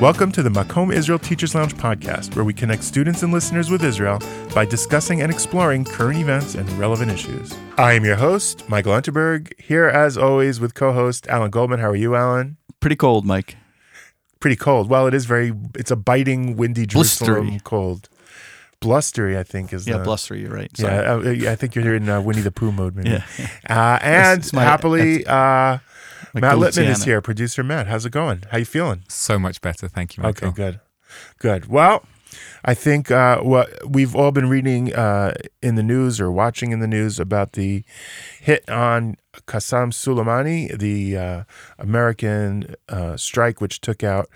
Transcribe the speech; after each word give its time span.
Welcome 0.00 0.30
to 0.32 0.42
the 0.42 0.50
Makom 0.50 0.92
Israel 0.92 1.18
Teachers 1.18 1.54
Lounge 1.54 1.74
podcast, 1.74 2.36
where 2.36 2.44
we 2.44 2.52
connect 2.52 2.84
students 2.84 3.22
and 3.22 3.32
listeners 3.32 3.70
with 3.70 3.82
Israel 3.82 4.20
by 4.54 4.66
discussing 4.66 5.22
and 5.22 5.32
exploring 5.32 5.84
current 5.86 6.18
events 6.18 6.54
and 6.54 6.70
relevant 6.72 7.10
issues. 7.10 7.54
I 7.78 7.94
am 7.94 8.04
your 8.04 8.16
host, 8.16 8.68
Michael 8.68 8.92
Unterberg, 8.92 9.58
here 9.58 9.86
as 9.86 10.18
always 10.18 10.60
with 10.60 10.74
co 10.74 10.92
host 10.92 11.26
Alan 11.28 11.50
Goldman. 11.50 11.80
How 11.80 11.88
are 11.88 11.96
you, 11.96 12.14
Alan? 12.14 12.58
Pretty 12.80 12.96
cold, 12.96 13.24
Mike. 13.24 13.56
Pretty 14.38 14.56
cold. 14.56 14.90
Well, 14.90 15.06
it 15.06 15.14
is 15.14 15.24
very, 15.24 15.54
it's 15.74 15.90
a 15.90 15.96
biting, 15.96 16.56
windy 16.56 16.84
Jerusalem 16.84 17.46
Blustery. 17.46 17.60
cold. 17.64 18.08
Blustery, 18.80 19.38
I 19.38 19.44
think, 19.44 19.72
is 19.72 19.86
Yeah, 19.88 19.96
the. 19.98 20.04
blustery. 20.04 20.42
You're 20.42 20.50
right. 20.52 20.70
Yeah, 20.78 21.00
Sorry. 21.16 21.46
uh, 21.46 21.52
I 21.52 21.54
think 21.56 21.74
you're 21.74 21.94
in 21.94 22.08
uh, 22.10 22.20
Winnie 22.20 22.42
the 22.42 22.52
Pooh 22.52 22.70
mode, 22.70 22.94
maybe. 22.96 23.08
Yeah. 23.38 23.48
Uh, 23.68 23.98
and 24.02 24.52
my- 24.52 24.62
happily, 24.62 25.24
uh, 25.26 25.78
Like 26.34 26.42
Matt 26.42 26.56
Lipman 26.56 26.88
is 26.88 27.04
here, 27.04 27.20
producer 27.20 27.62
Matt. 27.62 27.86
How's 27.86 28.06
it 28.06 28.10
going? 28.10 28.42
How 28.50 28.58
you 28.58 28.64
feeling? 28.64 29.04
So 29.08 29.38
much 29.38 29.60
better. 29.60 29.88
Thank 29.88 30.16
you, 30.16 30.22
Michael. 30.22 30.48
Okay, 30.48 30.56
good, 30.56 30.80
good. 31.38 31.66
Well, 31.66 32.04
I 32.64 32.74
think 32.74 33.10
uh, 33.10 33.40
what 33.40 33.70
we've 33.88 34.14
all 34.14 34.32
been 34.32 34.48
reading 34.48 34.94
uh, 34.94 35.34
in 35.62 35.76
the 35.76 35.82
news 35.82 36.20
or 36.20 36.30
watching 36.30 36.72
in 36.72 36.80
the 36.80 36.86
news 36.86 37.18
about 37.18 37.52
the 37.52 37.84
hit 38.40 38.68
on 38.68 39.16
Qassem 39.46 39.92
Soleimani, 39.92 40.76
the 40.76 41.16
uh, 41.16 41.44
American 41.78 42.74
uh, 42.88 43.16
strike 43.16 43.60
which 43.60 43.80
took 43.80 44.02
out 44.02 44.28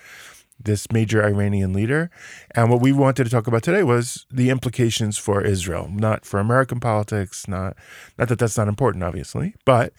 this 0.62 0.92
major 0.92 1.24
Iranian 1.24 1.72
leader. 1.72 2.10
And 2.54 2.70
what 2.70 2.80
we 2.80 2.92
wanted 2.92 3.24
to 3.24 3.30
talk 3.30 3.46
about 3.46 3.62
today 3.62 3.82
was 3.82 4.26
the 4.30 4.50
implications 4.50 5.16
for 5.16 5.42
Israel, 5.42 5.88
not 5.90 6.24
for 6.24 6.38
American 6.38 6.80
politics, 6.80 7.48
not 7.48 7.76
not 8.18 8.28
that 8.28 8.38
that's 8.38 8.58
not 8.58 8.68
important, 8.68 9.02
obviously, 9.02 9.54
but 9.64 9.92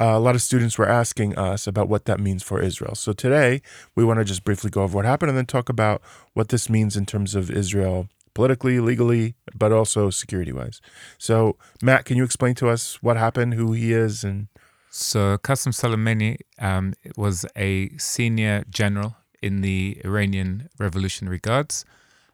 uh, 0.00 0.12
a 0.14 0.20
lot 0.20 0.34
of 0.34 0.42
students 0.42 0.78
were 0.78 0.88
asking 0.88 1.36
us 1.36 1.66
about 1.66 1.88
what 1.88 2.04
that 2.04 2.20
means 2.20 2.42
for 2.42 2.60
Israel. 2.62 2.94
So 2.94 3.12
today 3.12 3.62
we 3.94 4.04
want 4.04 4.18
to 4.20 4.24
just 4.24 4.44
briefly 4.44 4.70
go 4.70 4.82
over 4.82 4.96
what 4.96 5.04
happened 5.04 5.30
and 5.30 5.38
then 5.38 5.46
talk 5.46 5.68
about 5.68 6.02
what 6.34 6.48
this 6.48 6.70
means 6.70 6.96
in 6.96 7.04
terms 7.04 7.34
of 7.34 7.50
Israel 7.50 8.08
politically, 8.34 8.78
legally, 8.78 9.34
but 9.52 9.72
also 9.72 10.10
security 10.10 10.52
wise. 10.52 10.80
So, 11.18 11.56
Matt, 11.82 12.04
can 12.04 12.16
you 12.16 12.22
explain 12.22 12.54
to 12.56 12.68
us 12.68 13.02
what 13.02 13.16
happened, 13.16 13.54
who 13.54 13.72
he 13.72 13.92
is, 13.92 14.22
and 14.22 14.46
So, 14.90 15.38
Qassem 15.38 15.72
Soleimani 15.72 16.38
um, 16.60 16.94
was 17.16 17.44
a 17.56 17.90
senior 17.98 18.64
general 18.70 19.16
in 19.42 19.60
the 19.60 20.00
Iranian 20.04 20.68
Revolutionary 20.78 21.38
Guards. 21.38 21.84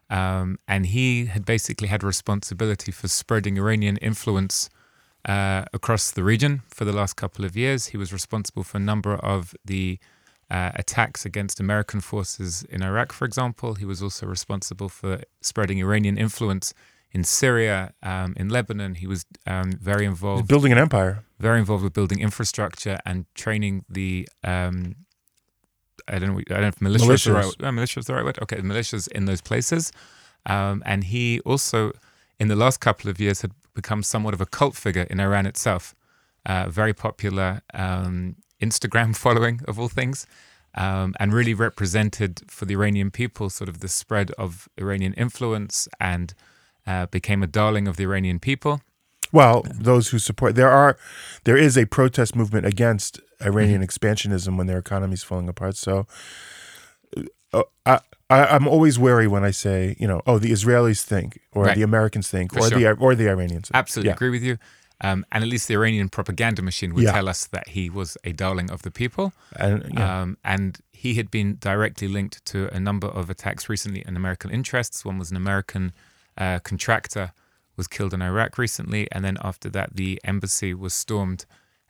Um, 0.09 0.59
and 0.67 0.85
he 0.85 1.25
had 1.25 1.43
basically 1.45 1.87
had 1.87 2.03
responsibility 2.03 2.91
for 2.91 3.07
spreading 3.07 3.57
Iranian 3.57 3.97
influence 3.97 4.69
uh, 5.25 5.65
across 5.73 6.11
the 6.11 6.23
region 6.23 6.61
for 6.67 6.85
the 6.85 6.93
last 6.93 7.13
couple 7.15 7.45
of 7.45 7.55
years. 7.55 7.87
He 7.87 7.97
was 7.97 8.13
responsible 8.13 8.63
for 8.63 8.77
a 8.77 8.81
number 8.81 9.15
of 9.15 9.55
the 9.65 9.99
uh, 10.49 10.71
attacks 10.75 11.25
against 11.25 11.59
American 11.59 11.99
forces 12.01 12.63
in 12.69 12.83
Iraq, 12.83 13.11
for 13.11 13.25
example. 13.25 13.73
He 13.75 13.85
was 13.85 14.01
also 14.03 14.27
responsible 14.27 14.89
for 14.89 15.21
spreading 15.41 15.79
Iranian 15.79 16.17
influence 16.17 16.73
in 17.11 17.23
Syria, 17.23 17.93
um, 18.03 18.33
in 18.37 18.49
Lebanon. 18.49 18.95
He 18.95 19.07
was 19.07 19.25
um, 19.47 19.71
very 19.71 20.05
involved 20.05 20.47
building 20.47 20.71
an 20.71 20.77
empire? 20.77 21.23
very 21.39 21.59
involved 21.59 21.83
with 21.83 21.93
building 21.93 22.19
infrastructure 22.19 22.99
and 23.05 23.25
training 23.33 23.85
the 23.89 24.27
um, 24.43 24.95
I 26.07 26.19
don't 26.19 26.33
know 26.33 26.39
I 26.39 26.53
don't 26.53 26.61
know 26.61 26.67
if 26.67 26.81
militia 26.81 27.13
is 27.13 27.23
the 27.23 27.33
right 27.33 27.45
Militias. 27.45 27.67
uh, 27.67 27.71
militia 27.71 27.99
is 28.01 28.05
the 28.05 28.13
right 28.13 28.25
word 28.25 28.37
okay 28.43 28.57
militias 28.57 29.07
in 29.07 29.25
those 29.25 29.41
places 29.41 29.91
um, 30.45 30.83
and 30.85 31.03
he 31.05 31.39
also 31.41 31.91
in 32.39 32.47
the 32.49 32.55
last 32.55 32.77
couple 32.79 33.09
of 33.09 33.19
years 33.19 33.41
had 33.41 33.51
become 33.75 34.01
somewhat 34.01 34.33
of 34.33 34.41
a 34.41 34.45
cult 34.45 34.75
figure 34.75 35.03
in 35.03 35.19
Iran 35.19 35.45
itself. 35.45 35.93
Uh, 36.45 36.69
very 36.69 36.93
popular 36.93 37.61
um, 37.73 38.35
Instagram 38.61 39.15
following 39.25 39.61
of 39.67 39.79
all 39.79 39.89
things 39.89 40.25
um, 40.75 41.13
and 41.19 41.33
really 41.33 41.53
represented 41.53 42.41
for 42.47 42.65
the 42.65 42.73
Iranian 42.73 43.11
people 43.11 43.49
sort 43.49 43.69
of 43.69 43.79
the 43.79 43.87
spread 43.87 44.31
of 44.31 44.67
Iranian 44.77 45.13
influence 45.13 45.87
and 45.99 46.33
uh, 46.85 47.07
became 47.07 47.41
a 47.41 47.47
darling 47.47 47.87
of 47.87 47.97
the 47.97 48.03
Iranian 48.03 48.39
people. 48.39 48.81
Well, 49.31 49.65
those 49.73 50.09
who 50.09 50.19
support 50.19 50.55
there 50.55 50.69
are 50.69 50.97
there 51.43 51.57
is 51.57 51.77
a 51.77 51.85
protest 51.85 52.35
movement 52.35 52.65
against 52.65 53.19
Iranian 53.41 53.81
expansionism 53.81 54.57
when 54.57 54.67
their 54.67 54.77
economy 54.77 55.13
is 55.13 55.23
falling 55.23 55.49
apart. 55.49 55.77
So 55.77 56.05
uh, 57.51 57.63
I, 57.85 57.99
I 58.29 58.45
I'm 58.45 58.67
always 58.67 58.97
wary 58.97 59.27
when 59.27 59.43
I 59.43 59.51
say 59.51 59.95
you 59.99 60.07
know 60.07 60.21
oh 60.27 60.37
the 60.39 60.51
Israelis 60.51 61.01
think 61.03 61.39
or 61.51 61.65
Right. 61.65 61.75
the 61.75 61.83
Americans 61.83 62.29
think 62.29 62.53
For 62.53 62.59
or 62.59 62.69
sure. 62.69 62.79
the 62.79 62.91
or 62.93 63.15
the 63.15 63.29
Iranians. 63.29 63.67
think. 63.69 63.75
Absolutely 63.77 64.09
Yeah. 64.09 64.15
agree 64.15 64.29
with 64.29 64.43
you. 64.43 64.57
Um, 65.01 65.25
and 65.31 65.43
at 65.43 65.49
least 65.49 65.67
the 65.67 65.73
Iranian 65.75 66.07
propaganda 66.09 66.61
machine 66.61 66.93
would 66.93 67.03
Yeah. 67.03 67.11
tell 67.11 67.27
us 67.27 67.45
that 67.47 67.69
he 67.69 67.89
was 67.89 68.17
a 68.23 68.31
darling 68.31 68.71
of 68.71 68.81
the 68.83 68.91
people. 68.91 69.33
And 69.55 69.91
yeah. 69.93 70.21
Um, 70.21 70.37
and 70.43 70.79
he 70.93 71.15
had 71.15 71.29
been 71.29 71.57
directly 71.59 72.07
linked 72.07 72.43
to 72.45 72.73
a 72.73 72.79
number 72.79 73.07
of 73.07 73.29
attacks 73.29 73.67
recently 73.69 74.03
in 74.07 74.15
American 74.15 74.49
interests. 74.51 75.03
One 75.03 75.17
was 75.19 75.31
an 75.31 75.37
American 75.37 75.91
uh, 76.37 76.59
contractor 76.59 77.31
was 77.77 77.87
killed 77.87 78.13
in 78.13 78.21
Iraq 78.21 78.57
recently, 78.57 79.05
and 79.11 79.23
then 79.25 79.37
after 79.43 79.69
that, 79.69 79.95
the 79.97 80.19
embassy 80.23 80.73
was 80.73 80.93
stormed 80.93 81.45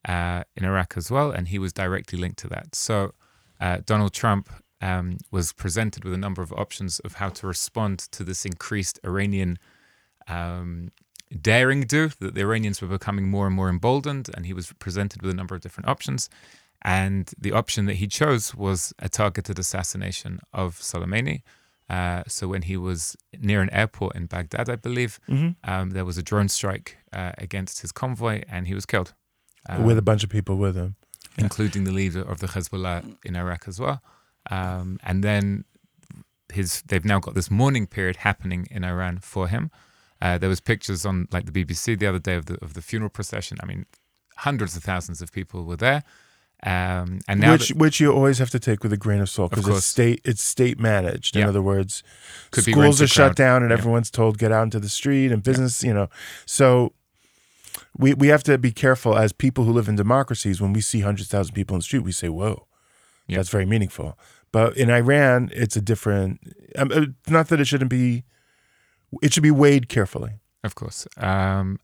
uh, 0.10 0.44
in 0.56 0.66
Iraq 0.66 0.96
as 0.98 1.12
well, 1.12 1.30
and 1.32 1.48
he 1.48 1.60
was 1.60 1.72
directly 1.74 2.18
linked 2.20 2.40
to 2.40 2.48
that. 2.48 2.74
So 2.76 3.14
uh, 3.62 3.78
Donald 3.86 4.14
Trump 4.14 4.50
um, 4.88 5.06
was 5.32 5.48
presented 5.64 6.02
with 6.06 6.14
a 6.14 6.18
number 6.26 6.42
of 6.48 6.52
options 6.64 6.94
of 7.08 7.12
how 7.22 7.30
to 7.38 7.44
respond 7.48 7.96
to 8.16 8.22
this 8.30 8.46
increased 8.46 9.00
Iranian 9.12 9.52
um, 10.38 10.92
daring 11.42 11.82
do 11.96 12.02
that 12.22 12.34
the 12.36 12.42
Iranians 12.42 12.78
were 12.82 12.88
becoming 12.98 13.26
more 13.36 13.48
and 13.48 13.56
more 13.60 13.70
emboldened, 13.76 14.28
and 14.34 14.42
he 14.46 14.54
was 14.60 14.66
presented 14.86 15.22
with 15.22 15.32
a 15.32 15.38
number 15.42 15.56
of 15.56 15.62
different 15.62 15.88
options. 15.96 16.30
And 16.82 17.24
the 17.46 17.52
option 17.62 17.82
that 17.88 17.96
he 17.96 18.08
chose 18.08 18.46
was 18.66 18.94
a 19.00 19.10
targeted 19.10 19.58
assassination 19.60 20.40
of 20.54 20.68
Soleimani. 20.90 21.38
Uh, 21.90 22.22
so 22.28 22.48
when 22.54 22.64
he 22.64 22.78
was 22.78 23.16
near 23.50 23.62
an 23.62 23.70
airport 23.82 24.16
in 24.16 24.24
Baghdad, 24.28 24.68
I 24.70 24.78
believe, 24.88 25.20
um, 25.64 25.92
there 25.96 26.06
was 26.06 26.18
a 26.18 26.24
drone 26.24 26.50
strike 26.50 26.90
uh, 27.20 27.32
against 27.46 27.82
his 27.82 27.92
convoy, 27.92 28.44
and 28.54 28.62
he 28.68 28.76
was 28.76 28.86
killed, 28.86 29.10
um, 29.70 29.84
with 29.88 29.98
a 29.98 30.02
bunch 30.10 30.24
of 30.24 30.30
people 30.30 30.56
with 30.66 30.76
him. 30.76 30.96
including 31.46 31.84
the 31.90 31.92
leader 32.02 32.22
of 32.32 32.38
the 32.40 32.48
Hezbollah 32.48 33.00
in 33.28 33.36
Iraq 33.36 33.68
as 33.68 33.78
well. 33.80 33.98
Um, 34.50 35.00
and 35.04 35.24
then 35.24 35.66
his 36.54 36.82
they've 36.84 37.06
now 37.06 37.20
got 37.20 37.34
this 37.36 37.50
mourning 37.52 37.88
period 37.88 38.18
happening 38.18 38.68
in 38.72 38.84
Iran 38.84 39.18
for 39.20 39.48
him. 39.48 39.72
Uh, 40.22 40.38
there 40.38 40.50
was 40.50 40.60
pictures 40.62 41.06
on 41.06 41.28
like 41.32 41.46
the 41.46 41.52
BBC 41.66 41.98
the 42.00 42.08
other 42.08 42.20
day 42.20 42.36
of 42.36 42.46
the 42.46 42.58
of 42.64 42.74
the 42.74 42.82
funeral 42.82 43.10
procession. 43.10 43.58
I 43.62 43.66
mean, 43.66 43.86
hundreds 44.38 44.76
of 44.78 44.84
thousands 44.84 45.22
of 45.22 45.32
people 45.32 45.66
were 45.66 45.76
there. 45.78 46.04
Um, 46.64 47.20
and 47.28 47.42
now 47.42 47.52
which 47.52 47.68
that- 47.70 47.78
which 47.78 48.00
you 48.00 48.12
always 48.14 48.40
have 48.40 48.50
to 48.52 48.60
take 48.60 48.82
with 48.82 48.94
a 48.94 48.98
grain 48.98 49.20
of 49.20 49.30
salt 49.30 49.52
because 49.52 49.68
it's 49.68 49.86
state 49.86 50.22
it's 50.24 50.44
state 50.44 50.80
managed. 50.80 51.36
In 51.36 51.42
Yeah. 51.42 51.50
other 51.50 51.62
words, 51.62 52.02
Could 52.52 52.64
schools 52.64 53.02
are 53.02 53.08
shut 53.08 53.30
crowd. 53.30 53.36
down 53.36 53.62
and 53.64 53.72
Yeah. 53.72 53.78
everyone's 53.78 54.10
told 54.10 54.38
get 54.38 54.52
out 54.52 54.64
into 54.64 54.80
the 54.80 54.90
street 54.90 55.32
and 55.32 55.44
business. 55.44 55.84
You 55.84 55.94
know, 55.94 56.10
so 56.46 56.94
we 57.98 58.14
we 58.14 58.28
have 58.30 58.44
to 58.44 58.58
be 58.58 58.72
careful 58.72 59.18
as 59.18 59.34
people 59.34 59.66
who 59.66 59.74
live 59.74 59.90
in 59.90 59.96
democracies. 59.96 60.62
When 60.62 60.74
we 60.74 60.82
see 60.82 61.02
hundred 61.02 61.28
thousand 61.28 61.54
people 61.56 61.76
in 61.76 61.80
the 61.80 61.84
street, 61.84 62.04
we 62.04 62.14
say, 62.14 62.30
"Whoa, 62.30 62.68
that's 63.28 63.50
very 63.50 63.66
meaningful." 63.66 64.18
But 64.56 64.78
in 64.78 64.90
Iran, 64.90 65.52
it's 65.54 65.76
a 65.76 65.82
different. 65.82 66.40
Um, 66.78 66.90
uh, 66.90 67.08
not 67.28 67.50
that 67.50 67.60
it 67.60 67.68
shouldn't 67.68 67.90
be. 67.90 68.24
It 69.22 69.34
should 69.34 69.44
be 69.44 69.52
weighed 69.52 69.90
carefully. 69.90 70.36
Of 70.64 70.76
course. 70.76 71.06
Um, 71.18 71.78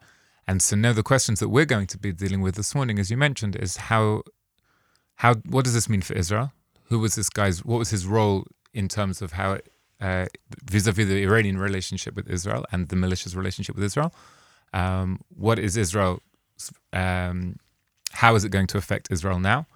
and 0.48 0.62
so 0.62 0.78
now 0.78 0.94
the 0.94 1.04
questions 1.04 1.42
that 1.42 1.50
we're 1.50 1.66
going 1.66 1.88
to 1.88 1.98
be 1.98 2.14
dealing 2.14 2.40
with 2.40 2.56
this 2.56 2.74
morning, 2.74 2.98
as 2.98 3.12
you 3.12 3.18
mentioned, 3.18 3.58
is 3.58 3.76
how, 3.92 4.24
how, 5.16 5.34
what 5.54 5.66
does 5.66 5.74
this 5.74 5.90
mean 5.90 6.02
for 6.02 6.14
Israel? 6.14 6.54
Who 6.86 7.00
was 7.00 7.16
this 7.16 7.30
guy's? 7.30 7.58
What 7.66 7.80
was 7.80 7.90
his 7.90 8.08
role 8.08 8.46
in 8.74 8.88
terms 8.88 9.22
of 9.22 9.34
how, 9.34 9.60
uh, 10.00 10.28
vis-a-vis 10.64 11.08
the 11.10 11.24
Iranian 11.24 11.58
relationship 11.58 12.16
with 12.16 12.30
Israel 12.30 12.66
and 12.72 12.88
the 12.88 12.96
militia's 12.96 13.36
relationship 13.36 13.76
with 13.76 13.84
Israel? 13.84 14.14
Um, 14.72 15.20
what 15.46 15.60
is 15.60 15.76
Israel? 15.76 16.22
Um, 16.94 17.58
how 18.14 18.36
is 18.36 18.46
it 18.46 18.50
going 18.50 18.68
to 18.68 18.78
affect 18.78 19.10
Israel 19.12 19.40
now? 19.40 19.68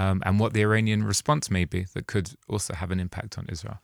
Um, 0.00 0.22
and 0.26 0.40
what 0.40 0.52
the 0.52 0.62
Iranian 0.62 1.00
response 1.04 1.50
may 1.50 1.64
be 1.64 1.80
that 1.94 2.06
could 2.06 2.26
also 2.48 2.72
have 2.74 2.90
an 2.90 3.00
impact 3.00 3.32
on 3.38 3.44
Israel. 3.54 3.78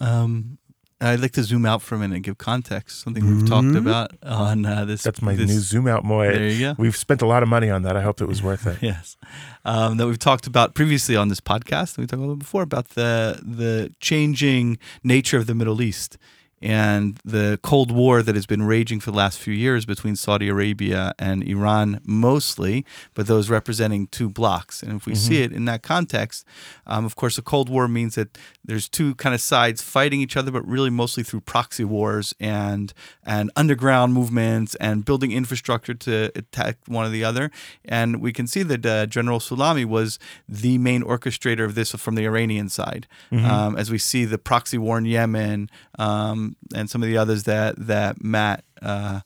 Um, 0.00 0.58
I'd 1.00 1.20
like 1.20 1.32
to 1.32 1.42
zoom 1.42 1.66
out 1.66 1.82
for 1.82 1.96
a 1.96 1.98
minute 1.98 2.14
and 2.14 2.24
give 2.24 2.38
context. 2.38 3.02
Something 3.02 3.26
we've 3.26 3.48
talked 3.48 3.74
about 3.76 4.12
on 4.22 4.64
uh, 4.64 4.84
this. 4.86 5.02
That's 5.02 5.20
my 5.20 5.34
this- 5.34 5.50
new 5.50 5.58
zoom 5.60 5.86
out 5.86 6.02
Moy. 6.04 6.28
There 6.32 6.48
you 6.48 6.60
go. 6.68 6.74
We've 6.78 6.96
spent 6.96 7.20
a 7.20 7.26
lot 7.26 7.42
of 7.42 7.48
money 7.48 7.68
on 7.68 7.82
that. 7.82 7.94
I 7.96 8.02
hope 8.02 8.20
it 8.22 8.28
was 8.28 8.42
worth 8.42 8.66
it. 8.66 8.78
Yes, 8.92 9.16
um, 9.64 9.96
that 9.98 10.06
we've 10.06 10.18
talked 10.30 10.46
about 10.46 10.74
previously 10.74 11.16
on 11.16 11.28
this 11.28 11.40
podcast. 11.40 11.96
and 11.96 12.02
We 12.04 12.06
talked 12.06 12.18
a 12.18 12.26
little 12.28 12.36
before 12.36 12.62
about 12.62 12.90
the 12.90 13.40
the 13.42 13.92
changing 14.00 14.78
nature 15.02 15.36
of 15.36 15.46
the 15.46 15.54
Middle 15.54 15.82
East 15.82 16.16
and 16.64 17.20
the 17.26 17.60
Cold 17.62 17.90
War 17.92 18.22
that 18.22 18.34
has 18.34 18.46
been 18.46 18.62
raging 18.62 18.98
for 18.98 19.10
the 19.10 19.16
last 19.18 19.38
few 19.38 19.52
years 19.52 19.84
between 19.84 20.16
Saudi 20.16 20.48
Arabia 20.48 21.12
and 21.18 21.46
Iran, 21.46 22.00
mostly, 22.06 22.86
but 23.12 23.26
those 23.26 23.50
representing 23.50 24.06
two 24.06 24.30
blocks. 24.30 24.82
And 24.82 24.96
if 24.96 25.04
we 25.04 25.14
see 25.14 25.42
it 25.42 25.52
in 25.52 25.66
that 25.66 25.82
context, 25.82 26.46
um, 26.86 27.04
of 27.04 27.16
course, 27.16 27.36
a 27.36 27.42
Cold 27.42 27.68
War 27.68 27.86
means 27.86 28.14
that 28.14 28.38
there's 28.64 28.88
two 28.88 29.14
kind 29.16 29.34
of 29.34 29.42
sides 29.42 29.82
fighting 29.82 30.22
each 30.22 30.38
other, 30.38 30.50
but 30.50 30.66
really 30.66 30.88
mostly 30.88 31.22
through 31.22 31.42
proxy 31.42 31.84
wars 31.84 32.34
and 32.40 32.94
and 33.26 33.50
underground 33.56 34.14
movements 34.14 34.74
and 34.76 35.04
building 35.04 35.32
infrastructure 35.32 35.92
to 35.92 36.32
attack 36.34 36.78
one 36.86 37.04
or 37.04 37.10
the 37.10 37.24
other. 37.24 37.50
And 37.84 38.22
we 38.22 38.32
can 38.32 38.46
see 38.46 38.62
that 38.62 38.86
uh, 38.86 39.04
General 39.04 39.38
Sulami 39.38 39.84
was 39.84 40.18
the 40.48 40.78
main 40.78 41.02
orchestrator 41.02 41.66
of 41.66 41.74
this 41.74 41.92
from 41.92 42.14
the 42.14 42.24
Iranian 42.24 42.70
side, 42.70 43.06
um, 43.32 43.76
as 43.76 43.90
we 43.90 43.98
see 43.98 44.24
the 44.24 44.38
proxy 44.38 44.78
war 44.78 44.96
in 44.96 45.04
Yemen 45.04 45.68
um, 45.98 46.53
and 46.74 46.88
some 46.88 47.02
of 47.02 47.08
the 47.08 47.16
others 47.16 47.44
that 47.44 47.74
that 47.86 48.22
Matt. 48.22 48.64
Uh, 48.80 49.20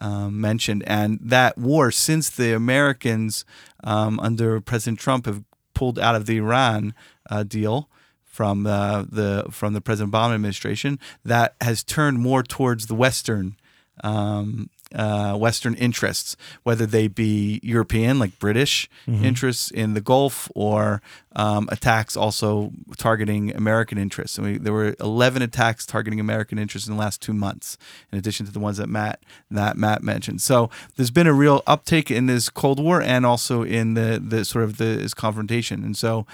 um, 0.00 0.38
mentioned, 0.38 0.82
and 0.86 1.18
that 1.22 1.56
war 1.56 1.90
since 1.90 2.28
the 2.28 2.54
Americans 2.54 3.46
um, 3.84 4.20
under 4.20 4.60
President 4.60 4.98
Trump 4.98 5.24
have 5.24 5.42
pulled 5.72 5.98
out 5.98 6.14
of 6.14 6.26
the 6.26 6.36
Iran 6.36 6.94
uh, 7.30 7.42
deal 7.42 7.88
from 8.24 8.66
uh, 8.66 9.04
the 9.08 9.46
from 9.50 9.72
the 9.72 9.80
President 9.80 10.12
Obama 10.12 10.34
administration, 10.34 10.98
that 11.24 11.54
has 11.60 11.84
turned 11.84 12.18
more 12.18 12.42
towards 12.42 12.86
the 12.86 12.94
Western. 12.94 13.56
Um, 14.02 14.70
uh, 14.94 15.36
Western 15.36 15.74
interests, 15.74 16.36
whether 16.62 16.86
they 16.86 17.08
be 17.08 17.60
European, 17.62 18.18
like 18.18 18.38
British 18.38 18.88
interests 19.24 19.70
in 19.70 19.94
the 19.94 20.00
Gulf, 20.00 20.50
or 20.54 21.02
um, 21.36 21.68
attacks 21.70 22.16
also 22.16 22.72
targeting 22.96 23.54
American 23.54 23.98
interests. 23.98 24.38
I 24.38 24.42
mean, 24.42 24.62
there 24.62 24.72
were 24.72 24.94
11 25.00 25.42
attacks 25.42 25.84
targeting 25.84 26.20
American 26.20 26.58
interests 26.58 26.88
in 26.88 26.94
the 26.94 27.00
last 27.00 27.20
two 27.20 27.32
months, 27.32 27.76
in 28.12 28.18
addition 28.18 28.46
to 28.46 28.52
the 28.52 28.60
ones 28.60 28.76
that 28.76 28.88
Matt 28.88 29.20
that 29.50 29.76
Matt 29.76 30.02
mentioned. 30.02 30.40
So 30.42 30.70
there's 30.96 31.10
been 31.10 31.26
a 31.26 31.32
real 31.34 31.62
uptake 31.66 32.10
in 32.10 32.26
this 32.26 32.48
Cold 32.48 32.78
War 32.80 33.02
and 33.02 33.26
also 33.26 33.62
in 33.62 33.94
the 33.94 34.22
the 34.24 34.44
sort 34.44 34.64
of 34.64 34.76
the, 34.76 34.84
this 34.84 35.14
confrontation. 35.14 35.84
And 35.84 35.96
so 35.96 36.26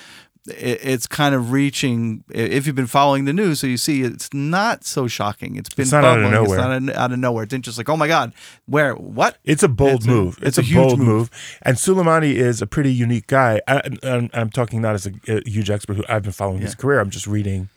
it, 0.49 0.81
it's 0.83 1.07
kind 1.07 1.35
of 1.35 1.53
reaching. 1.53 2.25
If 2.31 2.67
you've 2.67 2.77
been 2.77 2.87
following 2.87 3.25
the 3.25 3.33
news, 3.33 3.61
so 3.61 3.67
you 3.67 3.77
see 3.77 4.03
it's 4.03 4.33
not 4.33 4.85
so 4.85 5.07
shocking. 5.07 5.57
It's 5.57 5.69
been 5.75 5.83
It's 5.85 5.93
not 5.93 6.05
out 6.05 6.19
of 6.23 6.31
nowhere. 6.31 6.59
It's 6.77 6.87
not 6.87 6.97
out 6.97 7.13
of 7.13 7.19
nowhere. 7.19 7.45
It's 7.45 7.55
just 7.59 7.79
like, 7.79 7.89
oh 7.89 7.97
my 7.97 8.09
god, 8.09 8.33
where 8.67 8.95
what? 8.95 9.39
It's 9.45 9.63
a 9.63 9.69
bold 9.69 9.97
It's 9.97 10.07
a- 10.07 10.09
move. 10.09 10.39
it's 10.39 10.47
It's, 10.47 10.59
a 10.59 10.61
a, 10.61 10.65
huge 10.65 10.77
bold 10.77 10.99
move. 10.99 11.09
move. 11.09 11.59
And 11.63 11.77
Soleimani 11.77 12.33
is 12.35 12.63
a 12.63 12.67
pretty 12.67 12.93
unique 12.93 13.27
guy. 13.27 13.61
I, 13.69 13.83
I'm, 14.03 14.31
I'm 14.33 14.51
talking 14.51 14.81
not 14.81 14.95
as 14.95 15.07
a, 15.07 15.13
a 15.29 15.49
huge 15.49 15.71
expert 15.71 15.97
who 15.97 16.05
I've 16.09 16.23
been 16.23 16.33
following 16.33 16.61
his 16.61 16.75
career. 16.75 17.01
I'm 17.01 17.11
just 17.11 17.27
reading 17.27 17.69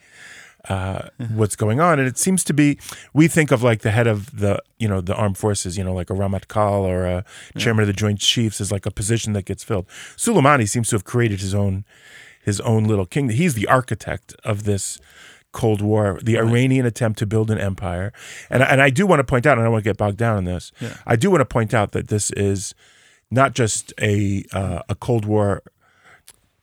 uh, 0.70 1.10
what's 1.34 1.58
going 1.58 1.82
on, 1.82 2.00
and 2.00 2.08
it 2.08 2.18
seems 2.18 2.42
to 2.46 2.54
be. 2.54 2.80
We 3.14 3.28
think 3.28 3.52
of 3.52 3.64
like 3.64 3.82
the 3.82 3.92
head 3.92 4.08
of 4.08 4.40
the 4.40 4.60
you 4.80 4.88
know 4.88 5.02
the 5.02 5.14
armed 5.14 5.38
forces, 5.38 5.78
you 5.78 5.84
know, 5.84 5.94
like 5.94 6.10
a 6.10 6.14
Ramat 6.14 6.48
Kal 6.48 6.86
or 6.86 7.04
a 7.06 7.26
chairman 7.58 7.82
of 7.82 7.88
the 7.88 7.94
Joint 7.94 8.20
Chiefs, 8.20 8.62
is 8.62 8.72
like 8.72 8.86
a 8.86 8.92
position 8.92 9.34
that 9.34 9.44
gets 9.44 9.62
filled. 9.64 9.88
Soleimani 10.16 10.70
seems 10.70 10.88
to 10.90 10.96
have 10.96 11.04
created 11.04 11.42
his 11.42 11.54
own 11.54 11.84
his 12.44 12.60
own 12.62 12.84
little 12.84 13.06
kingdom. 13.06 13.36
He's 13.36 13.54
the 13.54 13.68
architect 13.68 14.36
of 14.44 14.64
this 14.64 15.00
Cold 15.54 15.82
War, 15.82 16.20
the 16.22 16.38
Iranian 16.38 16.86
attempt 16.86 17.20
to 17.20 17.26
build 17.26 17.50
an 17.52 17.60
empire. 17.60 18.12
And 18.50 18.62
and 18.64 18.82
I 18.82 18.90
do 18.90 19.06
want 19.08 19.20
to 19.20 19.24
point 19.24 19.46
out, 19.46 19.54
and 19.54 19.62
I 19.62 19.64
don't 19.66 19.72
want 19.72 19.84
to 19.84 19.90
get 19.90 19.98
bogged 19.98 20.18
down 20.18 20.40
in 20.40 20.44
this. 20.46 20.72
Yeah. 20.80 20.98
I 21.06 21.16
do 21.16 21.30
want 21.30 21.42
to 21.42 21.46
point 21.46 21.74
out 21.74 21.92
that 21.92 22.08
this 22.08 22.32
is 22.32 22.76
not 23.32 23.54
just 23.54 23.94
a 24.02 24.44
uh, 24.52 24.82
a 24.90 24.96
Cold 24.96 25.26
War. 25.26 25.64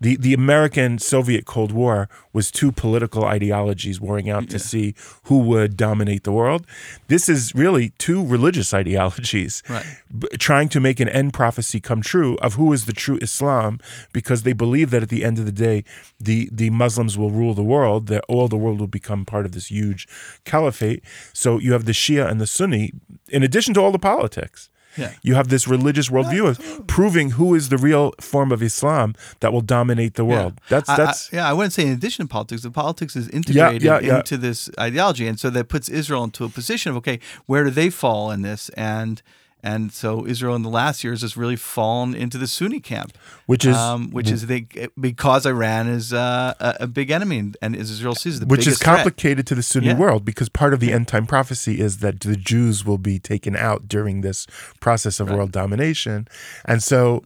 The 0.02 0.16
the 0.16 0.32
American 0.34 0.98
Soviet 0.98 1.44
Cold 1.44 1.72
War 1.72 2.08
was 2.32 2.50
two 2.50 2.72
political 2.72 3.24
ideologies 3.24 4.00
warring 4.00 4.30
out 4.30 4.48
to 4.50 4.58
see 4.58 4.94
who 5.24 5.38
would 5.40 5.76
dominate 5.76 6.24
the 6.24 6.32
world. 6.32 6.66
This 7.08 7.28
is 7.28 7.54
really 7.54 7.90
two 7.98 8.24
religious 8.24 8.72
ideologies 8.82 9.62
Right. 9.68 9.84
b- 10.18 10.28
trying 10.38 10.68
to 10.70 10.80
make 10.80 11.00
an 11.00 11.08
end 11.08 11.32
prophecy 11.34 11.80
come 11.80 12.00
true 12.02 12.36
of 12.40 12.54
who 12.54 12.72
is 12.72 12.86
the 12.86 12.92
true 12.94 13.18
Islam 13.20 13.78
because 14.12 14.42
they 14.42 14.54
believe 14.54 14.90
that 14.90 15.02
at 15.02 15.10
the 15.10 15.22
end 15.24 15.38
of 15.38 15.44
the 15.44 15.52
day 15.68 15.84
the 16.18 16.48
the 16.50 16.70
Muslims 16.70 17.18
will 17.18 17.30
rule 17.30 17.54
the 17.54 17.62
world 17.76 18.06
that 18.06 18.24
all 18.28 18.48
the 18.48 18.56
world 18.56 18.80
will 18.80 18.86
become 19.00 19.24
part 19.26 19.44
of 19.46 19.52
this 19.52 19.66
huge 19.70 20.08
caliphate 20.44 21.02
so 21.32 21.58
you 21.58 21.72
have 21.72 21.84
the 21.84 21.92
Shia 21.92 22.28
and 22.30 22.40
the 22.40 22.46
Sunni 22.46 22.92
in 23.28 23.42
addition 23.42 23.74
to 23.74 23.80
all 23.80 23.92
the 23.92 23.98
politics 23.98 24.68
Yeah. 24.96 25.12
you 25.22 25.34
have 25.34 25.48
this 25.48 25.68
religious 25.68 26.08
worldview 26.08 26.48
of 26.48 26.86
proving 26.86 27.30
who 27.32 27.54
is 27.54 27.68
the 27.68 27.78
real 27.78 28.12
form 28.20 28.50
of 28.52 28.60
Islam 28.62 29.14
that 29.40 29.52
will 29.52 29.60
dominate 29.60 30.14
the 30.14 30.24
world 30.24 30.60
that's 30.68 30.88
I- 30.88 30.94
I- 30.94 30.96
that's 30.96 31.32
yeah. 31.32 31.48
I 31.48 31.52
wouldn't 31.52 31.72
say 31.72 31.86
in 31.86 31.92
addition 31.92 32.26
to 32.26 32.28
politics. 32.28 32.62
The 32.62 32.70
politics 32.70 33.14
is 33.16 33.28
integrated 33.28 33.82
yeah, 33.82 34.00
yeah. 34.00 34.16
into 34.18 34.36
this 34.36 34.68
ideology, 34.78 35.26
and 35.28 35.38
so 35.38 35.48
that 35.50 35.68
puts 35.68 35.88
Israel 35.88 36.24
into 36.24 36.44
a 36.44 36.48
position 36.48 36.90
of 36.90 36.96
okay, 36.96 37.20
where 37.46 37.64
do 37.64 37.70
they 37.70 37.88
fall 37.90 38.30
in 38.30 38.42
this? 38.42 38.68
And 38.70 39.22
and 39.62 39.92
so 39.92 40.26
Israel 40.26 40.54
in 40.54 40.62
the 40.62 40.68
last 40.70 41.02
years 41.04 41.22
has 41.22 41.36
really 41.36 41.56
fallen 41.56 42.14
into 42.14 42.38
the 42.38 42.46
Sunni 42.46 42.80
camp, 42.80 43.12
which 43.46 43.64
is 43.64 43.76
um, 43.76 44.10
which 44.10 44.30
is 44.30 44.46
they 44.46 44.66
because 44.98 45.46
Iran 45.46 45.88
is 45.88 46.12
uh, 46.12 46.54
a, 46.60 46.76
a 46.80 46.86
big 46.86 47.10
enemy, 47.10 47.38
and, 47.38 47.56
and 47.62 47.76
Israel 47.76 48.14
sees 48.14 48.40
the 48.40 48.46
which 48.46 48.60
is 48.60 48.66
biggest 48.66 48.82
threat. 48.84 48.96
complicated 48.96 49.46
to 49.48 49.54
the 49.54 49.62
Sunni 49.62 49.88
Yeah. 49.88 49.98
world 49.98 50.24
because 50.24 50.48
part 50.48 50.72
of 50.74 50.80
the 50.80 50.92
end 50.92 51.08
time 51.08 51.26
prophecy 51.26 51.80
is 51.80 51.98
that 51.98 52.20
the 52.20 52.36
Jews 52.36 52.84
will 52.84 52.98
be 52.98 53.18
taken 53.18 53.56
out 53.56 53.88
during 53.88 54.20
this 54.20 54.46
process 54.80 55.20
of 55.20 55.30
world 55.30 55.52
domination, 55.52 56.26
and 56.64 56.82
so 56.82 57.24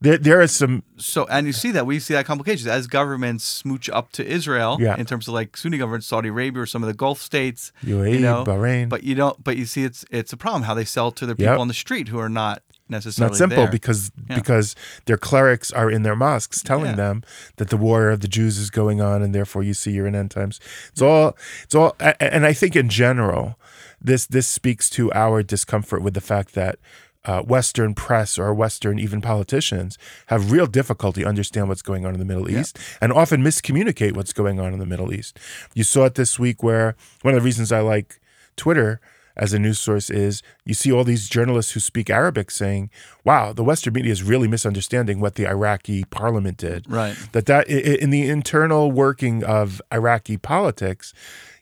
there 0.00 0.18
there 0.18 0.40
are 0.40 0.46
some 0.46 0.82
So, 0.96 1.26
and 1.26 1.46
you 1.46 1.52
see 1.52 1.70
that 1.72 1.86
we 1.86 1.98
see 1.98 2.14
that 2.14 2.24
complications 2.26 2.66
as 2.66 2.86
governments 2.86 3.44
smooch 3.44 3.88
up 3.90 4.12
to 4.12 4.26
Israel 4.26 4.78
Yeah. 4.80 4.96
in 4.96 5.06
terms 5.06 5.28
of 5.28 5.34
like 5.34 5.56
Sunni 5.56 5.78
governments, 5.78 6.06
Saudi 6.06 6.28
Arabia 6.30 6.62
or 6.62 6.66
some 6.66 6.82
of 6.82 6.86
the 6.86 6.94
Gulf 6.94 7.20
states, 7.20 7.72
UAE, 7.84 8.14
you 8.14 8.20
know, 8.20 8.44
Bahrain. 8.44 8.88
But 8.88 9.04
you 9.04 9.14
don't. 9.14 9.42
But 9.42 9.56
you 9.56 9.66
see, 9.66 9.84
it's 9.84 10.04
it's 10.10 10.32
a 10.32 10.36
problem 10.36 10.62
how 10.64 10.74
they 10.74 10.84
sell 10.84 11.10
to 11.12 11.26
their 11.26 11.36
Yep. 11.38 11.48
people 11.48 11.60
on 11.60 11.68
the 11.68 11.74
street 11.74 12.08
who 12.08 12.18
are 12.18 12.28
not 12.30 12.62
necessarily 12.88 13.30
not 13.30 13.38
simple 13.38 13.62
there. 13.64 13.70
because 13.70 14.10
Yeah. 14.28 14.34
because 14.34 14.74
their 15.04 15.16
clerics 15.16 15.70
are 15.70 15.88
in 15.90 16.02
their 16.02 16.16
mosques 16.16 16.60
telling 16.62 16.90
Yeah. 16.90 16.96
them 16.96 17.22
that 17.56 17.68
the 17.70 17.76
war 17.76 18.10
of 18.10 18.18
the 18.20 18.26
Jews 18.28 18.58
is 18.58 18.68
going 18.70 19.00
on 19.00 19.22
and 19.22 19.32
therefore 19.34 19.62
you 19.62 19.74
see 19.74 19.92
you're 19.92 20.08
in 20.08 20.16
end 20.16 20.30
times. 20.32 20.58
It's 20.92 21.00
all 21.02 21.36
it's 21.62 21.74
all 21.74 21.94
and 22.18 22.44
I 22.46 22.52
think 22.52 22.74
in 22.74 22.88
general 22.88 23.56
this 24.00 24.26
this 24.26 24.48
speaks 24.48 24.90
to 24.90 25.12
our 25.12 25.42
discomfort 25.44 26.02
with 26.02 26.14
the 26.14 26.20
fact 26.20 26.54
that 26.54 26.78
uh, 27.24 27.42
Western 27.42 27.94
press 27.94 28.38
or 28.38 28.54
Western 28.54 28.98
even 28.98 29.20
politicians 29.20 29.98
have 30.26 30.50
real 30.50 30.66
difficulty 30.66 31.24
understand 31.24 31.68
what's 31.68 31.82
going 31.82 32.06
on 32.06 32.14
in 32.14 32.18
the 32.18 32.24
Middle 32.24 32.50
East 32.50 32.78
and 33.00 33.12
often 33.12 33.42
miscommunicate 33.42 34.12
what's 34.12 34.32
going 34.32 34.58
on 34.58 34.72
in 34.72 34.78
the 34.78 34.86
Middle 34.86 35.12
East. 35.12 35.38
You 35.74 35.84
saw 35.84 36.06
it 36.06 36.14
this 36.14 36.38
week 36.38 36.62
where 36.62 36.96
one 37.22 37.34
of 37.34 37.40
the 37.40 37.44
reasons 37.44 37.72
I 37.72 37.80
like 37.80 38.20
Twitter 38.56 39.00
as 39.36 39.52
a 39.52 39.58
news 39.58 39.78
source 39.78 40.10
is 40.10 40.42
you 40.64 40.74
see 40.74 40.92
all 40.92 41.04
these 41.04 41.28
journalists 41.28 41.72
who 41.72 41.80
speak 41.80 42.10
Arabic 42.10 42.50
saying, 42.50 42.90
"Wow, 43.24 43.52
the 43.52 43.64
Western 43.64 43.94
media 43.94 44.12
is 44.12 44.22
really 44.22 44.48
misunderstanding 44.48 45.20
what 45.20 45.36
the 45.36 45.46
Iraqi 45.46 46.04
parliament 46.04 46.58
did." 46.58 46.90
Right. 46.90 47.16
That 47.32 47.46
that 47.46 47.68
in 47.68 48.10
the 48.10 48.28
internal 48.28 48.92
working 48.92 49.44
of 49.44 49.80
Iraqi 49.92 50.36
politics, 50.36 51.14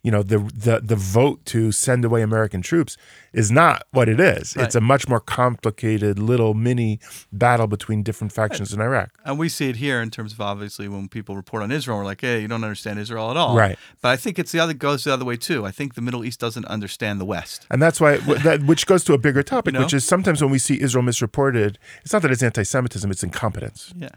you 0.03 0.11
know, 0.11 0.23
the 0.23 0.39
the 0.39 0.81
the 0.83 0.97
vote 0.97 1.45
to 1.47 1.73
send 1.73 2.05
away 2.05 2.23
American 2.23 2.63
troops 2.63 2.97
is 3.33 3.51
not 3.51 3.85
what 3.91 4.09
it 4.09 4.21
is. 4.21 4.57
Right. 4.57 4.65
It's 4.65 4.75
a 4.75 4.81
much 4.81 5.09
more 5.09 5.21
complicated 5.21 6.19
little 6.19 6.55
mini 6.55 6.99
battle 7.33 7.67
between 7.67 8.03
different 8.03 8.33
factions 8.33 8.73
in 8.73 8.81
Iraq. 8.81 9.11
And 9.25 9.39
we 9.39 9.49
see 9.49 9.69
it 9.69 9.77
here 9.77 10.01
in 10.01 10.11
terms 10.11 10.33
of 10.33 10.41
obviously 10.41 10.89
when 10.89 11.09
people 11.09 11.37
report 11.37 11.63
on 11.63 11.71
Israel, 11.71 11.99
we're 11.99 12.05
like, 12.05 12.21
hey, 12.21 12.41
you 12.41 12.49
don't 12.49 12.65
understand 12.65 12.99
Israel 12.99 13.31
at 13.31 13.37
all. 13.37 13.57
Right. 13.57 13.79
But 14.01 14.11
I 14.11 14.17
think 14.17 14.39
it's 14.39 14.53
the 14.53 14.61
other 14.61 14.75
goes 14.75 15.05
the 15.05 15.13
other 15.13 15.25
way 15.25 15.37
too. 15.37 15.67
I 15.67 15.71
think 15.71 15.95
the 15.95 16.01
Middle 16.01 16.25
East 16.25 16.41
doesn't 16.41 16.65
understand 16.67 17.21
the 17.21 17.25
West. 17.25 17.67
And 17.71 17.83
that's 17.83 18.01
why, 18.01 18.17
that, 18.17 18.63
which 18.65 18.87
goes 18.87 19.05
to 19.05 19.13
a 19.13 19.19
bigger 19.19 19.43
topic, 19.55 19.75
You 19.75 19.81
know? 19.81 19.85
which 19.85 19.95
is 19.95 20.05
sometimes 20.05 20.41
when 20.41 20.51
we 20.51 20.59
see 20.59 20.81
Israel 20.81 21.03
misreported, 21.03 21.79
it's 22.03 22.13
not 22.13 22.23
that 22.23 22.31
it's 22.31 22.43
anti 22.43 22.63
Semitism, 22.63 23.11
it's 23.11 23.23
incompetence. 23.23 23.93
Yeah. 23.97 24.11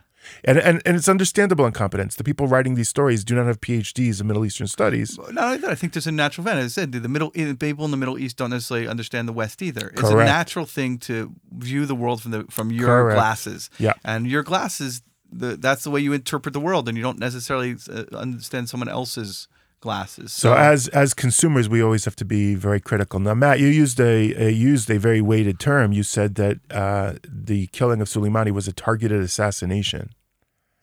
And, 0.44 0.58
and, 0.58 0.82
and 0.86 0.96
it's 0.96 1.10
understandable 1.10 1.66
incompetence. 1.66 2.16
The 2.16 2.24
people 2.24 2.48
writing 2.48 2.76
these 2.76 2.90
stories 2.90 3.24
do 3.24 3.36
not 3.36 3.46
have 3.46 3.62
PhDs 3.62 4.22
in 4.22 4.28
Middle 4.28 4.46
Eastern 4.46 4.68
studies. 4.68 5.18
Not 5.18 5.44
only 5.44 5.58
that, 5.58 5.72
I 5.72 5.76
think 5.76 5.94
there's 5.94 6.08
a 6.08 6.12
natural 6.12 6.48
event. 6.48 6.60
As 6.60 6.78
I 6.78 6.82
said, 6.82 6.92
the 6.92 7.08
middle 7.10 7.32
people 7.32 7.86
in 7.86 7.92
the 7.92 7.98
Middle 7.98 8.18
East 8.18 8.38
don't 8.38 8.50
necessarily 8.50 8.88
understand 8.88 9.28
the 9.28 9.34
West 9.34 9.62
either. 9.62 9.90
It's 9.90 10.04
a 10.04 10.16
natural 10.16 10.66
thing 10.66 10.98
to 11.00 11.34
view 11.52 11.86
the 11.86 11.96
world 11.96 12.22
from 12.22 12.32
the 12.32 12.46
from 12.50 12.72
your 12.72 12.88
Correct. 12.88 13.16
glasses. 13.16 13.70
Yeah. 13.78 13.94
and 14.04 14.28
your 14.28 14.44
glasses, 14.44 15.02
the, 15.32 15.58
that's 15.58 15.84
the 15.84 15.90
way 15.90 16.00
you 16.00 16.14
interpret 16.14 16.54
the 16.54 16.60
world, 16.60 16.88
and 16.88 16.98
you 16.98 17.04
don't 17.04 17.20
necessarily 17.20 17.76
uh, 17.90 18.04
understand 18.16 18.70
someone 18.70 18.90
else's 18.90 19.48
glasses. 19.82 20.32
So 20.32 20.54
as 20.54 20.88
as 20.90 21.14
consumers, 21.14 21.68
we 21.68 21.82
always 21.82 22.06
have 22.06 22.16
to 22.18 22.26
be 22.26 22.56
very 22.56 22.80
critical. 22.80 23.20
Now, 23.20 23.34
Matt, 23.34 23.60
you 23.60 23.68
used 23.68 24.00
a, 24.00 24.34
a 24.48 24.50
used 24.52 24.90
a 24.90 24.98
very 24.98 25.20
weighted 25.22 25.60
term. 25.60 25.92
You 25.92 26.04
said 26.04 26.36
that 26.36 26.60
uh, 26.72 27.14
the 27.28 27.68
killing 27.68 28.00
of 28.02 28.08
Soleimani 28.08 28.52
was 28.52 28.68
a 28.68 28.74
targeted 28.74 29.22
assassination. 29.22 30.12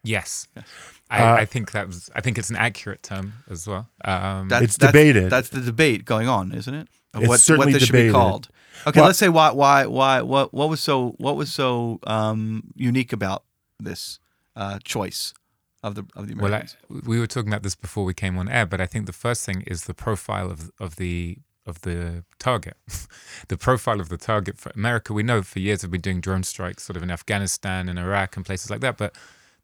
Yes. 0.04 0.46
Uh, 0.56 0.62
I, 1.10 1.36
I 1.40 1.44
think 1.46 1.72
that 1.72 1.86
was. 1.86 2.10
I 2.14 2.20
think 2.20 2.36
it's 2.38 2.50
an 2.50 2.56
accurate 2.56 3.02
term 3.02 3.32
as 3.48 3.66
well. 3.66 3.88
Um, 4.04 4.48
That's, 4.48 4.64
It's 4.64 4.76
that's- 4.76 4.92
debated. 4.92 5.30
That's 5.30 5.48
the 5.48 5.60
debate 5.62 6.04
going 6.04 6.28
on, 6.28 6.52
isn't 6.52 6.74
it? 6.74 6.88
It's 7.14 7.26
what 7.28 7.40
certainly 7.40 7.72
what 7.72 7.80
this 7.80 7.84
should 7.88 7.92
be 7.94 8.10
called. 8.10 8.48
Okay, 8.86 9.00
Well- 9.00 9.06
let's 9.08 9.18
say 9.18 9.28
why 9.30 9.50
why 9.52 9.86
why 9.86 10.20
what 10.22 10.52
what 10.52 10.68
was 10.68 10.80
so 10.80 11.14
what 11.18 11.36
was 11.36 11.50
so 11.52 11.98
um, 12.06 12.64
unique 12.76 13.12
about 13.12 13.42
this 13.80 14.18
uh, 14.54 14.78
choice 14.84 15.32
of 15.82 15.94
the 15.94 16.04
of 16.16 16.28
the 16.28 16.34
well, 16.34 16.54
I, 16.54 16.66
we 16.88 17.20
were 17.20 17.26
talking 17.26 17.48
about 17.48 17.62
this 17.62 17.74
before 17.74 18.04
we 18.04 18.14
came 18.14 18.36
on 18.38 18.48
air, 18.48 18.66
but 18.66 18.80
I 18.80 18.86
think 18.86 19.06
the 19.06 19.12
first 19.12 19.44
thing 19.44 19.62
is 19.66 19.84
the 19.84 19.94
profile 19.94 20.50
of 20.50 20.70
of 20.80 20.96
the 20.96 21.38
of 21.66 21.82
the 21.82 22.24
target, 22.38 22.76
the 23.48 23.56
profile 23.56 24.00
of 24.00 24.08
the 24.08 24.16
target 24.16 24.58
for 24.58 24.72
America. 24.74 25.12
We 25.12 25.22
know 25.22 25.42
for 25.42 25.60
years 25.60 25.82
have 25.82 25.90
been 25.90 26.00
doing 26.00 26.20
drone 26.20 26.42
strikes, 26.42 26.84
sort 26.84 26.96
of 26.96 27.02
in 27.02 27.10
Afghanistan 27.10 27.88
and 27.88 27.98
Iraq 27.98 28.36
and 28.36 28.44
places 28.44 28.70
like 28.70 28.80
that, 28.80 28.96
but 28.96 29.14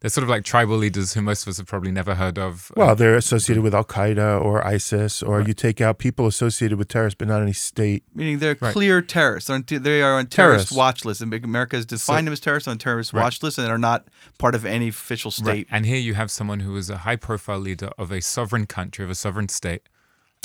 they're 0.01 0.09
sort 0.09 0.23
of 0.23 0.29
like 0.29 0.43
tribal 0.43 0.77
leaders 0.77 1.13
who 1.13 1.21
most 1.21 1.43
of 1.43 1.47
us 1.49 1.57
have 1.57 1.65
probably 1.67 1.91
never 1.91 2.15
heard 2.15 2.37
of. 2.37 2.71
Well, 2.75 2.95
they're 2.95 3.15
associated 3.15 3.63
with 3.63 3.73
Al 3.73 3.85
Qaeda 3.85 4.39
or 4.41 4.65
ISIS, 4.65 5.23
or 5.23 5.41
you 5.41 5.53
take 5.53 5.81
out 5.81 5.97
people 5.97 6.27
associated 6.27 6.77
with 6.77 6.89
terrorists, 6.89 7.17
but 7.17 7.27
not 7.27 7.41
any 7.41 7.53
state. 7.53 8.03
Meaning 8.13 8.39
they're 8.39 8.57
Right. 8.59 8.73
clear 8.73 9.01
terrorists. 9.01 9.47
They're 9.47 9.55
on- 9.55 9.65
They 9.67 10.01
are 10.01 10.13
on 10.19 10.27
terrorist 10.27 10.31
Terrorists. 10.69 10.71
watch 10.71 11.05
list. 11.05 11.21
And 11.21 11.33
America 11.33 11.75
has 11.77 11.85
defined 11.85 12.27
them 12.27 12.33
as 12.33 12.39
terrorists 12.39 12.67
on 12.67 12.77
terrorist 12.77 13.13
Right. 13.13 13.23
watch 13.23 13.41
list 13.41 13.57
and 13.57 13.67
are 13.69 13.77
not 13.77 14.07
part 14.37 14.53
of 14.53 14.65
any 14.65 14.89
official 14.89 15.29
Right. 15.39 15.45
state. 15.45 15.67
And 15.71 15.85
here 15.85 15.97
you 15.97 16.13
have 16.13 16.29
someone 16.29 16.59
who 16.59 16.75
is 16.75 16.89
a 16.89 16.97
high 16.99 17.15
profile 17.15 17.59
leader 17.59 17.89
of 17.97 18.11
a 18.11 18.21
sovereign 18.21 18.65
country, 18.67 19.03
of 19.05 19.09
a 19.11 19.15
sovereign 19.15 19.49
state. 19.49 19.83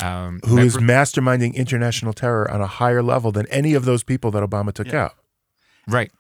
Um, 0.03 0.41
Who 0.47 0.57
is 0.57 0.77
member- 0.77 0.93
masterminding 0.95 1.55
international 1.55 2.15
terror 2.15 2.51
on 2.51 2.63
a 2.63 2.67
higher 2.67 3.03
level 3.03 3.33
than 3.33 3.47
any 3.49 3.75
of 3.75 3.85
those 3.85 4.03
people 4.03 4.31
that 4.31 4.43
Obama 4.43 4.73
took 4.73 4.87
Yeah. 4.87 5.05
out? 5.07 5.15
right. 5.87 6.11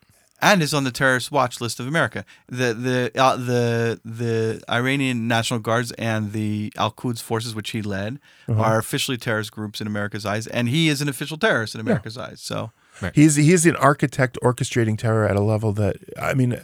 And 0.42 0.62
is 0.62 0.72
on 0.74 0.84
the 0.84 0.90
terrorist 0.90 1.30
watch 1.30 1.60
list 1.60 1.80
of 1.80 1.86
America. 1.86 2.24
The 2.48 2.72
the 2.74 3.12
uh, 3.20 3.36
the 3.36 4.00
the 4.04 4.62
Iranian 4.68 5.28
National 5.28 5.60
Guards 5.60 5.92
and 5.92 6.32
the 6.32 6.72
Al 6.76 6.90
Quds 6.90 7.20
forces, 7.20 7.54
which 7.54 7.70
he 7.70 7.82
led, 7.82 8.18
Uh-huh. 8.48 8.60
are 8.62 8.78
officially 8.78 9.16
terrorist 9.16 9.52
groups 9.52 9.80
in 9.80 9.86
America's 9.86 10.24
eyes, 10.26 10.46
and 10.46 10.68
he 10.68 10.88
is 10.88 11.00
an 11.02 11.08
official 11.08 11.36
terrorist 11.38 11.74
in 11.74 11.80
America's 11.80 12.16
eyes. 12.18 12.40
So 12.40 12.70
He's 13.14 13.36
he's 13.36 13.64
an 13.66 13.76
architect 13.76 14.36
orchestrating 14.42 14.98
terror 14.98 15.26
at 15.26 15.34
a 15.36 15.40
level 15.40 15.72
that 15.74 15.96
I 16.20 16.34
mean, 16.34 16.60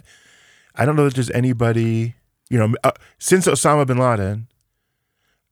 I 0.75 0.85
don't 0.85 0.95
know 0.95 1.05
that 1.05 1.15
there's 1.15 1.31
anybody 1.31 2.15
you 2.49 2.57
know 2.59 2.73
uh, 2.83 2.91
since 3.19 3.47
Osama 3.47 3.85
bin 3.87 3.97
Laden. 3.97 4.47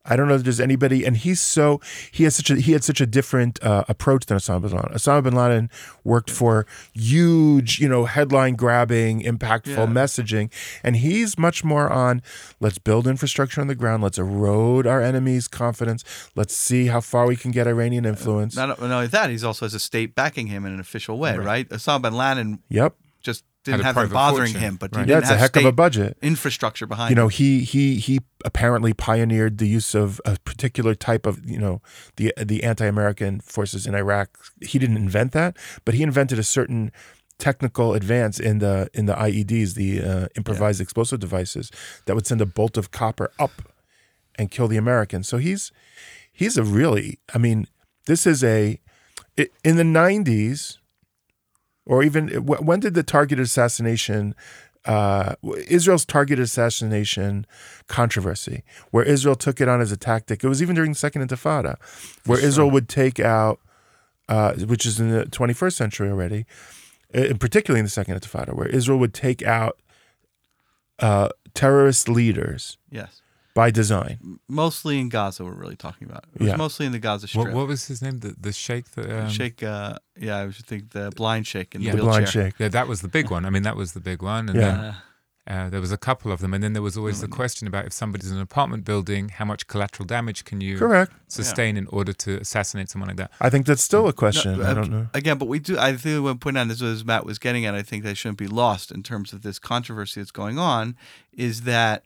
I 0.08 0.16
don't 0.16 0.28
know 0.28 0.36
that 0.36 0.44
there's 0.44 0.60
anybody, 0.60 1.04
and 1.04 1.16
he's 1.16 1.40
so 1.40 1.80
he 2.10 2.24
has 2.24 2.36
such 2.36 2.50
a 2.50 2.56
he 2.56 2.72
had 2.72 2.84
such 2.84 3.00
a 3.00 3.06
different 3.06 3.62
uh, 3.62 3.84
approach 3.88 4.26
than 4.26 4.38
Osama 4.38 4.62
bin 4.62 4.70
Laden. 4.72 4.92
Osama 4.94 5.22
bin 5.22 5.34
Laden 5.34 5.70
worked 6.04 6.30
for 6.30 6.66
huge, 6.94 7.78
you 7.80 7.88
know, 7.88 8.04
headline 8.04 8.54
grabbing, 8.54 9.22
impactful 9.22 9.66
Yeah. 9.76 9.86
messaging, 9.86 10.50
and 10.82 10.96
he's 10.96 11.38
much 11.38 11.64
more 11.64 11.90
on 11.90 12.22
let's 12.60 12.78
build 12.78 13.06
infrastructure 13.06 13.60
on 13.60 13.66
the 13.66 13.74
ground, 13.74 14.02
let's 14.02 14.18
erode 14.18 14.86
our 14.86 15.00
enemies' 15.02 15.48
confidence, 15.48 16.04
let's 16.34 16.56
see 16.56 16.86
how 16.86 17.00
far 17.00 17.26
we 17.26 17.36
can 17.36 17.50
get 17.50 17.66
Iranian 17.66 18.04
influence. 18.04 18.56
not, 18.56 18.68
not 18.80 18.90
only 18.90 19.06
that, 19.08 19.30
he's 19.30 19.44
also 19.44 19.64
has 19.66 19.74
a 19.74 19.80
state 19.80 20.14
backing 20.14 20.46
him 20.48 20.64
in 20.66 20.72
an 20.72 20.80
official 20.80 21.18
way, 21.18 21.36
right? 21.36 21.68
Osama 21.70 22.02
bin 22.02 22.14
Laden 22.14 22.58
Yep, 22.68 22.94
didn't 23.72 23.80
a 23.82 23.84
have 23.84 23.94
them 23.96 24.08
bothering 24.10 24.52
fortune. 24.52 24.60
him, 24.60 24.76
but 24.76 24.90
he 24.92 24.96
Right. 24.98 25.06
didn't 25.06 25.10
yeah, 25.14 25.18
it's 25.18 25.30
a 25.30 25.32
have 25.34 25.40
heck 25.40 25.56
of 25.56 25.64
a 25.64 25.72
budget. 25.72 26.16
infrastructure 26.22 26.86
behind. 26.86 27.10
you 27.10 27.16
know 27.16 27.24
him. 27.26 27.30
he 27.30 27.60
he 27.64 27.96
he 27.96 28.20
apparently 28.44 28.92
pioneered 28.94 29.58
the 29.58 29.66
use 29.68 29.94
of 29.94 30.20
a 30.24 30.36
particular 30.44 30.94
type 30.94 31.26
of 31.26 31.44
you 31.48 31.58
know 31.58 31.80
the 32.16 32.32
the 32.42 32.62
anti-american 32.64 33.40
forces 33.40 33.86
in 33.86 33.94
iraq 33.94 34.28
he 34.60 34.78
didn't 34.78 34.96
invent 34.96 35.32
that 35.32 35.56
but 35.84 35.94
he 35.94 36.02
invented 36.02 36.38
a 36.38 36.42
certain 36.44 36.92
technical 37.38 37.92
advance 37.94 38.38
in 38.40 38.58
the 38.60 38.88
in 38.94 39.06
the 39.06 39.14
ieds 39.14 39.74
the 39.74 40.00
uh, 40.02 40.26
improvised 40.36 40.80
explosive 40.80 41.18
devices 41.20 41.70
that 42.06 42.14
would 42.14 42.26
send 42.26 42.40
a 42.40 42.46
bolt 42.46 42.76
of 42.78 42.90
copper 42.90 43.30
up 43.38 43.62
and 44.38 44.50
kill 44.50 44.68
the 44.68 44.76
americans 44.76 45.26
so 45.28 45.36
he's 45.38 45.72
he's 46.32 46.56
a 46.56 46.62
really 46.62 47.18
i 47.34 47.38
mean 47.38 47.66
this 48.06 48.26
is 48.26 48.42
a 48.44 48.80
i- 49.38 49.48
in 49.64 49.76
the 49.76 49.82
90s 49.82 50.78
or 51.86 52.02
even 52.02 52.28
when 52.44 52.80
did 52.80 52.94
the 52.94 53.02
targeted 53.02 53.44
assassination 53.44 54.34
uh, 54.86 55.34
Israel's 55.66 56.04
targeted 56.04 56.44
assassination 56.44 57.44
controversy, 57.88 58.62
where 58.92 59.02
Israel 59.04 59.34
took 59.34 59.60
it 59.60 59.68
on 59.68 59.80
as 59.80 59.90
a 59.90 59.96
tactic. 59.96 60.44
It 60.44 60.48
was 60.48 60.62
even 60.62 60.76
during 60.76 60.92
the 60.92 60.98
Second 60.98 61.28
Intifada, 61.28 61.76
where 62.24 62.38
Israel 62.38 62.70
would 62.70 62.88
take 62.88 63.18
out, 63.18 63.58
uh, 64.28 64.54
which 64.54 64.86
is 64.86 65.00
in 65.00 65.10
the 65.10 65.24
21st 65.24 65.72
century 65.72 66.08
already, 66.08 66.46
uh, 67.12 67.34
particularly 67.40 67.80
in 67.80 67.84
the 67.84 67.90
Second 67.90 68.20
Intifada, 68.20 68.54
where 68.54 68.68
Israel 68.68 68.98
would 68.98 69.12
take 69.12 69.42
out 69.42 69.80
uh, 71.00 71.30
terrorist 71.52 72.08
leaders 72.08 72.78
yes, 72.90 73.22
by 73.56 73.70
design. 73.72 74.38
mostly 74.48 75.00
in 75.00 75.08
Gaza. 75.08 75.44
We're 75.44 75.52
really 75.64 75.74
talking 75.76 76.08
about. 76.08 76.24
It 76.34 76.40
was 76.42 76.48
Yeah. 76.50 76.56
mostly 76.56 76.86
in 76.86 76.92
the 76.92 77.00
Gaza 77.00 77.26
Strip. 77.26 77.46
What, 77.46 77.54
what 77.54 77.66
was 77.66 77.86
his 77.86 78.00
name? 78.02 78.18
The, 78.20 78.36
the 78.38 78.52
sheikh 78.52 78.90
that. 78.92 79.10
Um, 79.10 79.28
Sheikh, 79.30 79.62
uh, 79.64 79.96
yeah, 80.18 80.38
I 80.44 80.50
should 80.50 80.66
think 80.66 80.90
the 80.90 81.10
blind 81.16 81.46
sheikh 81.48 81.74
in 81.74 81.80
Yeah. 81.80 81.92
the 81.92 81.96
The 81.98 82.02
wheelchair. 82.04 82.20
blind 82.20 82.32
sheikh. 82.32 82.54
Yeah, 82.60 82.68
that 82.68 82.86
was 82.86 83.00
the 83.00 83.08
big 83.08 83.30
one. 83.30 83.44
I 83.44 83.50
mean, 83.50 83.64
that 83.64 83.74
was 83.76 83.92
the 83.92 84.00
big 84.00 84.22
one. 84.22 84.48
And 84.50 84.58
Yeah. 84.60 84.70
then 84.76 84.94
uh, 85.48 85.70
there 85.70 85.80
was 85.80 85.92
a 85.92 85.96
couple 85.96 86.32
of 86.32 86.40
them. 86.40 86.52
And 86.54 86.62
then 86.64 86.72
there 86.72 86.82
was 86.82 86.96
always 86.98 87.20
the 87.20 87.28
question 87.28 87.68
about 87.68 87.84
if 87.86 87.92
somebody's 87.92 88.30
in 88.32 88.36
an 88.36 88.42
apartment 88.42 88.84
building, 88.84 89.28
how 89.28 89.44
much 89.44 89.68
collateral 89.68 90.04
damage 90.04 90.44
can 90.44 90.60
you 90.60 90.76
Correct. 90.76 91.12
sustain 91.28 91.76
in 91.76 91.86
order 91.86 92.12
to 92.12 92.30
assassinate 92.40 92.90
someone 92.90 93.08
like 93.08 93.16
that? 93.18 93.30
I 93.40 93.48
think 93.48 93.64
that's 93.64 93.82
still 93.82 94.08
a 94.08 94.12
question. 94.12 94.58
No, 94.58 94.66
I 94.70 94.74
don't 94.74 94.90
know. 94.90 95.06
Again, 95.14 95.38
but 95.38 95.46
we 95.46 95.60
do. 95.60 95.78
I 95.78 95.96
think 95.96 96.24
what 96.24 96.40
point 96.40 96.58
on 96.58 96.66
this 96.68 96.82
as 96.82 97.04
Matt 97.04 97.24
was 97.24 97.38
getting 97.38 97.64
at. 97.64 97.74
I 97.76 97.82
think 97.82 98.02
that 98.04 98.16
shouldn't 98.16 98.38
be 98.38 98.48
lost 98.48 98.90
in 98.90 99.02
terms 99.04 99.32
of 99.32 99.42
this 99.42 99.58
controversy 99.60 100.20
that's 100.20 100.32
going 100.32 100.58
on. 100.58 100.96
Is 101.32 101.62
that 101.62 102.02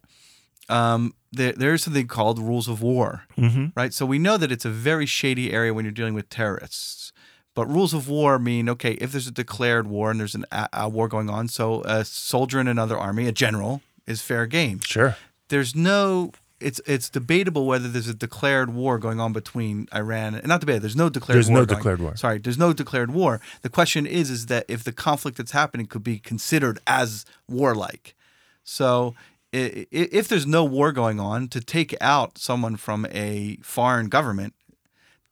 um, 0.70 1.14
there, 1.32 1.52
there 1.52 1.74
is 1.74 1.82
something 1.82 2.06
called 2.06 2.38
rules 2.38 2.68
of 2.68 2.80
war, 2.82 3.24
hmm 3.36 3.66
right? 3.76 3.92
So 3.94 4.06
we 4.06 4.18
know 4.18 4.36
that 4.36 4.50
it's 4.52 4.64
a 4.64 4.70
very 4.70 5.06
shady 5.06 5.52
area 5.52 5.72
when 5.74 5.84
you're 5.84 5.92
dealing 5.92 6.14
with 6.14 6.28
terrorists. 6.28 7.12
But 7.54 7.66
rules 7.66 7.92
of 7.92 8.08
war 8.08 8.38
mean 8.38 8.68
okay, 8.68 8.92
if 8.94 9.10
there's 9.12 9.26
a 9.26 9.32
declared 9.32 9.86
war 9.86 10.10
and 10.10 10.20
there's 10.20 10.34
an, 10.36 10.44
a, 10.52 10.68
a 10.72 10.88
war 10.88 11.08
going 11.08 11.28
on, 11.28 11.48
so 11.48 11.82
a 11.82 12.04
soldier 12.04 12.60
in 12.60 12.68
another 12.68 12.96
army, 12.96 13.26
a 13.26 13.32
general, 13.32 13.82
is 14.06 14.22
fair 14.22 14.46
game 14.46 14.80
Sure. 14.84 15.16
there's 15.48 15.74
no 15.76 16.32
it's 16.60 16.80
it's 16.86 17.08
debatable 17.10 17.64
whether 17.66 17.88
there's 17.88 18.08
a 18.08 18.14
declared 18.14 18.70
war 18.74 18.98
going 18.98 19.18
on 19.18 19.32
between 19.32 19.88
Iran 19.94 20.34
and 20.34 20.46
not 20.46 20.60
debated. 20.60 20.82
There's 20.82 20.96
no 20.96 21.08
declared 21.08 21.36
There's 21.36 21.48
war. 21.50 21.60
no 21.60 21.64
going- 21.66 21.78
declared 21.78 22.00
war. 22.00 22.16
Sorry, 22.16 22.38
there's 22.38 22.58
no 22.58 22.72
declared 22.72 23.10
war. 23.12 23.40
The 23.62 23.68
question 23.70 24.06
is 24.06 24.30
is 24.30 24.46
that 24.46 24.64
if 24.68 24.84
the 24.84 24.92
conflict 24.92 25.36
that's 25.38 25.52
happening 25.52 25.86
could 25.86 26.04
be 26.04 26.18
considered 26.18 26.78
as 26.86 27.24
warlike. 27.48 28.14
So 28.62 29.14
if 29.52 30.28
there's 30.28 30.46
no 30.46 30.64
war 30.64 30.92
going 30.92 31.18
on, 31.20 31.48
to 31.48 31.60
take 31.60 31.94
out 32.00 32.38
someone 32.38 32.76
from 32.76 33.06
a 33.10 33.56
foreign 33.62 34.08
government, 34.08 34.54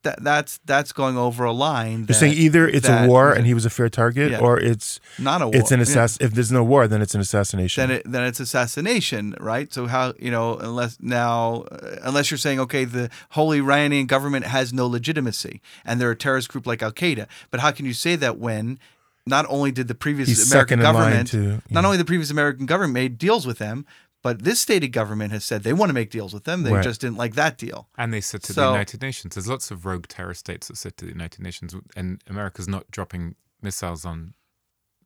that 0.04 0.22
that's 0.22 0.58
that's 0.64 0.92
going 0.92 1.16
over 1.18 1.44
a 1.44 1.52
line. 1.52 2.06
You're 2.08 2.14
saying 2.14 2.34
either 2.34 2.68
it's 2.68 2.88
a 2.88 3.06
war 3.08 3.32
and 3.32 3.46
he 3.46 3.52
was 3.52 3.64
a 3.64 3.70
fair 3.70 3.88
target, 3.88 4.30
Yeah. 4.30 4.38
or 4.38 4.58
it's 4.58 5.00
not 5.18 5.42
a 5.42 5.46
war. 5.46 5.56
it's 5.56 5.72
an 5.72 5.80
Yeah. 5.80 6.06
If 6.20 6.32
there's 6.34 6.52
no 6.52 6.62
war, 6.62 6.87
then 6.87 7.02
it's 7.02 7.16
an 7.16 7.20
assassination. 7.20 7.80
then 7.88 7.96
it 7.98 8.02
then 8.10 8.22
it's 8.22 8.38
assassination, 8.38 9.34
right? 9.40 9.72
So 9.72 9.87
how 9.88 10.14
you 10.18 10.30
know 10.30 10.56
unless 10.56 10.98
now 11.00 11.62
uh, 11.72 11.96
unless 12.02 12.30
you're 12.30 12.38
saying 12.38 12.60
okay 12.60 12.84
the 12.84 13.10
whole 13.30 13.52
Iranian 13.52 14.06
government 14.06 14.46
has 14.46 14.72
no 14.72 14.87
legitimacy 14.87 15.60
and 15.84 16.00
they're 16.00 16.12
a 16.12 16.16
terrorist 16.16 16.48
group 16.48 16.64
like 16.64 16.80
Al 16.80 16.92
Qaeda, 16.92 17.26
but 17.50 17.58
how 17.58 17.72
can 17.72 17.84
you 17.84 17.92
say 17.92 18.14
that 18.16 18.38
when 18.38 18.78
not 19.26 19.46
only 19.48 19.72
did 19.72 19.88
the 19.88 19.94
previous 19.96 20.28
He's 20.28 20.50
American 20.50 20.78
second 20.78 20.87
in 20.88 20.94
line 20.94 20.94
government 21.26 21.28
to- 21.30 21.75
not 21.75 21.84
only 21.84 21.96
the 21.96 22.04
previous 22.04 22.30
American 22.30 22.66
government 22.66 22.94
made 22.94 23.18
deals 23.18 23.46
with 23.48 23.58
them, 23.58 23.84
but 24.22 24.42
this 24.44 24.60
stated 24.60 24.88
government 24.88 25.32
has 25.32 25.44
said 25.44 25.62
they 25.62 25.72
want 25.72 25.90
to 25.90 25.94
make 25.94 26.10
deals 26.10 26.32
with 26.34 26.44
them. 26.44 26.62
They 26.62 26.72
Right. 26.72 26.82
just 26.84 27.00
didn't 27.00 27.16
like 27.16 27.34
that 27.34 27.56
deal. 27.58 27.88
And 27.96 28.12
they 28.12 28.20
said 28.20 28.42
to 28.44 28.52
So- 28.52 28.60
the 28.62 28.66
United 28.72 29.00
Nations. 29.02 29.34
There's 29.34 29.48
lots 29.48 29.70
of 29.70 29.84
rogue 29.87 30.06
terror 30.08 30.34
states 30.34 30.68
that 30.68 30.76
said 30.76 30.96
to 30.98 31.04
the 31.06 31.12
United 31.12 31.40
Nations, 31.40 31.75
and 31.96 32.22
America's 32.26 32.68
not 32.68 32.90
dropping 32.90 33.34
missiles 33.62 34.04
on. 34.04 34.34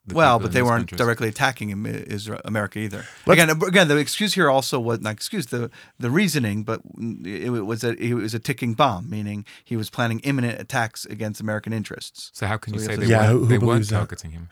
The 0.04 0.16
Well, 0.16 0.40
but 0.40 0.50
they 0.50 0.62
weren't 0.62 0.88
countries. 0.88 0.98
directly 0.98 1.28
attacking 1.28 1.86
Israel, 1.86 2.40
America 2.44 2.80
either. 2.80 3.06
Let's- 3.24 3.40
again, 3.40 3.62
again, 3.62 3.86
the 3.86 3.98
excuse 3.98 4.34
here 4.34 4.50
also 4.50 4.80
was 4.80 5.00
not 5.00 5.12
excuse 5.12 5.46
the 5.46 5.70
the 6.00 6.10
reasoning, 6.10 6.64
but 6.64 6.82
it 7.24 7.50
was 7.50 7.84
a 7.84 7.90
it 8.02 8.14
was 8.14 8.34
a 8.34 8.40
ticking 8.40 8.74
bomb, 8.74 9.08
meaning 9.08 9.44
he 9.62 9.76
was 9.76 9.90
planning 9.90 10.18
imminent 10.20 10.60
attacks 10.60 11.04
against 11.04 11.40
American 11.40 11.72
interests. 11.72 12.32
So 12.34 12.48
how 12.48 12.56
can 12.56 12.74
you 12.74 12.80
So 12.80 12.86
say 12.86 12.92
yes, 12.94 12.98
they 13.00 13.06
Yeah, 13.06 13.18
weren't, 13.20 13.30
who- 13.32 13.38
who 13.38 13.46
they 13.46 13.58
weren't 13.58 13.60
believes 13.60 13.88
that? 13.90 13.96
targeting 13.98 14.30
him? 14.32 14.48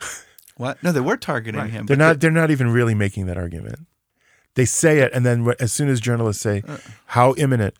What? 0.55 0.81
No, 0.83 0.93
they 0.93 1.01
were 1.01 1.17
targeting 1.17 1.59
Right. 1.59 1.69
him. 1.69 1.85
They're 1.85 1.97
but 1.97 2.03
not. 2.03 2.19
They're 2.21 2.31
not 2.31 2.49
even 2.49 2.69
really 2.71 2.95
making 2.95 3.25
that 3.25 3.37
argument. 3.37 3.87
They 4.55 4.65
say 4.65 4.99
it, 4.99 5.11
and 5.13 5.25
then 5.25 5.47
as 5.59 5.71
soon 5.71 5.87
as 5.89 5.99
journalists 6.01 6.43
say 6.43 6.63
Uh. 6.67 6.77
how 7.07 7.33
imminent, 7.37 7.73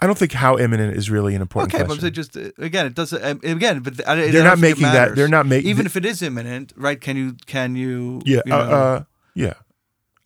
I 0.00 0.06
don't 0.06 0.18
think 0.18 0.32
how 0.32 0.58
imminent 0.58 0.96
is 0.96 1.10
really 1.10 1.34
an 1.34 1.42
important 1.42 1.74
Okay, 1.74 1.82
but 1.82 1.98
question. 1.98 2.04
they 2.04 2.10
just 2.10 2.36
uh, 2.36 2.50
again, 2.64 2.86
it 2.86 2.94
doesn't 2.94 3.22
um, 3.24 3.40
again, 3.44 3.80
but 3.80 4.06
I- 4.08 4.30
They're 4.30 4.42
not 4.44 4.58
making 4.58 4.84
that- 4.84 5.14
they're 5.16 5.28
not 5.28 5.46
make- 5.46 5.64
even 5.64 5.86
if 5.86 5.96
it 5.96 6.04
is 6.04 6.22
imminent, 6.22 6.72
right? 6.76 7.00
Can 7.00 7.16
you 7.16 7.36
can 7.46 7.76
you? 7.76 8.22
yeah, 8.24 8.40
you 8.46 8.54
uh, 8.54 8.56
know- 8.66 8.70
uh, 8.72 9.02
yeah. 9.34 9.52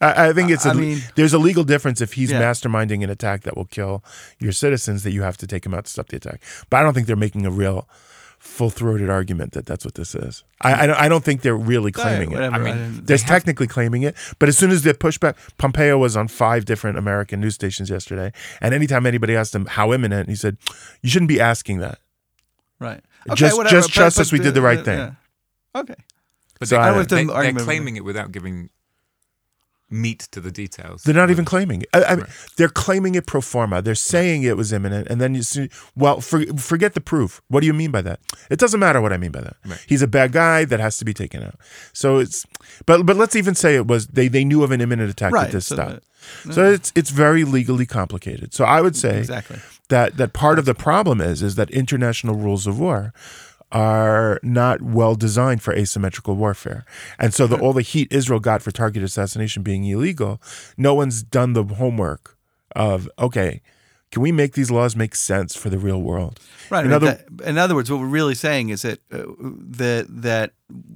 I, 0.00 0.28
I 0.28 0.32
think 0.32 0.52
it's. 0.52 0.64
a 0.64 0.70
I 0.70 0.74
mean- 0.74 1.02
there's 1.16 1.34
a 1.34 1.38
legal 1.38 1.64
difference 1.64 2.00
if 2.00 2.12
he's 2.12 2.30
Yeah. 2.30 2.40
masterminding 2.40 3.02
an 3.02 3.10
attack 3.10 3.42
that 3.42 3.56
will 3.56 3.64
kill 3.66 4.04
your 4.38 4.52
citizens 4.52 5.02
that 5.02 5.10
you 5.10 5.22
have 5.22 5.36
to 5.38 5.46
take 5.48 5.66
him 5.66 5.74
out 5.74 5.86
to 5.86 5.90
stop 5.90 6.06
the 6.08 6.16
attack. 6.16 6.40
But 6.70 6.76
I 6.78 6.82
don't 6.84 6.94
think 6.94 7.08
they're 7.08 7.16
making 7.16 7.44
a 7.44 7.50
real 7.50 7.88
full-throated 8.38 9.10
argument 9.10 9.52
that 9.52 9.66
that's 9.66 9.84
what 9.84 9.94
this 9.94 10.14
is. 10.14 10.44
I 10.60 10.84
I 10.84 10.86
don't, 10.86 10.96
I 10.96 11.08
don't 11.08 11.24
think 11.24 11.42
they're 11.42 11.56
really 11.56 11.92
claiming 11.92 12.30
it. 12.30 12.34
whatever. 12.34 12.54
I 12.54 12.58
mean, 12.58 12.74
didn't- 12.76 13.06
They're 13.06 13.18
technically 13.18 13.66
claiming 13.66 14.02
it, 14.02 14.14
but 14.38 14.48
as 14.48 14.56
soon 14.56 14.70
as 14.70 14.82
they 14.82 14.92
push 14.92 15.18
back, 15.18 15.36
Pompeo 15.58 15.98
was 15.98 16.16
on 16.16 16.28
five 16.28 16.64
different 16.64 16.98
American 16.98 17.40
news 17.40 17.54
stations 17.54 17.90
yesterday, 17.90 18.32
and 18.60 18.74
anytime 18.74 19.06
anybody 19.06 19.34
asked 19.36 19.54
him 19.54 19.66
how 19.66 19.92
imminent, 19.92 20.28
he 20.28 20.34
said, 20.36 20.56
"You 21.02 21.10
shouldn't 21.10 21.28
be 21.28 21.40
asking 21.40 21.78
that." 21.80 21.98
right. 22.80 23.00
just- 23.34 23.56
whatever, 23.56 23.74
just 23.76 23.90
trust 23.90 24.18
us, 24.20 24.32
we 24.32 24.38
did 24.38 24.54
the 24.54 24.62
right 24.62 24.84
thing. 24.84 24.98
yeah. 24.98 25.10
Okay. 25.74 25.94
But 26.58 26.68
So 26.68 26.76
they, 26.76 26.80
I- 26.82 26.92
they, 26.92 26.98
with 26.98 27.08
them 27.08 27.26
they're 27.28 27.64
claiming 27.64 27.96
it 27.96 28.04
without 28.04 28.32
giving 28.32 28.70
meat 29.90 30.20
to 30.32 30.40
the 30.40 30.50
details. 30.50 31.02
They're 31.02 31.14
not 31.14 31.30
even 31.30 31.44
claiming 31.44 31.82
it. 31.82 31.88
I, 31.94 32.04
I 32.04 32.16
mean, 32.16 32.26
They're 32.56 32.68
claiming 32.68 33.14
it 33.14 33.26
pro 33.26 33.40
forma. 33.40 33.80
They're 33.82 33.94
saying 33.94 34.42
it 34.42 34.56
was 34.56 34.72
imminent, 34.72 35.08
and 35.08 35.20
then 35.20 35.34
you 35.34 35.42
see, 35.42 35.70
well, 35.96 36.20
for, 36.20 36.44
forget 36.58 36.94
the 36.94 37.00
proof. 37.00 37.40
What 37.48 37.60
do 37.60 37.66
you 37.66 37.72
mean 37.72 37.90
by 37.90 38.02
that? 38.02 38.20
It 38.50 38.58
doesn't 38.58 38.80
matter 38.80 39.00
what 39.00 39.12
I 39.12 39.16
mean 39.16 39.30
by 39.32 39.40
that. 39.40 39.56
Right. 39.64 39.84
He's 39.86 40.02
a 40.02 40.06
bad 40.08 40.32
guy 40.32 40.64
that 40.66 40.78
has 40.80 40.98
to 40.98 41.04
be 41.04 41.14
taken 41.14 41.42
out. 41.42 41.54
So 41.92 42.18
it's, 42.18 42.46
but 42.86 43.06
but 43.06 43.16
let's 43.16 43.34
even 43.36 43.54
say 43.54 43.76
it 43.76 43.86
was 43.86 44.08
they 44.08 44.28
they 44.28 44.44
knew 44.44 44.62
of 44.62 44.70
an 44.72 44.80
imminent 44.80 45.10
attack 45.10 45.32
Right, 45.32 45.46
that 45.46 45.52
this 45.52 45.66
so 45.66 45.76
that- 45.76 46.02
So 46.50 46.70
it's 46.70 46.92
it's 46.94 47.10
very 47.10 47.44
legally 47.44 47.86
complicated. 47.86 48.52
So 48.52 48.64
I 48.64 48.80
would 48.80 48.96
say 48.96 49.18
Exactly. 49.18 49.58
that 49.88 50.16
that 50.18 50.32
part 50.34 50.58
of 50.58 50.64
the 50.66 50.74
problem 50.74 51.20
is 51.20 51.42
is 51.42 51.54
that 51.54 51.70
international 51.70 52.34
rules 52.36 52.66
of 52.66 52.78
war 52.78 53.12
are 53.70 54.40
not 54.42 54.80
well 54.80 55.14
designed 55.14 55.62
for 55.62 55.74
asymmetrical 55.74 56.34
warfare. 56.36 56.84
And 57.18 57.34
so 57.34 57.46
the 57.46 57.58
all 57.58 57.72
the 57.72 57.82
heat 57.82 58.08
Israel 58.10 58.40
got 58.40 58.62
for 58.62 58.70
targeted 58.70 59.04
assassination 59.04 59.62
being 59.62 59.84
illegal, 59.84 60.40
no 60.76 60.94
one's 60.94 61.22
done 61.22 61.52
the 61.52 61.64
homework 61.64 62.36
of 62.74 63.08
okay, 63.18 63.60
can 64.10 64.22
we 64.22 64.32
make 64.32 64.54
these 64.54 64.70
laws 64.70 64.96
make 64.96 65.14
sense 65.14 65.54
for 65.54 65.68
the 65.68 65.78
real 65.78 66.00
world? 66.00 66.40
Right. 66.70 66.86
In 66.86 66.92
other- 66.92 67.22
that- 67.36 67.46
in 67.48 67.58
other 67.58 67.74
words, 67.74 67.90
what 67.90 68.00
we're 68.00 68.06
really 68.06 68.34
saying 68.34 68.70
is 68.70 68.82
that 68.82 69.00
uh, 69.12 69.24
that 69.40 70.06
that 70.08 70.52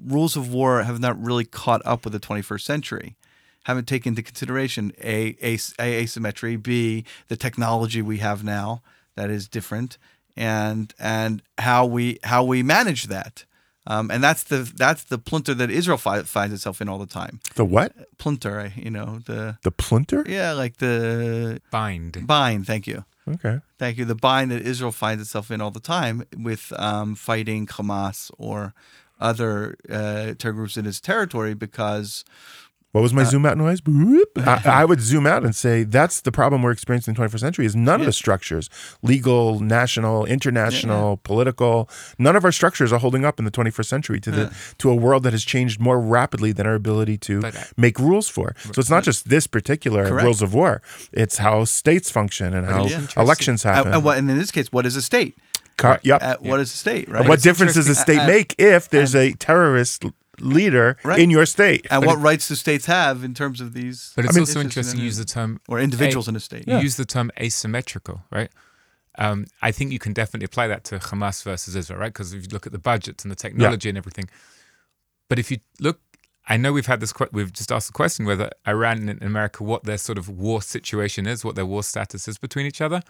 rules 0.06 0.34
of 0.36 0.52
war 0.52 0.82
have 0.82 0.98
not 1.00 1.22
really 1.22 1.44
caught 1.44 1.82
up 1.84 2.04
with 2.04 2.12
the 2.14 2.20
21st 2.20 2.62
century. 2.62 3.16
Haven't 3.64 3.86
taken 3.86 4.12
into 4.12 4.22
consideration 4.22 4.92
a, 5.00 5.36
a, 5.42 5.56
a 5.78 6.02
asymmetry, 6.02 6.56
b 6.56 7.04
the 7.28 7.36
technology 7.36 8.02
we 8.02 8.18
have 8.18 8.42
now 8.42 8.82
that 9.14 9.30
is 9.30 9.46
different, 9.46 9.98
and 10.36 10.92
and 10.98 11.42
how 11.58 11.86
we 11.86 12.18
how 12.24 12.44
we 12.44 12.62
manage 12.62 13.04
that. 13.08 13.44
Um, 13.84 14.10
and 14.12 14.22
that's 14.22 14.44
the 14.44 14.58
that's 14.76 15.02
the 15.04 15.18
plonter 15.18 15.54
that 15.56 15.68
Israel 15.70 15.98
fi- 15.98 16.22
finds 16.22 16.54
itself 16.54 16.80
in 16.80 16.88
all 16.88 16.98
the 16.98 17.06
time. 17.06 17.40
The 17.56 17.64
what? 17.64 17.92
Plonter, 18.16 18.70
you 18.76 18.90
know 18.90 19.18
the 19.26 19.58
The 19.62 19.72
plonter? 19.72 20.24
yeah, 20.28 20.52
like 20.52 20.76
the 20.76 21.60
bind. 21.70 22.24
bind. 22.26 22.66
Thank 22.66 22.86
you. 22.86 23.04
Okay. 23.28 23.58
Thank 23.78 23.98
you. 23.98 24.04
The 24.04 24.14
bind 24.14 24.50
that 24.52 24.62
Israel 24.62 24.92
finds 24.92 25.22
itself 25.22 25.50
in 25.50 25.60
all 25.60 25.70
the 25.72 25.80
time 25.80 26.24
with 26.36 26.72
um, 26.78 27.14
fighting 27.16 27.66
Hamas 27.66 28.30
or 28.38 28.72
other 29.20 29.76
uh, 29.90 30.34
terror 30.38 30.52
groups 30.54 30.76
in 30.76 30.86
its 30.86 31.00
territory 31.00 31.54
because 31.54 32.24
What 32.92 33.00
was 33.00 33.12
Uh, 33.12 33.16
my 33.16 33.24
zoom 33.24 33.46
out 33.46 33.56
noise? 33.56 33.80
I, 34.36 34.62
I 34.82 34.84
would 34.84 35.00
zoom 35.00 35.26
out 35.26 35.44
and 35.44 35.56
say 35.56 35.82
that's 35.82 36.20
the 36.20 36.30
problem 36.30 36.62
we're 36.62 36.72
experiencing 36.72 37.14
in 37.14 37.22
the 37.22 37.28
21st 37.28 37.40
century 37.40 37.66
is 37.66 37.74
none 37.74 38.00
of 38.00 38.06
the 38.06 38.12
structures, 38.12 38.68
legal, 39.02 39.60
national, 39.60 40.26
international, 40.26 41.16
political, 41.18 41.88
none 42.18 42.36
of 42.36 42.44
our 42.44 42.52
structures 42.52 42.92
are 42.92 42.98
holding 42.98 43.24
up 43.24 43.38
in 43.38 43.44
the 43.46 43.50
21st 43.50 43.86
century 43.86 44.20
to 44.20 44.30
the 44.30 44.54
to 44.78 44.90
a 44.90 44.94
world 44.94 45.22
that 45.22 45.32
has 45.32 45.42
changed 45.44 45.80
more 45.80 45.98
rapidly 45.98 46.52
than 46.52 46.66
our 46.66 46.74
ability 46.74 47.16
to 47.18 47.40
uh, 47.46 47.50
make 47.76 47.98
rules 47.98 48.28
for. 48.28 48.54
So 48.58 48.78
it's 48.78 48.90
not 48.90 49.04
just 49.04 49.28
this 49.30 49.46
particular 49.46 50.06
Correct. 50.06 50.24
rules 50.24 50.42
of 50.42 50.52
war; 50.52 50.82
it's 51.12 51.38
how 51.38 51.64
states 51.64 52.10
function 52.10 52.52
and 52.54 52.66
how 52.66 52.86
elections 53.16 53.62
happen. 53.62 53.92
and, 53.94 54.04
what, 54.04 54.18
and 54.18 54.30
in 54.30 54.38
this 54.38 54.50
case, 54.50 54.70
what 54.70 54.84
is 54.86 54.96
a 54.96 55.02
state? 55.02 55.34
Car- 55.78 56.00
yep. 56.02 56.22
Uh, 56.22 56.36
what 56.40 56.60
is 56.60 56.72
a 56.72 56.76
state? 56.76 57.08
Right. 57.08 57.26
what 57.26 57.36
It's 57.36 57.42
difference 57.42 57.74
does 57.74 57.88
a 57.88 57.94
state 58.06 58.18
Uh, 58.18 58.26
make 58.26 58.54
if 58.58 58.90
there's 58.90 59.14
a 59.16 59.32
terrorist 59.32 60.04
leader 60.40 60.96
Right. 61.04 61.20
in 61.20 61.30
your 61.30 61.46
state? 61.46 61.86
And 61.90 62.04
what 62.06 62.18
rights 62.20 62.48
do 62.48 62.54
states 62.54 62.86
have 62.86 63.22
in 63.24 63.34
terms 63.34 63.60
of 63.60 63.72
these? 63.74 64.12
But 64.16 64.24
it's 64.24 64.34
mean, 64.34 64.42
also 64.42 64.60
Interesting, 64.60 64.62
interesting 64.80 64.98
you 65.00 65.04
use 65.06 65.16
the 65.18 65.24
term 65.24 65.60
or 65.68 65.78
individuals 65.80 66.26
a- 66.28 66.30
in 66.30 66.36
a 66.36 66.40
state. 66.40 66.66
You 66.66 66.78
use 66.78 66.96
the 66.96 67.04
term 67.04 67.30
asymmetrical, 67.40 68.24
right? 68.30 68.50
Um, 69.18 69.46
I 69.60 69.72
think 69.72 69.92
you 69.92 69.98
can 69.98 70.14
definitely 70.14 70.46
apply 70.46 70.68
that 70.68 70.84
to 70.84 70.98
Hamas 70.98 71.42
versus 71.44 71.76
Israel, 71.76 71.98
right? 72.00 72.12
Because 72.12 72.32
if 72.32 72.42
you 72.44 72.48
look 72.50 72.66
at 72.66 72.72
the 72.72 72.78
budgets 72.78 73.24
and 73.24 73.30
the 73.30 73.36
technology 73.36 73.88
and 73.90 73.98
everything, 73.98 74.28
but 75.28 75.38
if 75.38 75.50
you 75.50 75.58
look, 75.80 76.00
I 76.48 76.56
know 76.56 76.72
we've 76.72 76.86
had 76.86 77.00
this. 77.00 77.12
que- 77.12 77.28
We've 77.30 77.52
just 77.52 77.70
asked 77.70 77.86
the 77.88 77.92
question 77.92 78.24
whether 78.24 78.50
Iran 78.66 79.08
and 79.08 79.22
America, 79.22 79.62
what 79.64 79.84
their 79.84 79.98
sort 79.98 80.18
of 80.18 80.28
war 80.28 80.60
situation 80.62 81.26
is, 81.26 81.44
what 81.44 81.54
their 81.56 81.66
war 81.66 81.82
status 81.82 82.26
is 82.26 82.38
between 82.38 82.66
each 82.66 82.80
other. 82.80 83.02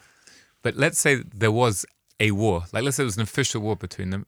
But 0.61 0.75
let's 0.75 0.99
say 0.99 1.23
there 1.33 1.51
was 1.51 1.85
a 2.19 2.31
war, 2.31 2.65
like 2.73 2.83
let's 2.83 2.97
say 2.97 3.03
it 3.03 3.05
was 3.05 3.17
an 3.17 3.23
official 3.23 3.61
war 3.61 3.75
between 3.75 4.09
them. 4.11 4.27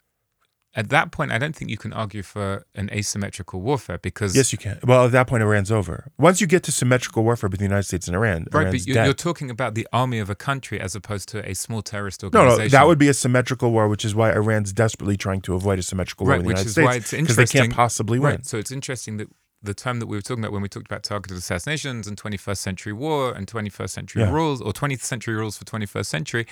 At 0.78 0.90
that 0.90 1.12
point, 1.12 1.32
I 1.32 1.38
don't 1.38 1.56
think 1.56 1.72
you 1.72 1.78
can 1.78 1.94
argue 1.94 2.22
for 2.22 2.66
an 2.76 2.90
asymmetrical 2.92 3.62
warfare 3.62 3.98
because 3.98 4.36
Yes, 4.36 4.52
you 4.52 4.58
can. 4.58 4.78
Well, 4.84 5.06
at 5.06 5.14
that 5.14 5.26
point, 5.28 5.42
Iran's 5.42 5.72
over. 5.72 6.12
Once 6.18 6.42
you 6.42 6.48
get 6.48 6.64
to 6.64 6.72
symmetrical 6.72 7.24
warfare 7.24 7.48
between 7.50 7.70
the 7.70 7.74
United 7.74 7.84
States 7.88 8.08
and 8.08 8.16
Iran, 8.16 8.48
Right, 8.52 8.64
Iran's 8.64 8.86
but 8.86 8.94
you're, 8.94 9.06
you're 9.06 9.14
talking 9.14 9.50
about 9.50 9.74
the 9.76 9.88
army 9.94 10.20
of 10.20 10.30
a 10.30 10.36
country 10.36 10.78
as 10.82 10.94
opposed 10.94 11.30
to 11.30 11.50
a 11.50 11.54
small 11.56 11.82
terrorist 11.82 12.24
organization. 12.26 12.58
no, 12.58 12.64
no, 12.64 12.68
that 12.70 12.88
would 12.88 12.98
be 13.00 13.08
a 13.08 13.14
symmetrical 13.14 13.72
war, 13.72 13.88
which 13.88 14.04
is 14.04 14.14
why 14.14 14.34
Iran's 14.34 14.74
desperately 14.74 15.16
trying 15.16 15.40
to 15.42 15.56
avoid 15.56 15.80
a 15.80 15.84
symmetrical 15.84 16.26
war 16.26 16.34
right, 16.34 16.38
with 16.40 16.46
the 16.46 16.48
which 16.50 16.58
United 16.58 16.68
is 16.68 16.72
States 16.74 16.86
why 16.86 16.96
it's 16.96 17.12
they 17.12 17.18
interesting. 17.20 17.62
can't 17.62 17.74
possibly 17.74 18.20
win. 18.20 18.32
Right, 18.32 18.46
so 18.46 18.58
it's 18.58 18.72
interesting 18.72 19.16
that 19.18 19.30
the 19.64 19.74
term 19.74 20.00
that 20.00 20.08
we 20.08 20.18
were 20.18 20.22
talking 20.22 20.44
about 20.44 20.52
when 20.52 20.62
we 20.62 20.68
talked 20.68 20.88
about 20.88 21.04
targeted 21.04 21.38
assassinations 21.38 22.06
and 22.06 22.22
21st 22.22 22.58
century 22.58 22.92
war 22.94 23.34
and 23.34 23.48
21st 23.48 23.90
century 23.92 24.22
Yeah. 24.24 24.32
rules 24.32 24.62
or 24.62 24.74
20th 24.74 25.02
century 25.02 25.36
rules 25.36 25.58
for 25.58 25.64
21st 25.64 26.06
century, 26.06 26.46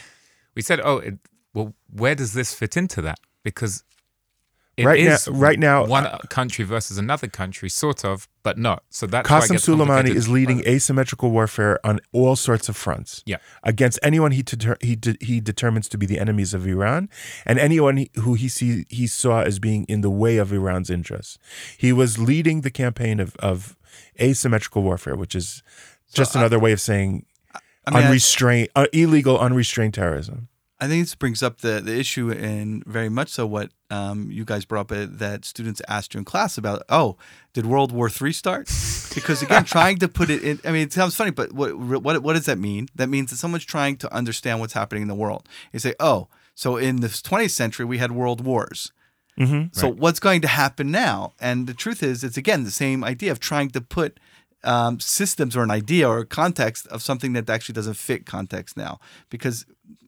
we 0.55 0.61
said, 0.61 0.79
oh, 0.81 0.97
it, 0.99 1.19
well, 1.53 1.73
where 1.89 2.15
does 2.15 2.31
this 2.33 2.53
fit 2.55 2.77
into 2.77 3.01
that? 3.01 3.19
Because 3.43 3.83
it 4.75 4.85
Right 4.85 5.03
now- 5.03 5.17
right 5.33 5.59
now, 5.59 5.85
one 5.85 6.05
uh, 6.07 6.17
country 6.29 6.65
versus 6.65 6.97
another 6.97 7.27
country, 7.27 7.69
sort 7.69 8.03
of, 8.03 8.27
but 8.41 8.57
not. 8.57 8.83
So 8.89 9.05
that's 9.05 9.29
Qassem 9.29 9.57
Soleimani 9.57 10.13
is 10.15 10.27
leading 10.29 10.67
asymmetrical 10.67 11.29
warfare 11.29 11.79
on 11.85 11.99
all 12.11 12.35
sorts 12.35 12.69
of 12.69 12.75
fronts. 12.75 13.21
Yeah. 13.27 13.37
Against 13.63 13.99
anyone 14.01 14.31
he 14.31 14.41
deter- 14.41 14.77
he 14.81 14.95
de- 14.95 15.17
he 15.21 15.39
determines 15.39 15.87
to 15.89 15.97
be 15.97 16.05
the 16.07 16.19
enemies 16.19 16.53
of 16.55 16.65
Iran, 16.65 17.07
and 17.45 17.59
anyone 17.59 17.97
he- 17.97 18.11
who 18.15 18.33
he 18.33 18.47
see 18.49 18.85
he 18.89 19.05
saw 19.05 19.41
as 19.41 19.59
being 19.59 19.83
in 19.85 20.01
the 20.01 20.09
way 20.09 20.37
of 20.37 20.51
Iran's 20.51 20.89
interests. 20.89 21.37
He 21.77 21.93
was 21.93 22.17
leading 22.17 22.61
the 22.61 22.71
campaign 22.71 23.19
of 23.19 23.35
of 23.37 23.75
asymmetrical 24.19 24.81
warfare, 24.81 25.15
which 25.15 25.35
is 25.35 25.61
just 26.13 26.35
another 26.35 26.57
way 26.59 26.71
of 26.71 26.81
saying 26.81 27.25
I 27.85 27.91
mean, 27.91 28.03
unrestrained, 28.05 28.69
uh, 28.75 28.87
illegal, 28.93 29.37
unrestrained 29.39 29.93
terrorism. 29.93 30.47
I 30.83 30.87
think 30.89 31.03
this 31.03 31.15
brings 31.15 31.41
up 31.41 31.61
the, 31.61 31.79
the 31.79 31.97
issue 31.97 32.29
and 32.29 32.83
very 32.83 33.07
much 33.07 33.29
so 33.29 33.47
what 33.47 33.71
um, 33.89 34.29
you 34.29 34.43
guys 34.43 34.65
brought 34.65 34.91
up 34.91 34.91
uh, 34.91 35.07
that 35.09 35.45
students 35.45 35.81
asked 35.87 36.13
you 36.13 36.17
in 36.17 36.25
class 36.25 36.57
about. 36.57 36.83
Oh, 36.89 37.15
did 37.53 37.65
World 37.65 37.93
War 37.93 38.09
III 38.09 38.33
start? 38.33 38.69
Because 39.15 39.41
again, 39.41 39.63
trying 39.63 39.99
to 39.99 40.09
put 40.09 40.29
it 40.29 40.43
in. 40.43 40.59
I 40.65 40.71
mean, 40.71 40.81
it 40.81 40.91
sounds 40.91 41.15
funny, 41.15 41.31
but 41.31 41.53
what 41.53 41.77
what 41.77 42.21
what 42.21 42.33
does 42.33 42.47
that 42.47 42.57
mean? 42.57 42.87
That 42.95 43.07
means 43.07 43.29
that 43.29 43.37
someone's 43.37 43.63
trying 43.63 43.95
to 43.97 44.13
understand 44.13 44.59
what's 44.59 44.73
happening 44.73 45.03
in 45.03 45.07
the 45.07 45.15
world. 45.15 45.47
You 45.71 45.79
say, 45.79 45.93
oh, 46.01 46.27
so 46.53 46.75
in 46.75 46.97
the 46.97 47.07
20th 47.07 47.51
century 47.51 47.85
we 47.85 47.99
had 47.99 48.11
world 48.11 48.43
wars. 48.43 48.91
Mm-hmm. 49.39 49.67
So 49.71 49.89
what's 49.89 50.19
going 50.19 50.41
to 50.41 50.47
happen 50.49 50.91
now? 50.91 51.33
And 51.39 51.65
the 51.65 51.73
truth 51.73 52.03
is, 52.03 52.25
it's 52.25 52.35
again 52.35 52.65
the 52.65 52.71
same 52.71 53.05
idea 53.05 53.31
of 53.31 53.39
trying 53.39 53.69
to 53.69 53.79
put 53.79 54.19
um, 54.63 54.99
systems 54.99 55.55
or 55.55 55.63
an 55.63 55.71
idea 55.71 56.07
or 56.07 56.19
a 56.19 56.25
context 56.25 56.87
of 56.87 57.01
something 57.01 57.33
that 57.33 57.49
actually 57.49 57.73
doesn't 57.73 57.95
fit 57.95 58.25
context 58.25 58.77
now 58.77 58.99
because 59.29 59.65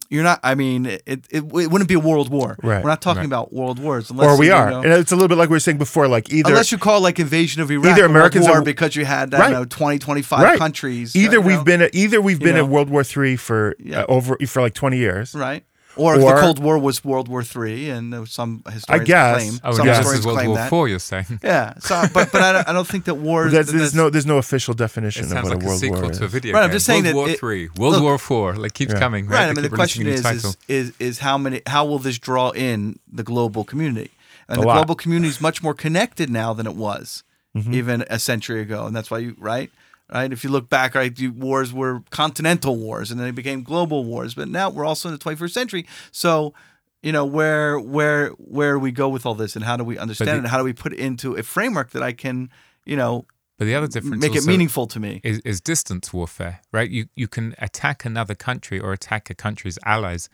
you're 0.09 0.23
not. 0.23 0.39
I 0.43 0.55
mean, 0.55 0.85
it 0.85 1.01
it, 1.05 1.25
it 1.31 1.43
wouldn't 1.45 1.87
be 1.87 1.95
a 1.95 1.99
world 1.99 2.29
war. 2.29 2.57
Right, 2.61 2.83
We're 2.83 2.89
not 2.89 3.01
talking 3.01 3.19
right. 3.21 3.25
about 3.25 3.51
world 3.53 3.79
wars 3.79 4.09
unless 4.09 4.27
Or 4.27 4.37
we 4.39 4.49
are, 4.51 4.69
know- 4.69 4.81
and 4.83 4.93
it's 4.93 5.11
a 5.11 5.15
little 5.15 5.27
bit 5.27 5.37
like 5.37 5.49
we 5.49 5.55
were 5.55 5.59
saying 5.59 5.77
before. 5.77 6.07
Like 6.07 6.31
either 6.31 6.49
Unless 6.49 6.71
you 6.71 6.77
call 6.77 7.01
like 7.01 7.19
invasion 7.19 7.61
of 7.61 7.71
Iraq 7.71 7.93
Either 7.97 8.05
Americans 8.05 8.47
war 8.47 8.57
are- 8.59 8.63
because 8.63 8.95
you 8.95 9.05
had 9.05 9.33
I 9.33 9.39
Right. 9.39 9.51
know 9.51 9.65
20, 9.65 9.99
25 9.99 10.39
right 10.43 10.57
countries. 10.59 11.15
Either 11.15 11.39
know? 11.39 11.47
we've 11.47 11.63
been 11.63 11.81
at, 11.81 11.95
either 11.95 12.21
we've 12.21 12.39
been 12.39 12.55
know? 12.55 12.65
in 12.65 12.69
World 12.71 12.89
War 12.89 13.03
Three 13.03 13.35
for 13.35 13.75
Yeah. 13.79 14.01
uh, 14.01 14.05
over 14.07 14.37
for 14.47 14.61
like 14.61 14.73
twenty 14.73 14.97
years. 14.97 15.33
right. 15.35 15.63
Or, 15.97 16.15
if 16.15 16.21
the 16.21 16.41
Cold 16.41 16.59
War 16.59 16.77
was 16.77 17.03
World 17.05 17.27
War 17.27 17.41
Three, 17.43 17.89
and 17.89 18.27
some 18.27 18.63
historians 18.69 19.07
guess. 19.07 19.35
claim, 19.43 19.59
Oh, 19.63 19.71
some 19.73 19.85
yeah, 19.87 19.91
this 19.93 19.97
historians 19.99 20.19
is 20.19 20.25
World 20.25 20.37
claim 20.37 20.47
War 20.49 20.57
that. 20.57 20.69
Four. 20.69 20.87
You're 20.89 20.99
saying 20.99 21.39
Yeah, 21.43 21.73
so 21.79 22.03
but 22.13 22.31
but 22.31 22.41
I 22.41 22.51
don't, 22.51 22.67
I 22.69 22.73
don't 22.73 22.87
think 22.87 23.05
that 23.05 23.15
war. 23.15 23.43
There's, 23.49 23.67
that's- 23.67 23.71
there's 23.79 23.95
no 23.95 24.09
there's 24.09 24.25
no 24.25 24.37
official 24.37 24.73
definition 24.73 25.23
it 25.23 25.25
of 25.27 25.31
sounds 25.31 25.43
what 25.49 25.53
like 25.55 25.63
a 25.63 25.65
a 25.65 25.67
world 25.67 25.79
sequel 25.79 26.01
war 26.01 26.11
to 26.11 26.21
a 26.23 26.25
is. 26.25 26.31
video 26.31 26.53
Right, 26.53 26.63
I'm 26.63 26.71
just 26.71 26.85
saying 26.85 27.03
World 27.03 27.15
that 27.15 27.17
War 27.17 27.29
it- 27.29 27.39
Three, 27.39 27.69
World 27.77 27.93
look- 27.93 28.03
War 28.03 28.17
Four, 28.17 28.55
like 28.55 28.73
keeps 28.73 28.93
Yeah. 28.93 28.99
coming. 28.99 29.27
Right. 29.27 29.45
They 29.45 29.51
I 29.51 29.53
mean, 29.53 29.63
the 29.63 29.69
question 29.69 30.05
releasing 30.05 30.25
a 30.25 30.31
new 30.31 30.37
is, 30.37 30.45
is 30.45 30.57
is 30.67 30.93
is 30.99 31.19
how 31.19 31.37
many? 31.37 31.61
How 31.67 31.85
will 31.85 31.99
this 31.99 32.19
draw 32.19 32.49
in 32.51 32.99
the 33.11 33.23
global 33.23 33.63
community? 33.63 34.11
And 34.49 34.57
A 34.57 34.61
the 34.61 34.67
lot. 34.67 34.75
global 34.75 34.95
community 34.95 35.29
is 35.29 35.39
much 35.41 35.63
more 35.63 35.73
connected 35.73 36.29
now 36.29 36.53
than 36.53 36.67
it 36.67 36.75
was 36.75 37.23
Mm-hmm. 37.55 37.73
even 37.73 38.03
a 38.09 38.19
century 38.19 38.59
ago, 38.61 38.85
and 38.85 38.93
that's 38.93 39.09
why 39.09 39.19
you 39.19 39.33
right. 39.39 39.71
Right. 40.13 40.31
If 40.31 40.43
you 40.43 40.51
look 40.51 40.69
back, 40.69 40.93
right, 40.93 41.13
the 41.15 41.29
wars 41.29 41.73
were 41.73 42.03
continental 42.11 42.75
wars, 42.77 43.09
and 43.09 43.19
then 43.19 43.25
they 43.27 43.31
became 43.31 43.63
global 43.63 44.03
wars. 44.05 44.35
But 44.35 44.47
now 44.49 44.69
we're 44.69 44.85
also 44.85 45.09
in 45.09 45.13
the 45.13 45.19
21st 45.19 45.51
century. 45.53 45.87
So, 46.11 46.53
you 47.01 47.11
know, 47.11 47.25
where 47.25 47.79
where 47.79 48.29
where 48.37 48.77
we 48.77 48.91
go 48.91 49.09
with 49.09 49.25
all 49.25 49.33
this, 49.35 49.55
and 49.55 49.65
how 49.65 49.77
do 49.77 49.83
we 49.83 49.97
understand 49.97 50.29
the- 50.29 50.33
it? 50.33 50.37
And 50.39 50.47
how 50.47 50.59
do 50.59 50.63
we 50.63 50.73
put 50.73 50.93
it 50.93 50.99
into 50.99 51.35
a 51.35 51.41
framework 51.43 51.89
that 51.91 52.03
I 52.03 52.11
can, 52.13 52.51
you 52.85 52.95
know, 52.95 53.25
But 53.57 53.65
the 53.65 53.73
other 53.73 53.87
difference 53.87 54.21
make 54.21 54.35
it 54.35 54.45
meaningful 54.45 54.85
to 54.87 54.99
me? 54.99 55.21
is, 55.23 55.39
is 55.39 55.59
distance 55.59 56.13
warfare, 56.13 56.61
right? 56.71 56.89
You 56.89 57.07
you 57.15 57.27
can 57.27 57.55
attack 57.57 58.05
another 58.05 58.35
country 58.35 58.79
or 58.79 58.93
attack 58.93 59.29
a 59.31 59.33
country's 59.33 59.79
allies 59.85 60.29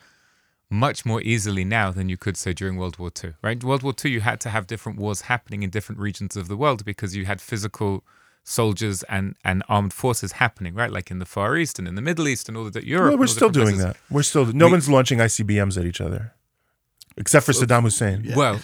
much 0.69 1.05
more 1.05 1.21
easily 1.21 1.63
now 1.65 1.91
than 1.91 2.07
you 2.09 2.17
could 2.17 2.37
say 2.37 2.53
during 2.53 2.77
World 2.77 2.97
War 2.97 3.11
II, 3.23 3.33
right? 3.41 3.61
World 3.63 3.83
War 3.83 3.93
II, 4.03 4.11
you 4.11 4.21
had 4.21 4.39
to 4.41 4.49
have 4.49 4.67
different 4.67 4.97
wars 4.99 5.21
happening 5.21 5.63
in 5.63 5.69
different 5.69 5.99
regions 5.99 6.35
of 6.37 6.47
the 6.47 6.55
world 6.57 6.83
because 6.85 7.15
you 7.15 7.25
had 7.25 7.41
physical 7.41 8.03
soldiers 8.43 9.03
and, 9.03 9.35
and 9.43 9.63
armed 9.69 9.93
forces 9.93 10.33
happening, 10.33 10.73
right? 10.73 10.91
Like 10.91 11.11
in 11.11 11.19
the 11.19 11.25
Far 11.25 11.55
East 11.57 11.79
and 11.79 11.87
in 11.87 11.95
the 11.95 12.01
Middle 12.01 12.27
East 12.27 12.47
and 12.47 12.57
all 12.57 12.65
of 12.67 12.73
that. 12.73 12.83
Europe. 12.85 13.09
Well, 13.09 13.17
we're 13.17 13.23
all 13.23 13.27
still 13.27 13.49
doing 13.49 13.67
places. 13.77 13.83
that. 13.83 13.97
We're 14.09 14.23
still 14.23 14.45
no 14.47 14.65
We- 14.65 14.71
one's 14.71 14.89
launching 14.89 15.19
ICBMs 15.19 15.77
at 15.77 15.85
each 15.85 16.01
other, 16.01 16.33
except 17.17 17.45
for 17.45 17.51
Saddam 17.53 17.83
Hussein 17.83 18.33
Well, 18.35 18.59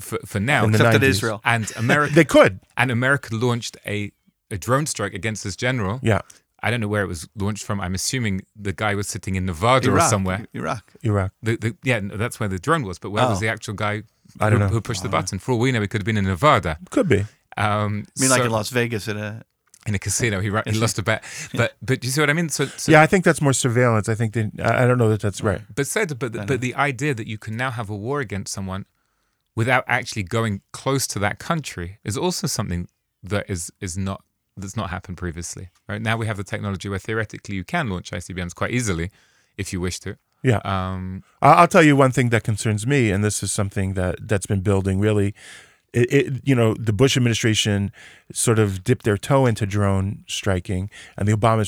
for, 0.00 0.18
for 0.26 0.40
now, 0.40 0.64
in 0.64 0.70
Except 0.74 0.94
at 0.94 1.02
Israel. 1.02 1.40
and 1.44 1.70
America 1.76 2.14
They 2.14 2.24
could. 2.24 2.60
and 2.76 2.90
America 2.90 3.34
launched 3.34 3.76
a 3.86 4.12
a 4.50 4.58
drone 4.58 4.86
strike 4.86 5.14
against 5.14 5.42
this 5.42 5.56
general. 5.56 5.98
Yeah, 6.02 6.20
I 6.62 6.70
don't 6.70 6.80
know 6.80 6.86
where 6.88 7.02
it 7.02 7.06
was 7.08 7.26
launched 7.34 7.64
from. 7.64 7.80
I'm 7.80 7.94
assuming 7.94 8.42
the 8.54 8.72
guy 8.74 8.94
was 8.94 9.08
sitting 9.08 9.34
in 9.36 9.46
Nevada 9.46 9.90
or 9.90 10.00
somewhere. 10.00 10.46
Iraq. 10.52 10.92
Iraq. 11.02 11.32
The, 11.42 11.56
the, 11.56 11.76
yeah, 11.82 12.00
that's 12.02 12.38
where 12.38 12.48
the 12.48 12.58
drone 12.58 12.82
was. 12.84 12.98
But 12.98 13.10
where 13.10 13.26
was 13.26 13.38
Oh. 13.38 13.40
the 13.40 13.48
actual 13.48 13.74
guy 13.74 14.02
I 14.38 14.50
don't 14.50 14.60
who, 14.60 14.66
know. 14.66 14.68
who 14.68 14.80
pushed 14.80 15.02
the 15.02 15.08
oh. 15.08 15.12
button? 15.12 15.38
For 15.38 15.52
all 15.52 15.58
we 15.58 15.72
know, 15.72 15.82
it 15.82 15.88
could 15.90 16.02
have 16.02 16.06
been 16.06 16.16
in 16.18 16.24
Nevada. 16.26 16.78
Could 16.90 17.08
be. 17.08 17.24
Um, 17.56 18.06
I 18.18 18.20
mean, 18.20 18.30
like 18.30 18.42
in 18.42 18.50
Las 18.50 18.70
Vegas 18.70 19.08
at 19.08 19.16
a. 19.16 19.42
in 19.86 19.94
a 19.94 19.98
casino. 19.98 20.40
He, 20.40 20.50
he 20.70 20.78
lost 20.78 20.98
a 20.98 21.02
bet. 21.02 21.22
But 21.54 21.74
but 21.82 22.02
you 22.04 22.10
see 22.10 22.20
what 22.20 22.30
I 22.30 22.32
mean? 22.32 22.48
So, 22.48 22.66
so 22.66 22.90
Yeah, 22.90 23.02
I 23.02 23.06
think 23.06 23.24
that's 23.24 23.40
more 23.40 23.52
surveillance. 23.52 24.08
I 24.08 24.14
think 24.14 24.32
they, 24.32 24.50
I 24.62 24.84
I 24.84 24.86
don't 24.86 24.98
know 24.98 25.10
that 25.10 25.20
that's 25.20 25.42
right. 25.42 25.60
But 25.74 25.86
said, 25.86 26.18
but 26.18 26.32
the, 26.32 26.44
but 26.44 26.60
the 26.60 26.74
idea 26.74 27.14
that 27.14 27.26
you 27.26 27.38
can 27.38 27.56
now 27.56 27.70
have 27.70 27.90
a 27.90 27.96
war 27.96 28.20
against 28.20 28.52
someone 28.52 28.86
without 29.54 29.84
actually 29.86 30.22
going 30.24 30.62
close 30.72 31.06
to 31.08 31.18
that 31.20 31.38
country 31.38 31.98
is 32.02 32.16
also 32.16 32.46
something 32.46 32.88
that 33.22 33.48
is 33.48 33.70
is 33.80 33.96
not 33.96 34.24
that's 34.56 34.76
not 34.76 34.90
happened 34.90 35.16
previously. 35.16 35.68
Right 35.88 36.00
now 36.02 36.16
we 36.16 36.26
have 36.26 36.36
the 36.36 36.44
technology 36.44 36.88
where 36.88 36.98
theoretically 36.98 37.56
you 37.56 37.64
can 37.64 37.88
launch 37.88 38.10
ICBMs 38.10 38.54
quite 38.54 38.70
easily 38.70 39.10
if 39.56 39.72
you 39.72 39.80
wish 39.80 39.98
to. 40.00 40.16
Yeah. 40.42 40.60
Um, 40.64 41.24
I'll, 41.40 41.54
I'll 41.60 41.68
tell 41.68 41.82
you 41.82 41.96
one 41.96 42.12
thing 42.12 42.28
that 42.28 42.44
concerns 42.44 42.86
me, 42.86 43.10
and 43.10 43.24
this 43.24 43.42
is 43.42 43.50
something 43.50 43.94
that 43.94 44.28
that's 44.28 44.46
been 44.46 44.60
building 44.60 45.00
really. 45.00 45.34
It, 45.94 46.12
it, 46.12 46.40
you 46.44 46.56
know, 46.56 46.74
the 46.74 46.92
Bush 46.92 47.16
administration 47.16 47.92
sort 48.32 48.58
of 48.58 48.82
dipped 48.82 49.04
their 49.04 49.16
toe 49.16 49.46
into 49.46 49.64
drone 49.64 50.24
striking, 50.26 50.90
and 51.16 51.28
the 51.28 51.32
Obama 51.32 51.60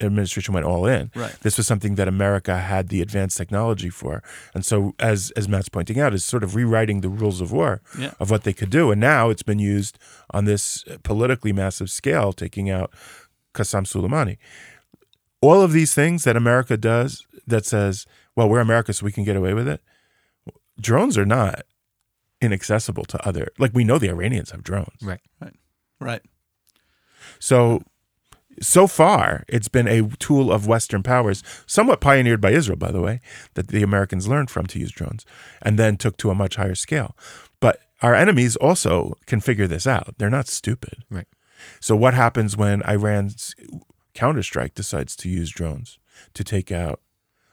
administration, 0.00 0.54
went 0.54 0.64
all 0.66 0.86
in. 0.86 1.10
Right. 1.16 1.34
This 1.42 1.56
was 1.56 1.66
something 1.66 1.96
that 1.96 2.06
America 2.06 2.58
had 2.58 2.88
the 2.90 3.02
advanced 3.02 3.36
technology 3.36 3.90
for, 3.90 4.22
and 4.54 4.64
so 4.64 4.94
as 5.00 5.32
as 5.36 5.48
Matt's 5.48 5.68
pointing 5.68 5.98
out, 5.98 6.14
is 6.14 6.24
sort 6.24 6.44
of 6.44 6.54
rewriting 6.54 7.00
the 7.00 7.08
rules 7.08 7.40
of 7.40 7.50
war 7.50 7.82
Yeah. 7.98 8.12
of 8.20 8.30
what 8.30 8.44
they 8.44 8.52
could 8.52 8.70
do, 8.70 8.92
and 8.92 9.00
now 9.00 9.30
it's 9.30 9.42
been 9.42 9.58
used 9.58 9.98
on 10.30 10.44
this 10.44 10.84
politically 11.02 11.52
massive 11.52 11.90
scale, 11.90 12.32
taking 12.32 12.70
out 12.70 12.92
Qassem 13.52 13.84
Soleimani. 13.84 14.38
All 15.40 15.60
of 15.60 15.72
these 15.72 15.92
things 15.92 16.22
that 16.22 16.36
America 16.36 16.76
does 16.76 17.26
that 17.48 17.66
says, 17.66 18.06
well, 18.36 18.48
we're 18.48 18.60
America, 18.60 18.92
so 18.92 19.04
we 19.04 19.10
can 19.10 19.24
get 19.24 19.34
away 19.34 19.54
with 19.54 19.66
it. 19.66 19.80
Drones 20.80 21.18
are 21.18 21.26
not 21.26 21.62
inaccessible 22.42 23.04
to 23.06 23.26
other. 23.26 23.48
Like 23.58 23.72
we 23.72 23.84
know 23.84 23.98
the 23.98 24.10
Iranians 24.10 24.50
have 24.50 24.62
drones. 24.62 25.02
right. 25.02 25.20
Right. 25.40 25.54
Right. 26.00 26.22
So, 27.38 27.82
so 28.60 28.86
far, 28.86 29.44
it's 29.48 29.68
been 29.68 29.88
a 29.88 30.08
tool 30.16 30.52
of 30.52 30.66
Western 30.66 31.02
powers, 31.02 31.42
somewhat 31.66 32.00
pioneered 32.00 32.40
by 32.40 32.50
Israel, 32.50 32.76
by 32.76 32.90
the 32.90 33.00
way, 33.00 33.20
that 33.54 33.68
the 33.68 33.82
Americans 33.82 34.28
learned 34.28 34.50
from 34.50 34.66
to 34.66 34.78
use 34.78 34.90
drones 34.90 35.24
and 35.62 35.78
then 35.78 35.96
took 35.96 36.16
to 36.18 36.30
a 36.30 36.34
much 36.34 36.56
higher 36.56 36.74
scale. 36.74 37.16
But 37.60 37.80
our 38.02 38.14
enemies 38.14 38.56
also 38.56 39.16
can 39.26 39.40
figure 39.40 39.66
this 39.66 39.86
out. 39.86 40.14
They're 40.18 40.28
not 40.28 40.48
stupid. 40.48 41.04
Right. 41.08 41.28
So, 41.80 41.94
what 41.94 42.14
happens 42.14 42.56
when 42.56 42.82
Iran's 42.82 43.54
counterstrike 44.14 44.74
decides 44.74 45.14
to 45.16 45.28
use 45.28 45.50
drones 45.50 45.98
to 46.34 46.42
take 46.42 46.72
out? 46.72 47.00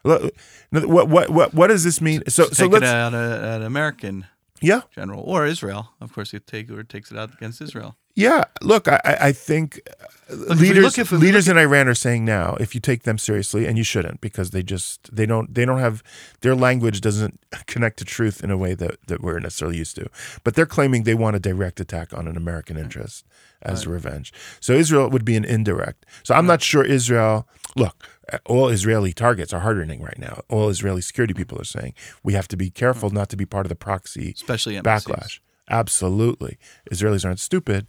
What 0.01 0.33
what 0.71 1.29
what 1.29 1.53
what 1.53 1.67
does 1.67 1.83
this 1.83 2.01
mean? 2.01 2.23
So 2.27 2.45
So 2.45 2.49
so 2.49 2.63
take 2.63 2.71
it 2.71 2.81
let's 2.81 2.85
out 2.85 3.13
uh, 3.13 3.17
a, 3.17 3.55
an 3.57 3.63
American 3.63 4.25
yeah 4.61 4.81
general 4.95 5.21
or 5.25 5.45
Israel. 5.45 5.89
Of 6.01 6.13
course, 6.13 6.33
it 6.33 6.45
take 6.47 6.69
or 6.71 6.83
takes 6.83 7.11
it 7.11 7.17
out 7.17 7.33
against 7.33 7.61
Israel. 7.61 7.95
Yeah, 8.15 8.43
look, 8.61 8.87
I, 8.89 8.99
I 9.29 9.31
think 9.31 9.79
if 10.27 10.59
we 10.59 10.67
leaders 10.67 10.83
look- 10.83 10.97
if 10.97 11.11
we 11.11 11.17
leaders 11.19 11.47
in 11.47 11.57
Iran 11.57 11.87
are 11.87 11.93
saying 11.95 12.25
now, 12.25 12.57
if 12.59 12.75
you 12.75 12.81
take 12.81 13.03
them 13.03 13.17
seriously, 13.17 13.65
and 13.65 13.77
you 13.77 13.83
shouldn't, 13.85 14.19
because 14.19 14.49
they 14.49 14.61
just 14.61 15.15
they 15.15 15.25
don't 15.25 15.53
they 15.55 15.63
don't 15.63 15.79
have 15.79 16.03
their 16.41 16.53
language 16.55 16.99
doesn't 16.99 17.39
connect 17.67 17.97
to 17.99 18.05
truth 18.05 18.43
in 18.43 18.51
a 18.51 18.57
way 18.57 18.73
that 18.73 18.97
that 19.07 19.21
we're 19.21 19.39
necessarily 19.39 19.77
used 19.77 19.95
to. 19.95 20.09
But 20.43 20.55
they're 20.55 20.65
claiming 20.65 21.03
they 21.03 21.15
want 21.15 21.37
a 21.37 21.39
direct 21.39 21.79
attack 21.79 22.13
on 22.13 22.27
an 22.27 22.35
American 22.35 22.75
interest 22.77 23.25
as 23.61 23.87
revenge. 23.87 24.33
So 24.59 24.73
Israel 24.73 25.09
would 25.09 25.23
be 25.25 25.35
an 25.37 25.45
indirect. 25.45 26.05
So 26.23 26.33
I'm 26.33 26.45
not 26.45 26.61
sure 26.61 26.83
Israel. 26.83 27.47
Look, 27.75 27.97
all 28.45 28.69
Israeli 28.69 29.13
targets 29.13 29.53
are 29.53 29.59
hardening 29.61 30.01
right 30.01 30.17
now. 30.17 30.41
All 30.49 30.69
Israeli 30.69 31.01
security 31.01 31.33
people 31.33 31.59
are 31.59 31.65
saying 31.65 31.93
we 32.23 32.33
have 32.33 32.47
to 32.49 32.57
be 32.57 32.69
careful 32.69 33.09
not 33.09 33.29
to 33.29 33.37
be 33.37 33.45
part 33.45 33.65
of 33.65 33.69
the 33.69 33.75
proxy 33.75 34.31
Especially 34.35 34.77
embassies. 34.77 35.07
backlash. 35.13 35.39
Absolutely, 35.69 36.57
Israelis 36.91 37.25
aren't 37.25 37.39
stupid. 37.39 37.87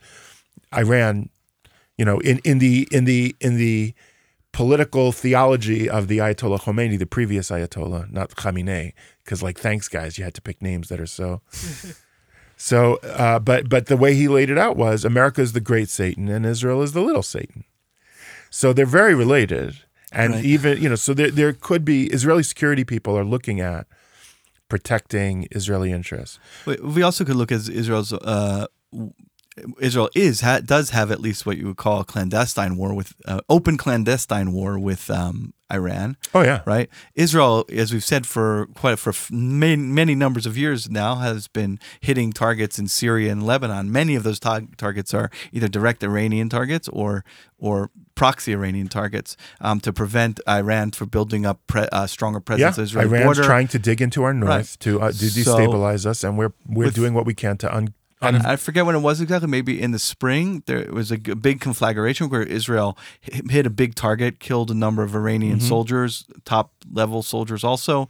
Iran, 0.75 1.31
you 1.97 2.05
know, 2.05 2.19
in, 2.21 2.39
in 2.45 2.59
the 2.59 2.87
in 2.93 3.05
the 3.05 3.35
in 3.41 3.57
the 3.57 3.95
political 4.53 5.13
theology 5.13 5.89
of 5.89 6.09
the 6.09 6.19
Ayatollah 6.19 6.61
Khomeini, 6.61 6.99
the 6.99 7.07
previous 7.07 7.51
Ayatollah, 7.51 8.11
not 8.13 8.31
Khamenei, 8.31 8.93
because 9.25 9.43
like 9.43 9.59
thanks 9.59 9.89
guys, 9.89 10.19
you 10.19 10.25
had 10.25 10.35
to 10.35 10.43
pick 10.43 10.61
names 10.61 10.89
that 10.89 11.01
are 11.01 11.07
so. 11.07 11.41
so, 12.57 12.97
uh, 12.97 13.39
but 13.39 13.69
but 13.69 13.87
the 13.87 13.97
way 13.97 14.15
he 14.15 14.29
laid 14.29 14.51
it 14.51 14.59
out 14.59 14.77
was 14.77 15.05
America 15.05 15.41
is 15.41 15.53
the 15.53 15.61
great 15.61 15.89
Satan 15.89 16.29
and 16.29 16.45
Israel 16.45 16.83
is 16.83 16.93
the 16.93 17.01
little 17.03 17.23
Satan. 17.23 17.65
So 18.51 18.73
they're 18.73 18.85
very 18.87 19.15
related, 19.15 19.79
and 20.13 20.35
Right. 20.35 20.45
even 20.45 20.83
you 20.83 20.89
know, 20.89 20.97
so 20.97 21.15
there 21.15 21.31
there 21.31 21.53
could 21.53 21.85
be 21.85 22.07
Israeli 22.07 22.43
security 22.43 22.85
people 22.85 23.17
are 23.17 23.25
looking 23.25 23.61
at 23.61 23.87
protecting 24.69 25.49
Israeli 25.51 25.93
interests. 25.93 26.39
We, 26.67 27.03
also 27.03 27.25
could 27.25 27.37
look 27.37 27.53
at 27.53 27.69
Israel's. 27.69 28.13
Uh, 28.13 28.67
Israel 29.81 30.09
is 30.15 30.41
ha, 30.43 30.61
does 30.61 30.91
have 30.91 31.11
at 31.11 31.21
least 31.21 31.45
what 31.45 31.59
you 31.59 31.67
would 31.67 31.77
call 31.77 32.01
a 32.01 32.05
clandestine 32.05 32.77
war 32.77 32.95
with 32.95 33.13
uh, 33.27 33.41
open 33.49 33.77
clandestine 33.77 34.53
war 34.53 34.79
with 34.79 35.11
um, 35.11 35.53
Iran, 35.73 36.17
Oh 36.35 36.43
yeah, 36.43 36.63
right? 36.67 36.89
Israel, 37.15 37.65
as 37.71 37.93
we've 37.93 38.05
said 38.05 38.27
for 38.27 38.67
quite 38.75 38.99
for 38.99 39.13
many, 39.31 39.77
many 39.77 40.15
numbers 40.15 40.47
of 40.47 40.57
years 40.57 40.89
now, 40.91 41.17
has 41.17 41.47
been 41.49 41.79
hitting 42.01 42.33
targets 42.33 42.79
in 42.79 42.89
Syria 42.89 43.31
and 43.33 43.45
Lebanon. 43.45 43.91
Many 43.93 44.15
of 44.17 44.23
those 44.23 44.41
ta- 44.41 44.61
targets 44.77 45.13
are 45.15 45.31
either 45.53 45.69
direct 45.69 46.03
Iranian 46.03 46.49
targets 46.49 46.89
or 46.89 47.25
or 47.59 47.91
proxy 48.15 48.53
Iranian 48.53 48.89
targets 48.89 49.37
um, 49.61 49.81
to 49.81 49.93
prevent 49.93 50.41
Iran 50.49 50.91
from 50.93 51.09
building 51.09 51.45
up 51.47 51.61
pre- 51.67 51.89
uh, 51.93 52.07
stronger 52.07 52.41
presence 52.41 52.77
yeah. 52.77 52.81
on 52.83 52.85
Israeli 52.85 53.09
Iran's 53.11 53.25
border. 53.25 53.45
trying 53.45 53.69
to 53.69 53.79
dig 53.79 54.01
into 54.03 54.23
our 54.25 54.35
north 54.35 54.49
Right. 54.51 54.77
to 54.81 55.01
uh, 55.03 55.09
to 55.13 55.15
So- 55.31 55.57
destabilize 55.57 56.07
us, 56.07 56.25
and 56.25 56.37
we're 56.39 56.53
we're 56.67 56.87
With- 56.87 56.95
doing 56.95 57.15
what 57.15 57.27
we 57.27 57.35
can 57.35 57.57
to 57.59 57.75
un. 57.75 57.95
And 58.23 58.37
I 58.39 58.57
forget 58.57 58.85
when 58.85 58.95
it 58.95 59.01
was 59.01 59.21
exactly. 59.21 59.49
Maybe 59.49 59.81
in 59.81 59.93
the 59.93 59.99
spring, 59.99 60.63
there 60.67 60.87
was 60.93 61.11
a 61.11 61.17
big 61.19 61.61
conflagration 61.61 62.29
where 62.29 62.43
Israel 62.43 62.99
hit 63.23 63.67
a 63.67 63.71
big 63.71 63.95
target, 63.95 64.41
killed 64.41 64.71
a 64.71 64.75
number 64.75 65.03
of 65.03 65.15
Iranian 65.15 65.59
Mm-hmm. 65.59 65.69
soldiers, 65.69 66.27
top 66.45 66.73
level 66.93 67.23
soldiers 67.23 67.65
also. 67.65 68.09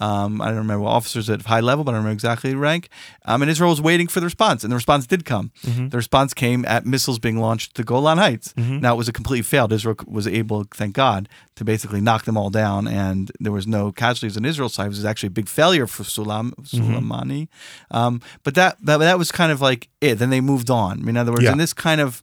Um, 0.00 0.40
I 0.40 0.46
don't 0.48 0.58
remember 0.58 0.86
officers 0.86 1.28
at 1.30 1.42
high 1.42 1.60
level, 1.60 1.84
but 1.84 1.90
I 1.90 1.94
don't 1.94 2.04
remember 2.04 2.14
exactly 2.14 2.50
the 2.50 2.56
rank. 2.58 2.88
Um, 3.26 3.42
and 3.42 3.50
Israel 3.50 3.70
was 3.70 3.80
waiting 3.82 4.08
for 4.08 4.20
the 4.20 4.26
response, 4.26 4.62
and 4.64 4.70
the 4.72 4.76
response 4.76 5.06
did 5.06 5.24
come. 5.24 5.52
Mm-hmm. 5.62 5.88
The 5.88 5.96
response 5.96 6.32
came 6.34 6.64
at 6.64 6.86
missiles 6.86 7.18
being 7.18 7.38
launched 7.38 7.74
to 7.76 7.84
Golan 7.84 8.18
Heights. 8.18 8.54
Now 8.56 8.94
it 8.94 8.96
was 8.96 9.08
a 9.08 9.12
completely 9.12 9.42
failed. 9.42 9.72
Israel 9.72 9.96
was 10.06 10.26
able, 10.26 10.64
thank 10.74 10.94
God, 10.94 11.28
to 11.56 11.64
basically 11.64 12.00
knock 12.00 12.24
them 12.24 12.36
all 12.36 12.50
down, 12.50 12.86
and 12.88 13.30
there 13.40 13.52
was 13.52 13.66
no 13.66 13.92
casualties 13.92 14.36
on 14.36 14.44
Israel's 14.44 14.74
side. 14.74 14.86
It 14.86 14.90
was 14.90 15.04
actually 15.04 15.28
a 15.28 15.30
big 15.40 15.48
failure 15.48 15.86
for 15.86 16.02
Sulam, 16.04 16.52
Mm-hmm. 16.60 17.96
Um, 17.96 18.20
but 18.44 18.54
that, 18.54 18.76
that 18.84 18.98
that 18.98 19.18
was 19.18 19.30
kind 19.32 19.52
of 19.52 19.60
like 19.60 19.88
it. 20.00 20.16
Then 20.16 20.30
they 20.30 20.40
moved 20.40 20.70
on. 20.70 21.08
In 21.08 21.16
other 21.16 21.32
words, 21.32 21.44
Yeah. 21.44 21.52
in 21.52 21.58
this 21.58 21.72
kind 21.72 22.00
of 22.00 22.22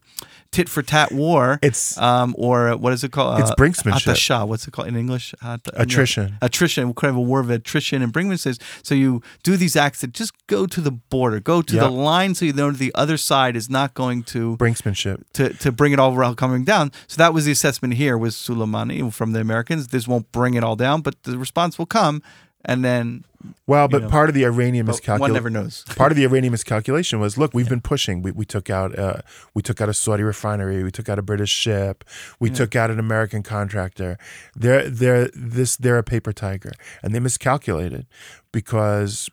tit 0.50 0.68
for 0.68 0.82
tat 0.82 1.12
war, 1.12 1.58
It's- 1.62 1.98
um, 1.98 2.34
or 2.38 2.74
what 2.76 2.92
is 2.92 3.04
it 3.04 3.12
called? 3.12 3.40
It's 3.40 3.50
brinksmanship. 3.52 4.14
Atasha. 4.14 4.46
What's 4.48 4.66
it 4.66 4.70
called 4.72 4.88
in 4.88 4.96
English? 4.96 5.34
At- 5.42 5.60
Attrition. 5.74 6.38
Attrition. 6.40 6.94
Kind 6.94 7.10
of 7.10 7.16
a 7.16 7.20
war 7.20 7.40
of 7.40 7.50
attrition 7.58 8.02
and 8.02 8.12
Brinksmanship, 8.12 8.60
So 8.82 8.94
you 8.94 9.22
do 9.42 9.56
these 9.56 9.76
acts 9.76 10.00
that 10.00 10.12
just 10.12 10.32
go 10.46 10.66
to 10.66 10.80
the 10.80 10.90
border, 10.90 11.40
go 11.40 11.62
to 11.62 11.74
Yeah. 11.74 11.82
the 11.84 11.90
line, 11.90 12.34
so 12.34 12.44
you 12.44 12.52
know 12.52 12.70
the 12.70 12.92
other 12.94 13.16
side 13.16 13.54
is 13.56 13.68
not 13.68 13.94
going 13.94 14.22
to 14.34 14.56
Brinksmanship. 14.56 15.22
to, 15.34 15.52
to 15.54 15.70
bring 15.72 15.92
it 15.92 15.98
all 15.98 16.14
around 16.14 16.36
coming 16.36 16.64
down. 16.64 16.90
So 17.06 17.16
that 17.18 17.32
was 17.34 17.44
the 17.44 17.52
assessment 17.52 17.94
here 17.94 18.16
with 18.16 18.32
Soleimani 18.34 19.12
from 19.12 19.32
the 19.32 19.40
Americans. 19.40 19.88
This 19.88 20.06
won't 20.08 20.30
bring 20.32 20.54
it 20.54 20.64
all 20.64 20.76
down, 20.76 21.00
but 21.02 21.22
the 21.24 21.36
response 21.38 21.78
will 21.78 21.86
come, 21.86 22.22
and 22.64 22.84
then 22.84 23.24
Well, 23.68 23.86
but 23.86 24.02
know, 24.02 24.08
part 24.08 24.28
of 24.28 24.34
the 24.34 24.44
Iranian 24.44 24.86
but 24.86 25.00
one 25.06 25.32
never 25.32 25.48
miscalculation. 25.48 25.52
knows. 25.52 25.84
Part 25.96 26.10
of 26.10 26.16
the 26.16 26.24
Iranian 26.24 26.50
miscalculation 26.50 27.20
was, 27.20 27.38
look, 27.38 27.54
we've 27.54 27.68
been 27.68 27.80
pushing. 27.80 28.20
We, 28.20 28.32
we 28.32 28.44
took 28.44 28.68
out 28.68 28.98
uh, 28.98 29.20
we 29.54 29.62
took 29.62 29.80
out 29.80 29.88
a 29.88 29.94
Saudi 29.94 30.24
refinery. 30.24 30.82
We 30.82 30.90
took 30.90 31.08
out 31.08 31.18
a 31.20 31.22
British 31.22 31.50
ship. 31.50 32.04
We 32.40 32.50
took 32.50 32.74
out 32.74 32.90
an 32.90 32.98
American 32.98 33.44
contractor. 33.44 34.18
They're 34.56 34.88
they're 34.90 35.28
this 35.34 35.76
they're 35.76 35.98
a 35.98 36.02
paper 36.02 36.32
tiger, 36.32 36.72
and 37.02 37.14
they 37.14 37.20
miscalculated 37.20 38.06
because 38.50 39.30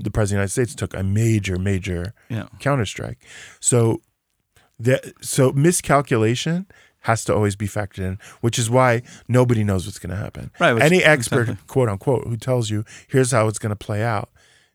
the 0.00 0.10
president 0.10 0.42
of 0.44 0.52
the 0.52 0.60
United 0.60 0.70
States 0.70 0.74
took 0.74 0.94
a 0.94 1.04
major 1.04 1.56
major 1.56 2.14
Yeah. 2.28 2.48
counterstrike. 2.58 3.18
So 3.60 4.00
the 4.78 5.14
so 5.20 5.52
miscalculation 5.52 6.66
has 7.06 7.24
to 7.24 7.34
always 7.34 7.56
be 7.56 7.66
factored 7.66 8.04
in, 8.10 8.18
which 8.40 8.58
is 8.58 8.68
why 8.70 9.02
nobody 9.28 9.62
knows 9.64 9.86
what's 9.86 9.98
going 9.98 10.10
to 10.10 10.16
happen. 10.26 10.50
Right, 10.60 10.72
which- 10.74 10.82
Any 10.82 11.02
expert, 11.14 11.42
exactly. 11.42 11.64
quote 11.66 11.88
unquote, 11.88 12.26
who 12.26 12.36
tells 12.36 12.70
you 12.70 12.84
here's 13.08 13.30
how 13.32 13.48
it's 13.48 13.58
going 13.58 13.70
to 13.70 13.76
play 13.88 14.02
out 14.02 14.28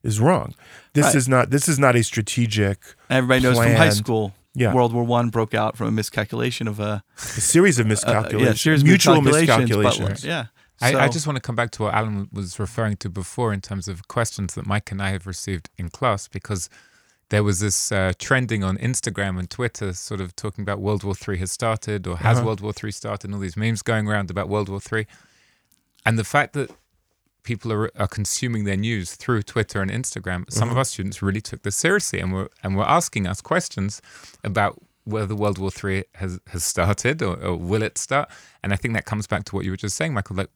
is 0.03 0.19
wrong. 0.19 0.53
This 0.93 1.05
Right. 1.07 1.15
is 1.15 1.27
not 1.29 1.49
this 1.51 1.67
is 1.67 1.77
not 1.77 1.95
a 1.95 2.03
strategic 2.03 2.77
Everybody 3.09 3.41
knows 3.43 3.57
from 3.57 3.73
high 3.75 3.89
school. 3.89 4.33
Yeah. 4.53 4.73
World 4.73 4.91
War 4.93 5.03
One 5.05 5.29
broke 5.29 5.53
out 5.53 5.77
from 5.77 5.87
a 5.87 5.91
miscalculation 5.91 6.67
of 6.67 6.79
a 6.79 7.03
a 7.17 7.19
series 7.19 7.79
of 7.79 7.85
uh, 7.87 7.89
miscalculations, 7.89 8.41
yeah, 8.47 8.53
series 8.63 8.83
mutual 8.83 9.21
miscalculations, 9.21 9.69
but- 9.69 9.83
miscalculations. 9.83 10.25
yeah. 10.25 10.45
I, 10.83 11.05
I 11.05 11.07
just 11.09 11.27
want 11.27 11.35
to 11.37 11.41
come 11.41 11.55
back 11.55 11.69
to 11.71 11.83
what 11.83 11.93
Alan 11.93 12.27
was 12.33 12.59
referring 12.59 12.97
to 13.03 13.07
before 13.09 13.53
in 13.53 13.61
terms 13.61 13.87
of 13.87 14.07
questions 14.07 14.55
that 14.55 14.65
Mike 14.65 14.91
and 14.91 14.99
I 14.99 15.09
have 15.11 15.27
received 15.27 15.69
in 15.77 15.89
class 15.89 16.27
because 16.27 16.69
there 17.31 17.43
was 17.43 17.59
this 17.59 17.91
uh, 17.91 18.11
trending 18.19 18.63
on 18.63 18.77
Instagram 18.77 19.39
and 19.39 19.49
Twitter, 19.49 19.93
sort 19.93 20.21
of 20.21 20.35
talking 20.35 20.61
about 20.61 20.79
World 20.79 21.03
War 21.03 21.15
Three 21.15 21.37
has 21.39 21.51
started 21.51 22.05
or 22.07 22.17
has 22.17 22.37
Uh-huh. 22.37 22.45
World 22.47 22.61
War 22.61 22.73
Three 22.73 22.91
started, 22.91 23.25
and 23.27 23.33
all 23.35 23.41
these 23.41 23.57
memes 23.57 23.81
going 23.81 24.07
around 24.07 24.29
about 24.29 24.47
World 24.49 24.69
War 24.69 24.79
Three, 24.79 25.05
and 26.05 26.19
the 26.19 26.23
fact 26.35 26.53
that 26.53 26.69
people 27.43 27.71
are, 27.73 27.89
are 27.97 28.07
consuming 28.07 28.65
their 28.65 28.77
news 28.77 29.15
through 29.15 29.41
Twitter 29.53 29.81
and 29.81 29.89
Instagram. 29.89 30.39
Some 30.51 30.63
Uh-huh. 30.69 30.73
of 30.73 30.77
our 30.77 30.85
students 30.85 31.21
really 31.23 31.41
took 31.41 31.61
this 31.63 31.75
seriously 31.75 32.19
and 32.19 32.31
were 32.33 32.49
and 32.63 32.75
were 32.77 32.87
asking 32.99 33.25
us 33.27 33.41
questions 33.41 34.01
about 34.43 34.73
whether 35.05 35.33
World 35.35 35.57
War 35.57 35.71
Three 35.71 36.03
has 36.21 36.39
has 36.53 36.63
started 36.63 37.21
or, 37.23 37.33
or 37.47 37.55
will 37.55 37.81
it 37.89 37.97
start. 37.97 38.29
And 38.61 38.71
I 38.73 38.75
think 38.75 38.93
that 38.93 39.05
comes 39.05 39.25
back 39.25 39.43
to 39.45 39.55
what 39.55 39.63
you 39.65 39.71
were 39.71 39.77
just 39.87 39.95
saying, 39.95 40.13
Michael. 40.13 40.35
Like 40.35 40.51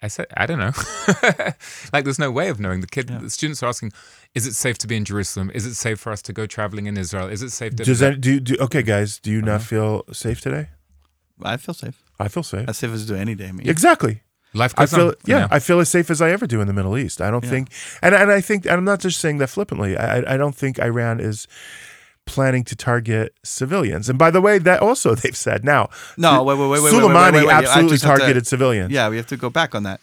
I 0.00 0.08
said, 0.08 0.26
I 0.36 0.46
don't 0.46 0.58
know. 0.60 0.72
like 1.92 2.04
there's 2.04 2.18
no 2.20 2.30
way 2.30 2.48
of 2.48 2.60
knowing. 2.60 2.80
The 2.82 2.86
kid, 2.86 3.08
the 3.08 3.30
students 3.30 3.62
are 3.62 3.66
asking, 3.68 3.92
is 4.34 4.46
it 4.46 4.54
safe 4.54 4.78
to 4.78 4.86
be 4.86 4.96
in 4.96 5.04
Jerusalem? 5.04 5.50
Is 5.54 5.66
it 5.66 5.74
safe 5.74 5.98
for 5.98 6.12
us 6.12 6.22
to 6.22 6.32
go 6.32 6.46
traveling 6.46 6.86
in 6.86 6.96
Israel? 6.96 7.28
Is 7.28 7.42
it 7.42 7.50
safe? 7.50 7.74
to 7.76 7.84
Does 7.84 7.98
that 7.98 8.20
do, 8.20 8.38
do 8.38 8.56
okay, 8.60 8.82
guys? 8.82 9.18
Do 9.18 9.30
you 9.32 9.42
not 9.42 9.56
uh-huh. 9.56 10.04
feel 10.04 10.04
safe 10.12 10.40
today? 10.40 10.68
I 11.42 11.56
feel 11.56 11.74
safe. 11.74 12.00
I 12.20 12.28
feel 12.28 12.42
safe. 12.44 12.68
As 12.68 12.76
safe 12.78 12.90
as 12.92 13.10
I 13.10 13.14
do 13.14 13.20
any 13.20 13.34
day. 13.34 13.48
I 13.48 13.52
mean, 13.52 13.68
Exactly. 13.68 14.22
life 14.54 14.72
I 14.76 14.86
feel 14.86 15.08
on? 15.08 15.12
for 15.14 15.30
yeah, 15.30 15.38
now. 15.40 15.48
I 15.50 15.58
feel 15.58 15.80
as 15.80 15.88
safe 15.88 16.10
as 16.10 16.20
I 16.22 16.30
ever 16.30 16.46
do 16.46 16.60
in 16.60 16.68
the 16.68 16.72
Middle 16.72 16.96
East. 16.96 17.20
I 17.20 17.30
don't 17.30 17.44
Yeah. 17.44 17.50
think, 17.50 17.70
and 18.02 18.14
and 18.14 18.30
I 18.30 18.40
think, 18.40 18.66
and 18.66 18.74
I'm 18.74 18.84
not 18.84 19.00
just 19.00 19.20
saying 19.20 19.38
that 19.38 19.48
flippantly. 19.48 19.96
I 19.96 20.18
I- 20.18 20.34
I 20.34 20.36
don't 20.36 20.54
think 20.54 20.78
Iran 20.78 21.20
is 21.20 21.46
planning 22.28 22.62
to 22.64 22.76
target 22.76 23.34
civilians. 23.42 24.08
And 24.08 24.18
by 24.18 24.30
the 24.30 24.40
way, 24.40 24.58
that 24.58 24.80
also 24.80 25.14
they've 25.20 25.36
said 25.36 25.64
now. 25.64 25.88
No, 26.16 26.42
wait, 26.44 26.58
wait, 26.58 26.68
wait, 26.68 26.82
wait, 26.84 26.92
Soleimani 26.92 27.32
wait, 27.32 27.40
wait, 27.40 27.46
wait. 27.46 27.52
Absolutely 27.64 27.98
have 27.98 28.00
to- 28.00 28.06
targeted 28.06 28.46
civilians. 28.46 28.92
Yeah, 28.92 29.08
we 29.08 29.16
have 29.16 29.26
to 29.28 29.36
go 29.36 29.50
back 29.50 29.74
on 29.74 29.82
that. 29.84 30.00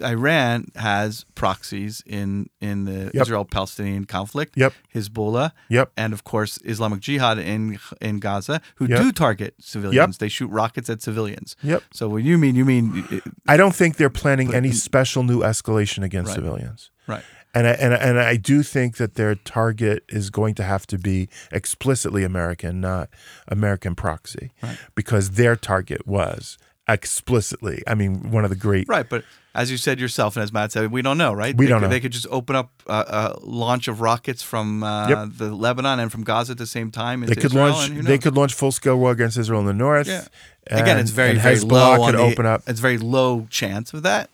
Iran 0.00 0.66
has 0.76 1.24
proxies 1.34 2.04
in 2.06 2.48
in 2.60 2.84
the 2.84 3.10
Yep. 3.14 3.22
Israel-Palestinian 3.22 4.04
conflict. 4.04 4.56
Yep. 4.56 4.72
Hezbollah. 4.94 5.50
Yep. 5.70 5.90
And 5.96 6.12
of 6.12 6.22
course, 6.22 6.58
Islamic 6.64 7.00
Jihad 7.00 7.38
in 7.38 7.78
in 8.00 8.20
Gaza, 8.20 8.60
who 8.76 8.86
Yep. 8.86 8.98
do 9.02 9.10
target 9.10 9.54
civilians. 9.60 10.18
They 10.18 10.28
shoot 10.28 10.50
rockets 10.52 10.88
at 10.88 11.02
civilians. 11.02 11.56
Yep. 11.64 11.82
So 11.92 12.08
what 12.08 12.22
you 12.22 12.38
mean, 12.38 12.54
you 12.54 12.64
mean 12.64 13.22
I 13.48 13.56
don't 13.56 13.74
think 13.74 13.96
they're 13.96 14.08
planning 14.22 14.54
any 14.54 14.70
special 14.70 15.24
new 15.24 15.40
escalation 15.40 16.04
against 16.04 16.28
Right. 16.28 16.34
civilians. 16.36 16.90
right? 17.08 17.24
And 17.54 17.66
I, 17.66 17.70
and 17.72 17.94
I- 17.94 17.96
and 17.96 18.18
I 18.20 18.36
do 18.36 18.62
think 18.62 18.96
that 18.98 19.14
their 19.14 19.34
target 19.34 20.04
is 20.08 20.28
going 20.30 20.54
to 20.56 20.62
have 20.62 20.86
to 20.88 20.98
be 20.98 21.28
explicitly 21.50 22.22
American, 22.24 22.80
not 22.80 23.08
American 23.48 23.94
proxy, 23.94 24.52
Right. 24.62 24.78
because 24.94 25.30
their 25.30 25.56
target 25.56 26.06
was 26.06 26.58
explicitly. 26.88 27.82
I 27.86 27.94
mean, 27.94 28.30
one 28.30 28.44
of 28.44 28.50
the 28.50 28.56
great. 28.56 28.86
Right, 28.88 29.08
but 29.08 29.24
as 29.54 29.70
you 29.70 29.76
said 29.76 29.98
yourself, 29.98 30.36
and 30.36 30.42
as 30.42 30.52
Matt 30.52 30.72
said, 30.72 30.90
we 30.92 31.02
don't 31.02 31.18
know, 31.18 31.32
right? 31.32 31.56
We 31.56 31.64
they 31.66 31.70
don't 31.70 31.80
could, 31.80 31.86
know. 31.86 31.90
They 31.90 32.00
could 32.00 32.12
just 32.12 32.26
open 32.30 32.54
up 32.54 32.70
uh, 32.86 33.34
a 33.38 33.40
launch 33.44 33.88
of 33.88 34.00
rockets 34.00 34.42
from 34.42 34.82
uh, 34.82 35.08
Yep. 35.08 35.28
the 35.38 35.54
Lebanon 35.54 35.98
and 36.00 36.12
from 36.12 36.24
Gaza 36.24 36.52
at 36.52 36.58
the 36.58 36.66
same 36.66 36.90
time. 36.90 37.20
They 37.22 37.34
could 37.34 37.46
Israel, 37.46 37.70
launch. 37.70 37.90
They 38.04 38.18
could 38.18 38.36
launch 38.36 38.54
full 38.54 38.72
scale 38.72 38.98
war 38.98 39.10
against 39.12 39.36
Israel 39.38 39.60
in 39.60 39.66
the 39.66 39.72
north. 39.74 40.06
Yeah. 40.06 40.26
and- 40.66 40.80
Again, 40.80 40.98
it's 40.98 41.10
very 41.10 41.34
very 41.38 41.56
Hezbollah 41.56 41.98
low. 41.98 42.06
could 42.06 42.14
the, 42.14 42.18
open 42.22 42.46
up. 42.46 42.62
It's 42.66 42.80
very 42.80 42.98
low 42.98 43.46
chance 43.50 43.92
of 43.94 44.02
that. 44.02 44.28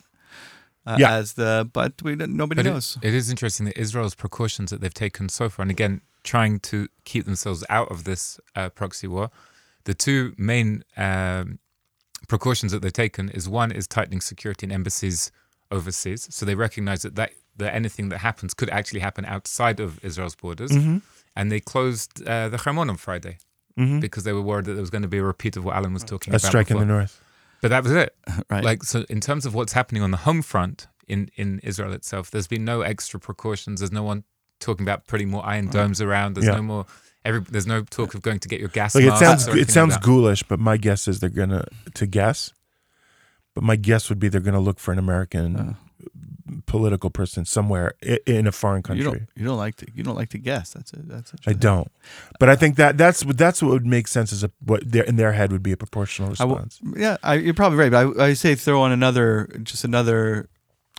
Uh, 0.86 0.96
Yeah. 0.98 1.12
As 1.14 1.32
the 1.34 1.68
but 1.72 1.92
we 2.02 2.14
nobody 2.16 2.62
But 2.62 2.70
knows. 2.70 2.98
it, 3.02 3.08
it 3.08 3.14
is 3.14 3.30
interesting 3.30 3.64
that 3.66 3.78
Israel's 3.78 4.14
precautions 4.14 4.70
that 4.70 4.80
they've 4.80 4.92
taken 5.06 5.28
so 5.28 5.48
far, 5.48 5.62
and 5.62 5.70
again, 5.70 6.00
trying 6.22 6.60
to 6.60 6.88
keep 7.04 7.24
themselves 7.24 7.64
out 7.68 7.88
of 7.90 8.04
this 8.04 8.38
uh, 8.54 8.68
proxy 8.70 9.06
war, 9.06 9.30
the 9.84 9.94
two 9.94 10.34
main 10.36 10.84
um, 10.96 11.58
precautions 12.28 12.72
that 12.72 12.80
they've 12.82 12.92
taken 12.92 13.28
is 13.30 13.48
one 13.48 13.70
is 13.72 13.86
tightening 13.86 14.20
security 14.20 14.64
in 14.66 14.72
embassies 14.72 15.30
overseas, 15.70 16.28
so 16.30 16.44
they 16.46 16.54
recognize 16.54 17.02
that 17.02 17.14
that, 17.16 17.30
that 17.56 17.74
anything 17.74 18.08
that 18.10 18.18
happens 18.18 18.54
could 18.54 18.70
actually 18.70 19.00
happen 19.00 19.24
outside 19.24 19.80
of 19.80 20.02
Israel's 20.04 20.34
borders, 20.34 20.70
Mm-hmm. 20.70 20.98
and 21.36 21.50
they 21.52 21.60
closed 21.60 22.22
uh, 22.26 22.48
the 22.48 22.58
Hermon 22.58 22.88
on 22.90 22.96
Friday 22.96 23.38
because 24.00 24.22
they 24.22 24.32
were 24.32 24.40
worried 24.50 24.66
that 24.66 24.74
there 24.74 24.80
was 24.80 24.90
going 24.90 25.02
to 25.02 25.08
be 25.08 25.18
a 25.18 25.24
repeat 25.24 25.56
of 25.56 25.64
what 25.64 25.74
Alan 25.74 25.92
was 25.92 26.04
talking 26.04 26.32
a 26.32 26.36
about. 26.36 26.46
strike 26.46 26.70
in 26.70 26.78
the 26.78 26.84
north. 26.86 27.20
But 27.64 27.70
that 27.70 27.82
was 27.82 27.92
it. 27.92 28.14
Right. 28.50 28.62
Like 28.62 28.82
so, 28.82 29.06
in 29.08 29.20
terms 29.20 29.46
of 29.46 29.54
what's 29.54 29.72
happening 29.72 30.02
on 30.02 30.10
the 30.10 30.18
home 30.18 30.42
front 30.42 30.86
in 31.08 31.30
in 31.36 31.60
Israel 31.60 31.94
itself, 31.94 32.30
there's 32.30 32.46
been 32.46 32.64
no 32.64 32.82
extra 32.82 33.18
precautions. 33.18 33.80
There's 33.80 33.90
no 33.90 34.02
one 34.02 34.24
talking 34.60 34.84
about 34.84 35.06
putting 35.06 35.30
more 35.30 35.44
iron 35.46 35.68
domes 35.70 36.02
around. 36.02 36.34
There's 36.34 36.46
Yeah. 36.46 36.56
no 36.56 36.62
more. 36.62 36.86
Every, 37.24 37.40
there's 37.40 37.66
no 37.66 37.82
talk 37.82 38.12
of 38.12 38.20
going 38.20 38.40
to 38.40 38.48
get 38.48 38.60
your 38.60 38.68
gas. 38.68 38.94
Like 38.94 39.04
it 39.04 39.16
sounds. 39.16 39.48
It 39.48 39.70
sounds 39.70 39.94
like 39.94 40.02
ghoulish, 40.02 40.42
but 40.42 40.60
my 40.60 40.76
guess 40.76 41.08
is 41.08 41.20
they're 41.20 41.30
gonna 41.30 41.64
to 41.94 42.06
guess. 42.06 42.52
But 43.54 43.64
my 43.64 43.76
guess 43.76 44.10
would 44.10 44.18
be 44.18 44.28
they're 44.28 44.42
gonna 44.42 44.60
look 44.60 44.78
for 44.78 44.92
an 44.92 44.98
American 44.98 45.56
uh-huh. 45.56 45.72
Political 46.66 47.10
person 47.10 47.44
somewhere 47.44 47.94
in 48.26 48.46
a 48.46 48.52
foreign 48.52 48.78
you 48.78 48.82
country. 48.82 49.04
don't 49.04 49.28
you 49.36 49.44
don't 49.44 49.58
like 49.58 49.76
to 49.76 49.86
you 49.94 50.02
don't 50.02 50.16
like 50.16 50.30
to 50.30 50.38
guess. 50.38 50.72
That's 50.72 50.92
a 50.92 50.96
that's 51.02 51.32
a 51.32 51.36
I 51.46 51.52
don't, 51.52 51.90
but 52.38 52.48
I 52.48 52.56
think 52.56 52.76
that 52.76 52.96
that's 52.98 53.24
what 53.24 53.36
that's 53.38 53.62
what 53.62 53.70
would 53.72 53.86
make 53.86 54.08
sense 54.08 54.32
as 54.32 54.44
a 54.44 54.50
what 54.64 54.90
their 54.90 55.04
in 55.04 55.16
their 55.16 55.32
head 55.32 55.52
would 55.52 55.62
be 55.62 55.72
a 55.72 55.76
proportional 55.76 56.28
I 56.28 56.30
response. 56.30 56.80
yeah, 56.96 57.16
I, 57.22 57.34
you're 57.34 57.54
probably 57.54 57.78
right. 57.78 57.90
But 57.90 58.20
I, 58.20 58.26
I 58.26 58.32
say 58.34 58.54
throw 58.54 58.82
on 58.82 58.92
another, 58.92 59.48
just 59.62 59.84
another, 59.84 60.48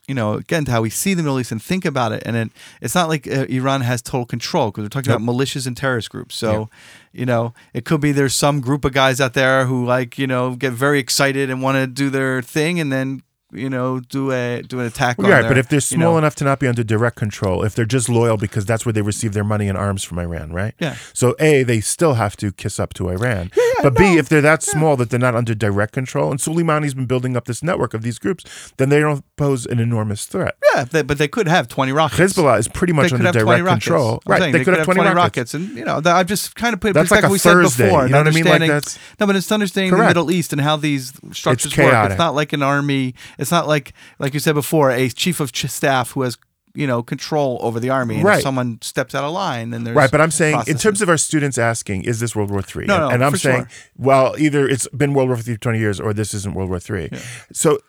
you 0.07 0.15
know, 0.15 0.33
again 0.33 0.65
to 0.65 0.71
how 0.71 0.81
we 0.81 0.89
see 0.89 1.13
the 1.13 1.23
Middle 1.23 1.39
East 1.39 1.51
and 1.51 1.61
think 1.61 1.85
about 1.85 2.11
it. 2.11 2.23
And 2.25 2.35
it, 2.35 2.51
it's 2.81 2.95
not 2.95 3.09
like 3.09 3.27
uh, 3.27 3.45
Iran 3.49 3.81
has 3.81 4.01
total 4.01 4.25
control 4.25 4.71
because 4.71 4.83
we're 4.83 4.89
talking 4.89 5.11
about 5.11 5.21
militias 5.21 5.65
and 5.67 5.75
terrorist 5.75 6.09
groups. 6.09 6.35
So, 6.35 6.69
you 7.11 7.25
know, 7.25 7.53
it 7.73 7.85
could 7.85 8.01
be 8.01 8.11
there's 8.11 8.35
some 8.35 8.61
group 8.61 8.85
of 8.85 8.93
guys 8.93 9.19
out 9.19 9.33
there 9.33 9.65
who 9.65 9.85
like 9.85 10.17
you 10.17 10.27
know 10.27 10.55
get 10.55 10.73
very 10.73 10.99
excited 10.99 11.49
and 11.49 11.61
want 11.61 11.77
to 11.77 11.87
do 11.87 12.09
their 12.09 12.41
thing, 12.41 12.79
and 12.79 12.91
then 12.91 13.23
you 13.55 13.69
know 13.69 13.99
do 13.99 14.31
a 14.31 14.61
do 14.61 14.79
an 14.79 14.85
attack. 14.85 15.17
on 15.19 15.25
right, 15.25 15.41
their, 15.41 15.49
but 15.49 15.57
if 15.57 15.69
they're 15.69 15.77
you 15.77 15.81
small 15.81 16.13
know- 16.13 16.17
enough 16.19 16.35
to 16.35 16.43
not 16.43 16.59
be 16.59 16.67
under 16.67 16.83
direct 16.83 17.15
control, 17.15 17.63
if 17.63 17.75
they're 17.75 17.85
just 17.85 18.09
loyal 18.09 18.37
because 18.37 18.65
that's 18.65 18.85
where 18.85 18.93
they 18.93 19.01
receive 19.01 19.33
their 19.33 19.43
money 19.43 19.67
and 19.67 19.77
arms 19.77 20.03
from 20.03 20.19
Iran, 20.19 20.51
right? 20.53 20.73
Yeah. 20.79 20.95
So 21.13 21.35
A, 21.39 21.63
they 21.63 21.81
still 21.81 22.15
have 22.15 22.35
to 22.37 22.51
kiss 22.51 22.79
up 22.79 22.93
to 22.95 23.09
Iran. 23.09 23.51
But 23.89 23.97
B, 23.97 24.17
if 24.17 24.29
they're 24.29 24.41
that 24.41 24.63
small 24.63 24.95
that 24.97 25.09
they're 25.09 25.19
not 25.19 25.35
under 25.35 25.53
direct 25.55 25.93
control, 25.93 26.31
and 26.31 26.39
Soleimani's 26.39 26.93
been 26.93 27.05
building 27.05 27.37
up 27.37 27.45
this 27.45 27.61
network 27.63 27.93
of 27.93 28.01
these 28.01 28.19
groups, 28.19 28.73
then 28.77 28.89
they 28.89 28.99
don't 28.99 29.23
pose 29.35 29.65
an 29.65 29.79
enormous 29.79 30.25
threat. 30.25 30.55
yeah, 30.73 30.83
they, 30.85 31.01
but 31.01 31.17
they 31.17 31.27
could 31.27 31.47
have 31.47 31.67
20 31.67 31.91
rockets. 31.91 32.33
Hezbollah 32.33 32.59
is 32.59 32.67
pretty 32.67 32.93
much 32.93 33.11
could 33.11 33.25
under 33.25 33.39
direct 33.39 33.65
control. 33.65 34.21
Right, 34.25 34.39
saying 34.39 34.53
they, 34.53 34.63
could 34.63 34.75
have 34.75 34.85
20, 34.85 35.01
rockets. 35.01 35.53
and 35.53 35.69
you 35.77 35.85
know, 35.85 36.01
that, 36.01 36.15
I've 36.15 36.27
just 36.27 36.55
kind 36.55 36.73
of 36.73 36.79
put 36.79 36.91
it 36.91 36.93
That's 36.93 37.11
like 37.11 37.23
a 37.23 37.29
we 37.29 37.37
said 37.37 37.61
before. 37.61 38.05
you 38.05 38.11
know 38.11 38.19
what 38.19 38.27
I 38.27 38.31
mean? 38.31 38.43
Like 38.45 38.61
understanding- 38.61 38.67
that's- 38.69 38.99
no, 39.19 39.27
but 39.27 39.35
it's 39.35 39.51
understanding 39.51 39.91
Correct. 39.91 40.03
the 40.13 40.19
Middle 40.19 40.31
East 40.31 40.51
and 40.51 40.61
how 40.61 40.75
these 40.75 41.13
structures 41.31 41.77
work. 41.77 41.89
chaotic. 41.89 42.11
It's 42.11 42.19
not 42.19 42.35
like 42.35 42.53
an 42.53 42.63
army. 42.63 43.13
It's 43.37 43.51
not 43.51 43.67
like 43.67 43.93
like 44.19 44.33
you 44.33 44.39
said 44.39 44.55
before, 44.55 44.91
a 44.91 45.09
chief 45.09 45.39
of 45.39 45.55
staff 45.55 46.11
who 46.11 46.21
has 46.23 46.37
you 46.75 46.85
know 46.87 47.01
control 47.03 47.57
over 47.61 47.79
the 47.79 47.89
army. 47.89 48.15
And 48.15 48.23
Right. 48.23 48.37
if 48.37 48.43
someone 48.43 48.79
steps 48.81 49.15
out 49.15 49.23
of 49.23 49.31
line, 49.33 49.69
then 49.71 49.83
there's 49.83 49.95
Right, 49.95 50.11
but 50.11 50.21
I'm 50.21 50.31
saying 50.31 50.61
in 50.67 50.77
terms 50.77 51.01
of 51.01 51.09
our 51.09 51.17
students 51.17 51.57
asking, 51.57 52.03
is 52.03 52.19
this 52.19 52.35
World 52.35 52.51
War 52.51 52.61
Three? 52.61 52.85
No, 52.85 52.95
and, 52.95 53.01
no, 53.03 53.09
and 53.09 53.23
I'm 53.23 53.31
for 53.31 53.37
saying, 53.37 53.67
sure. 53.67 53.91
well, 53.97 54.35
either 54.37 54.67
it's 54.67 54.87
been 54.89 55.13
World 55.13 55.29
War 55.29 55.37
Three 55.37 55.55
for 55.55 55.59
20 55.61 55.79
years, 55.79 55.99
or 55.99 56.13
this 56.13 56.33
isn't 56.33 56.53
World 56.55 56.69
War 56.69 56.79
Three. 56.79 57.09
So, 57.53 57.79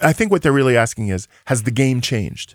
I 0.00 0.12
think 0.12 0.30
what 0.30 0.42
they're 0.42 0.52
really 0.52 0.76
asking 0.76 1.08
is, 1.08 1.26
has 1.46 1.62
the 1.64 1.70
game 1.70 2.00
changed? 2.00 2.54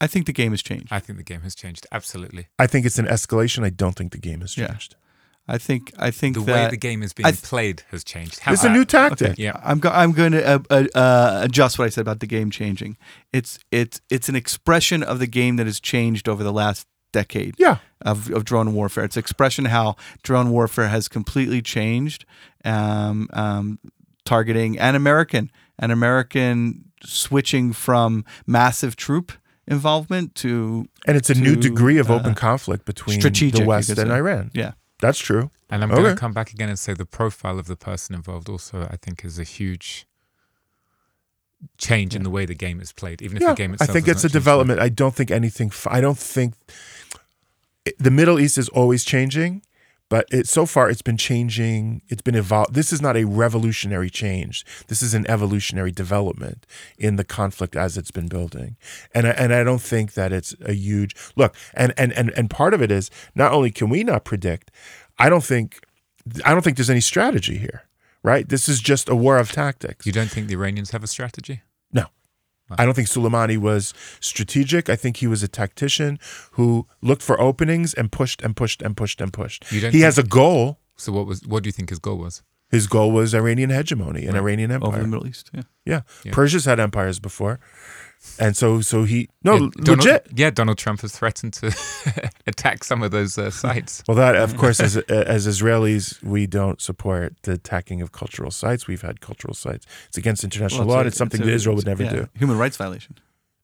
I 0.00 0.06
think 0.08 0.26
the 0.26 0.32
game 0.32 0.50
has 0.50 0.62
changed. 0.62 0.88
I 0.90 0.98
think 0.98 1.16
the 1.16 1.22
game 1.22 1.42
has 1.42 1.54
changed 1.54 1.86
absolutely. 1.92 2.48
I 2.58 2.66
think 2.66 2.86
it's 2.86 2.98
an 2.98 3.06
escalation. 3.06 3.64
I 3.64 3.70
don't 3.70 3.94
think 3.94 4.10
the 4.12 4.18
game 4.18 4.40
has 4.40 4.56
Yeah. 4.56 4.74
Changed. 5.48 5.54
I 5.54 5.58
think 5.58 5.92
I 5.98 6.10
think 6.10 6.34
The 6.36 6.42
that 6.44 6.64
way 6.64 6.70
the 6.70 6.76
game 6.76 7.02
is 7.02 7.12
being 7.12 7.26
th- 7.30 7.42
played 7.42 7.82
has 7.90 8.04
changed. 8.04 8.38
How- 8.40 8.52
It's 8.52 8.64
a 8.64 8.70
new 8.70 8.84
tactic. 8.84 9.38
Yeah. 9.38 9.60
I'm 9.64 9.78
go- 9.80 9.90
I'm 9.90 10.12
going 10.12 10.32
to 10.32 10.44
uh, 10.46 10.58
uh, 10.70 10.84
uh, 10.94 11.40
adjust 11.44 11.78
what 11.78 11.86
I 11.86 11.90
said 11.90 12.02
about 12.02 12.20
the 12.20 12.26
game 12.26 12.50
changing. 12.50 12.96
It's 13.32 13.58
it's 13.70 14.00
it's 14.10 14.28
an 14.28 14.36
expression 14.36 15.02
of 15.02 15.18
the 15.18 15.26
game 15.26 15.56
that 15.56 15.66
has 15.66 15.80
changed 15.80 16.28
over 16.28 16.42
the 16.44 16.52
last 16.52 16.86
decade. 17.12 17.54
Yeah. 17.58 17.76
Of, 18.04 18.30
of 18.32 18.44
drone 18.44 18.72
warfare. 18.74 19.04
It's 19.04 19.16
expression 19.16 19.66
how 19.66 19.94
drone 20.24 20.50
warfare 20.50 20.88
has 20.88 21.06
completely 21.08 21.62
changed, 21.62 22.24
um, 22.64 23.28
um, 23.32 23.78
targeting 24.24 24.76
an 24.78 24.94
American, 24.96 25.50
an 25.78 25.90
American 25.92 26.86
switching 27.04 27.72
from 27.72 28.24
massive 28.46 28.96
troop 28.96 29.32
involvement 29.68 30.34
to 30.36 30.86
And 31.06 31.16
it's 31.16 31.30
a 31.30 31.34
new 31.34 31.54
degree 31.56 31.98
of 31.98 32.10
open 32.10 32.32
uh, 32.32 32.34
conflict 32.34 32.84
between 32.84 33.20
strategic, 33.20 33.60
the 33.60 33.66
West 33.66 33.90
and. 33.98 34.10
Iran. 34.12 34.50
yeah. 34.54 34.72
That's 35.02 35.18
true. 35.18 35.50
And 35.68 35.82
I'm 35.82 35.90
going 35.90 36.04
to 36.14 36.20
come 36.20 36.32
back 36.32 36.52
again 36.52 36.68
and 36.68 36.78
say 36.78 36.94
the 36.94 37.04
profile 37.04 37.58
of 37.58 37.66
the 37.66 37.74
person 37.76 38.14
involved 38.14 38.48
also, 38.48 38.86
I 38.90 38.96
think, 38.96 39.24
is 39.24 39.36
a 39.38 39.42
huge 39.42 40.06
change 41.76 42.14
in 42.14 42.22
the 42.22 42.30
way 42.30 42.46
the 42.46 42.54
game 42.54 42.80
is 42.80 42.92
played. 42.92 43.20
Even 43.20 43.36
if 43.36 43.42
Yeah, 43.42 43.48
the 43.50 43.56
game 43.56 43.72
itself, 43.74 43.90
I 43.90 43.92
think 43.92 44.06
it's 44.06 44.22
a 44.22 44.28
development. 44.28 44.78
I 44.78 44.88
don't 44.88 45.12
think 45.14 45.30
anything. 45.32 45.68
f- 45.68 45.88
I 45.90 46.00
don't 46.00 46.18
think 46.18 46.54
the 47.98 48.10
Middle 48.12 48.38
East 48.38 48.58
is 48.58 48.68
always 48.68 49.02
changing, 49.04 49.62
but 50.12 50.26
it 50.30 50.46
so 50.46 50.66
far 50.66 50.90
it's 50.90 51.00
been 51.00 51.16
changing. 51.16 52.02
It's 52.06 52.20
been 52.20 52.34
evolved. 52.34 52.74
This 52.74 52.92
is 52.92 53.00
not 53.00 53.16
a 53.16 53.24
revolutionary 53.24 54.10
change. 54.10 54.62
This 54.88 55.00
is 55.00 55.14
an 55.14 55.24
evolutionary 55.26 55.90
development 55.90 56.66
in 56.98 57.16
the 57.16 57.24
conflict 57.24 57.74
as 57.74 57.96
it's 57.96 58.10
been 58.10 58.28
building, 58.28 58.76
and 59.14 59.26
I, 59.26 59.30
and 59.30 59.54
I 59.54 59.64
don't 59.64 59.80
think 59.80 60.12
that 60.12 60.30
it's 60.30 60.54
a 60.66 60.74
huge 60.74 61.16
look. 61.34 61.56
And 61.72 61.94
and 61.96 62.12
and 62.12 62.28
and 62.36 62.50
part 62.50 62.74
of 62.74 62.82
it 62.82 62.90
is 62.90 63.10
not 63.34 63.52
only 63.52 63.70
can 63.70 63.88
we 63.88 64.04
not 64.04 64.26
predict. 64.26 64.70
I 65.18 65.30
don't 65.30 65.42
think. 65.42 65.80
I 66.44 66.52
don't 66.52 66.60
think 66.62 66.76
there's 66.76 66.90
any 66.90 67.00
strategy 67.00 67.56
here. 67.56 67.84
Right. 68.22 68.46
This 68.46 68.68
is 68.68 68.82
just 68.82 69.08
a 69.08 69.16
war 69.16 69.38
of 69.38 69.50
tactics. 69.50 70.04
You 70.04 70.12
don't 70.12 70.30
think 70.30 70.46
the 70.46 70.56
Iranians 70.56 70.90
have 70.90 71.02
a 71.02 71.06
strategy? 71.06 71.62
No. 72.70 72.76
I 72.78 72.84
don't 72.84 72.94
think 72.94 73.08
Soleimani 73.08 73.58
was 73.58 73.92
strategic. 74.20 74.88
I 74.88 74.96
think 74.96 75.18
he 75.18 75.26
was 75.26 75.42
a 75.42 75.48
tactician 75.48 76.18
who 76.52 76.86
looked 77.02 77.22
for 77.22 77.40
openings 77.40 77.92
and 77.94 78.10
pushed 78.10 78.42
and 78.42 78.56
pushed 78.56 78.82
and 78.82 78.96
pushed 78.96 79.20
and 79.20 79.32
pushed. 79.32 79.70
You 79.70 79.80
don't 79.80 79.92
He 79.92 80.00
has 80.00 80.18
a 80.18 80.22
goal. 80.22 80.78
So 80.96 81.12
what 81.12 81.26
was 81.26 81.46
what 81.46 81.62
do 81.62 81.68
you 81.68 81.72
think 81.72 81.90
his 81.90 81.98
goal 81.98 82.18
was? 82.18 82.42
His 82.70 82.86
goal 82.86 83.12
was 83.12 83.34
Iranian 83.34 83.68
hegemony 83.68 84.24
and 84.24 84.34
Iranian 84.34 84.70
empire 84.70 84.88
over 84.88 85.02
the 85.02 85.06
Middle 85.06 85.26
East. 85.26 85.50
Yeah. 85.52 85.62
yeah. 85.84 86.00
Yeah. 86.24 86.32
Persia's 86.32 86.64
had 86.64 86.80
empires 86.80 87.18
before, 87.18 87.60
and 88.38 88.56
so 88.56 88.80
so 88.80 89.04
he 89.04 89.28
no 89.44 89.52
Yeah, 89.54 89.58
Donald, 89.58 89.88
legit. 90.04 90.26
Yeah, 90.34 90.50
Donald 90.50 90.78
Trump 90.78 91.00
has 91.02 91.12
threatened 91.16 91.52
to 91.54 91.66
attack 92.46 92.84
some 92.84 93.02
of 93.02 93.10
those 93.10 93.36
uh, 93.38 93.50
sites. 93.50 94.02
Well, 94.08 94.16
that 94.16 94.36
of 94.36 94.56
course, 94.56 94.80
as 94.80 94.96
as 95.36 95.46
Israelis, 95.46 96.22
we 96.22 96.46
don't 96.46 96.80
support 96.80 97.34
the 97.42 97.52
attacking 97.52 98.00
of 98.02 98.12
cultural 98.12 98.50
sites. 98.50 98.86
We've 98.86 99.02
had 99.02 99.20
cultural 99.20 99.54
sites. 99.54 99.86
It's 100.08 100.18
against 100.18 100.44
international 100.44 100.86
Well, 100.86 100.94
law. 100.94 100.96
a- 100.96 101.00
and 101.00 101.08
it's 101.08 101.16
something 101.16 101.42
a- 101.42 101.44
that 101.44 101.52
Israel 101.52 101.76
would 101.76 101.86
never 101.86 102.04
yeah, 102.04 102.12
do. 102.12 102.28
Human 102.38 102.58
rights 102.58 102.76
violation. 102.76 103.16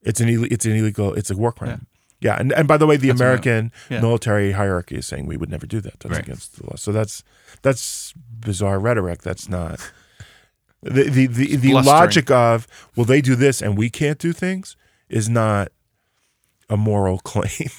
It's 0.03 0.21
an 0.21 0.29
Ill- 0.29 0.45
it's 0.51 0.65
an 0.67 0.73
illegal. 0.73 1.15
It's 1.15 1.31
a 1.31 1.37
war 1.37 1.53
crime. 1.53 1.87
Yeah, 2.21 2.35
and, 2.41 2.53
and 2.53 2.67
by 2.67 2.77
the 2.77 2.87
way, 2.87 2.97
the 2.97 3.09
That's 3.09 3.21
American 3.21 3.71
yeah. 3.89 4.01
military 4.01 4.51
hierarchy 4.51 4.97
is 4.97 5.07
saying 5.07 5.27
we 5.27 5.37
would 5.37 5.51
never 5.51 5.67
do 5.67 5.81
that. 5.81 6.01
That's 6.01 6.15
Right. 6.17 6.25
against 6.25 6.57
the 6.59 6.67
law. 6.67 6.75
So 6.75 6.91
that's 6.91 7.23
that's 7.63 8.13
bizarre 8.41 8.81
rhetoric. 8.81 9.23
That's 9.23 9.49
not 9.49 9.79
the 10.83 11.05
the 11.05 11.27
the, 11.27 11.57
the 11.57 11.75
logic 11.75 12.31
of 12.31 12.67
well 12.95 13.05
they 13.05 13.21
do 13.21 13.35
this 13.35 13.61
and 13.61 13.77
we 13.77 13.91
can't 13.91 14.19
do 14.19 14.33
things 14.33 14.77
is 15.09 15.29
not 15.29 15.73
a 16.69 16.77
moral 16.77 17.19
claim. 17.25 17.71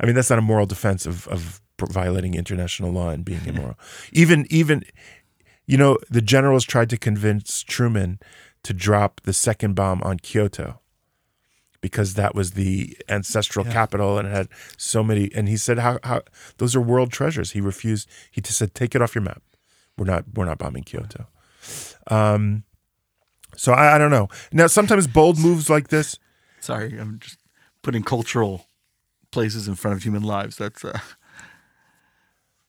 I 0.00 0.06
mean 0.06 0.14
that's 0.14 0.30
not 0.30 0.38
a 0.38 0.42
moral 0.42 0.66
defense 0.66 1.06
of 1.06 1.26
of 1.28 1.60
violating 1.78 2.34
international 2.34 2.90
law 2.90 3.10
and 3.10 3.24
being 3.24 3.44
immoral. 3.46 3.78
even 4.12 4.46
even 4.50 4.84
you 5.66 5.76
know 5.76 5.98
the 6.08 6.22
generals 6.22 6.64
tried 6.64 6.90
to 6.90 6.96
convince 6.96 7.62
Truman 7.62 8.20
to 8.62 8.72
drop 8.72 9.20
the 9.24 9.32
second 9.32 9.74
bomb 9.74 10.02
on 10.02 10.18
Kyoto 10.18 10.80
because 11.80 12.14
that 12.14 12.34
was 12.34 12.52
the 12.52 12.96
ancestral 13.08 13.64
capital 13.64 14.18
and 14.18 14.26
it 14.26 14.32
had 14.32 14.48
so 14.76 15.04
many 15.04 15.30
and 15.34 15.48
he 15.48 15.56
said 15.56 15.78
how, 15.78 15.98
how 16.02 16.22
those 16.58 16.74
are 16.74 16.80
world 16.80 17.12
treasures. 17.12 17.52
He 17.52 17.60
refused 17.60 18.08
he 18.30 18.40
just 18.40 18.58
said 18.58 18.74
take 18.74 18.94
it 18.94 19.02
off 19.02 19.14
your 19.14 19.22
map. 19.22 19.42
We're 19.98 20.06
not 20.06 20.24
we're 20.34 20.46
not 20.46 20.58
bombing 20.58 20.84
kyoto 20.84 21.26
um 22.08 22.64
so 23.56 23.72
I, 23.72 23.94
I 23.94 23.98
don't 23.98 24.10
know 24.10 24.28
now 24.52 24.66
sometimes 24.66 25.06
bold 25.06 25.38
moves 25.38 25.68
like 25.70 25.88
this 25.88 26.18
Sorry, 26.66 26.98
I'm 26.98 27.20
just 27.20 27.38
putting 27.82 28.02
cultural 28.02 28.66
places 29.30 29.68
in 29.68 29.76
front 29.76 29.96
of 29.96 30.02
human 30.02 30.24
lives. 30.24 30.56
That's 30.56 30.84
uh, 30.84 30.98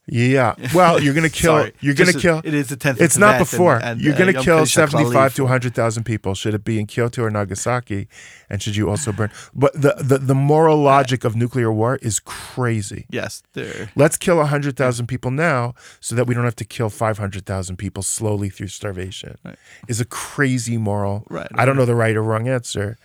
yeah 0.10 0.56
well 0.74 1.02
you're 1.04 1.14
gonna 1.14 1.30
kill 1.44 1.70
you're 1.82 1.94
gonna 1.94 2.14
Just- 2.14 2.22
kill 2.22 2.42
It 2.44 2.54
is 2.54 2.70
the 2.70 2.78
tenth. 2.78 3.02
it's 3.02 3.18
not 3.18 3.38
before 3.40 3.76
And, 3.76 3.84
and, 3.86 4.02
you're 4.02 4.14
uh, 4.16 4.18
gonna 4.18 4.32
Yom 4.32 4.44
kill 4.44 4.58
Kippur 4.60 4.66
75 4.68 5.36
to 5.36 5.42
Shaklali 5.44 5.50
100000 5.50 6.04
people 6.06 6.34
should 6.34 6.54
it 6.54 6.64
be 6.64 6.80
in 6.80 6.86
kyoto 6.88 7.24
or 7.24 7.30
nagasaki 7.30 8.08
and 8.50 8.62
should 8.64 8.78
you 8.78 8.90
also 8.90 9.12
burn 9.12 9.30
but 9.54 9.74
the 9.74 9.96
the, 10.00 10.18
the 10.18 10.34
moral 10.36 10.78
logic 10.78 11.26
of 11.26 11.36
nuclear 11.36 11.72
war 11.74 11.98
is 12.02 12.20
crazy 12.22 13.06
Yes, 13.10 13.44
there. 13.54 13.92
Let's 13.96 14.18
kill 14.18 14.38
100,000 14.38 15.08
people 15.08 15.32
now 15.32 15.74
so 16.00 16.16
that 16.16 16.26
we 16.28 16.34
don't 16.34 16.44
have 16.46 16.56
to 16.58 16.66
kill 16.66 16.90
500,000 16.90 17.76
people 17.78 18.04
slowly 18.04 18.50
through 18.50 18.68
starvation. 18.68 19.38
Right. 19.44 19.58
Is 19.88 20.00
a 20.00 20.06
crazy 20.06 20.78
moral. 20.78 21.26
Right. 21.30 21.48
I 21.56 21.66
don't 21.66 21.76
know 21.76 21.86
the 21.86 21.96
right 21.96 22.16
or 22.16 22.22
wrong 22.24 22.48
answer. 22.48 22.98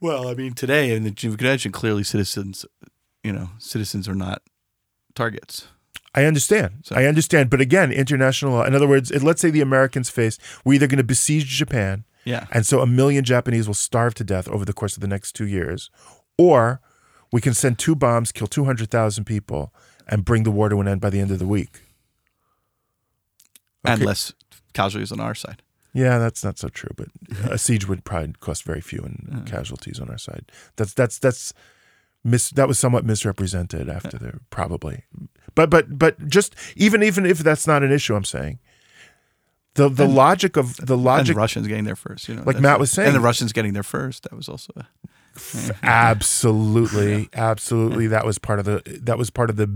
Well, 0.00 0.28
I 0.28 0.34
mean, 0.34 0.54
today 0.54 0.94
in 0.94 1.02
the 1.04 1.10
Geneva 1.10 1.36
Convention, 1.38 1.72
clearly 1.72 2.04
citizens, 2.04 2.64
you 3.24 3.32
know, 3.32 3.50
citizens 3.58 4.08
are 4.08 4.14
not 4.14 4.42
targets. 5.14 5.66
I 6.14 6.24
understand. 6.24 6.82
So- 6.84 6.96
I 6.96 7.04
understand. 7.04 7.50
But 7.50 7.60
again, 7.60 7.92
international 7.92 8.52
law. 8.52 8.64
In 8.64 8.74
other 8.74 8.88
words, 8.88 9.10
it- 9.10 9.22
let's 9.22 9.40
say 9.40 9.50
the 9.50 9.60
Americans 9.60 10.10
face, 10.10 10.38
we're 10.64 10.74
either 10.74 10.86
going 10.86 10.98
to 10.98 11.04
besiege 11.04 11.46
Japan, 11.46 12.04
Yeah. 12.24 12.46
and 12.50 12.66
so 12.66 12.80
a 12.80 12.86
million 12.86 13.24
Japanese 13.24 13.66
will 13.66 13.74
starve 13.74 14.14
to 14.14 14.24
death 14.24 14.48
over 14.48 14.64
the 14.64 14.72
course 14.72 14.96
of 14.96 15.00
the 15.00 15.08
next 15.08 15.32
two 15.32 15.46
years, 15.46 15.90
or 16.36 16.80
we 17.32 17.40
can 17.40 17.54
send 17.54 17.78
two 17.78 17.94
bombs, 17.94 18.32
kill 18.32 18.46
200,000 18.46 19.24
people, 19.24 19.72
and 20.06 20.24
bring 20.24 20.44
the 20.44 20.50
war 20.50 20.68
to 20.70 20.80
an 20.80 20.88
end 20.88 21.00
by 21.00 21.10
the 21.10 21.20
end 21.20 21.30
of 21.30 21.38
the 21.38 21.46
week. 21.46 21.82
And 23.84 24.02
less 24.04 24.32
casualties 24.72 25.12
on 25.12 25.20
our 25.20 25.34
side. 25.34 25.62
Yeah, 25.94 26.18
that's 26.18 26.44
not 26.44 26.58
so 26.58 26.68
true, 26.68 26.90
but 26.96 27.08
a 27.50 27.58
siege 27.58 27.88
would 27.88 28.04
probably 28.04 28.34
cost 28.40 28.62
very 28.64 28.80
few 28.80 29.00
in 29.00 29.42
casualties 29.46 29.98
on 30.00 30.08
our 30.10 30.18
side. 30.18 30.50
That's 30.76 30.92
that's 30.94 31.18
that's 31.18 31.52
mis- 32.24 32.50
that 32.50 32.68
was 32.68 32.78
somewhat 32.78 33.04
misrepresented 33.04 33.88
after 33.88 34.18
the 34.18 34.40
probably. 34.50 35.04
But 35.54 35.70
but 35.70 35.98
but 35.98 36.28
just 36.28 36.54
even 36.76 37.02
even 37.02 37.26
if 37.26 37.38
that's 37.38 37.66
not 37.66 37.82
an 37.82 37.92
issue, 37.92 38.14
I'm 38.14 38.24
saying 38.24 38.58
the 39.78 39.88
the 39.88 40.08
logic 40.08 40.56
of 40.56 40.76
the 40.76 40.96
logic 40.96 41.34
the 41.34 41.40
Russians 41.40 41.66
getting 41.66 41.84
there 41.84 41.96
first, 41.96 42.28
you 42.28 42.34
know. 42.34 42.42
Like 42.44 42.60
Matt 42.60 42.78
was 42.78 42.90
saying. 42.90 43.08
And 43.08 43.16
the 43.16 43.20
Russians 43.20 43.52
getting 43.52 43.72
there 43.72 43.82
first. 43.82 44.24
That 44.24 44.34
was 44.34 44.48
also 44.48 44.72
a, 44.76 44.86
absolutely 45.82 47.28
absolutely 47.34 48.08
that 48.08 48.26
was 48.26 48.38
part 48.38 48.58
of 48.58 48.64
the 48.64 48.82
that 49.02 49.16
was 49.16 49.30
part 49.30 49.50
of 49.50 49.56
the 49.56 49.68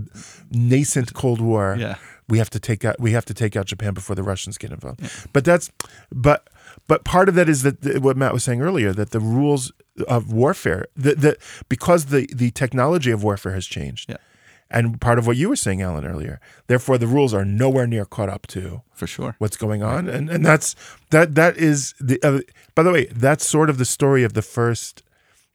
nascent 0.51 1.13
Cold 1.13 1.39
War. 1.39 1.75
yeah. 1.79 1.95
we 2.29 2.37
have 2.37 2.49
to 2.51 2.59
take 2.59 2.83
out 2.83 2.99
we 2.99 3.11
have 3.11 3.25
to 3.25 3.33
take 3.33 3.55
out 3.55 3.65
Japan 3.65 3.93
before 3.93 4.15
the 4.15 4.23
Russians 4.23 4.57
get 4.57 4.71
involved. 4.71 5.01
But 5.31 5.45
that's 5.45 5.71
but 6.11 6.49
but 6.87 7.05
part 7.05 7.29
of 7.29 7.35
that 7.35 7.47
is 7.47 7.63
that 7.63 7.81
the, 7.81 7.99
what 7.99 8.17
Matt 8.17 8.33
was 8.33 8.43
saying 8.43 8.61
earlier 8.61 8.91
that 8.93 9.11
the 9.11 9.19
rules 9.21 9.71
of 10.07 10.33
warfare 10.33 10.87
the, 10.95 11.15
the 11.15 11.37
because 11.69 12.05
the 12.05 12.27
the 12.33 12.51
technology 12.51 13.11
of 13.11 13.23
warfare 13.23 13.53
has 13.53 13.65
changed. 13.65 14.09
Yeah. 14.09 14.17
And 14.71 14.99
part 14.99 15.19
of 15.19 15.27
what 15.27 15.37
you 15.37 15.49
were 15.49 15.55
saying, 15.55 15.81
Alan, 15.81 16.05
earlier. 16.05 16.39
Therefore, 16.67 16.97
the 16.97 17.05
rules 17.07 17.33
are 17.33 17.45
nowhere 17.45 17.85
near 17.85 18.05
caught 18.05 18.29
up 18.29 18.47
to 18.47 18.81
For 18.93 19.05
sure. 19.05 19.35
what's 19.37 19.55
going 19.57 19.83
on, 19.83 20.07
and 20.09 20.29
and 20.29 20.43
that's 20.45 20.75
that 21.11 21.35
that 21.35 21.57
is 21.57 21.93
the. 21.99 22.19
Uh, 22.23 22.39
by 22.73 22.81
the 22.83 22.91
way, 22.91 23.05
that's 23.05 23.45
sort 23.45 23.69
of 23.69 23.77
the 23.77 23.85
story 23.85 24.23
of 24.23 24.33
the 24.33 24.41
first 24.41 25.03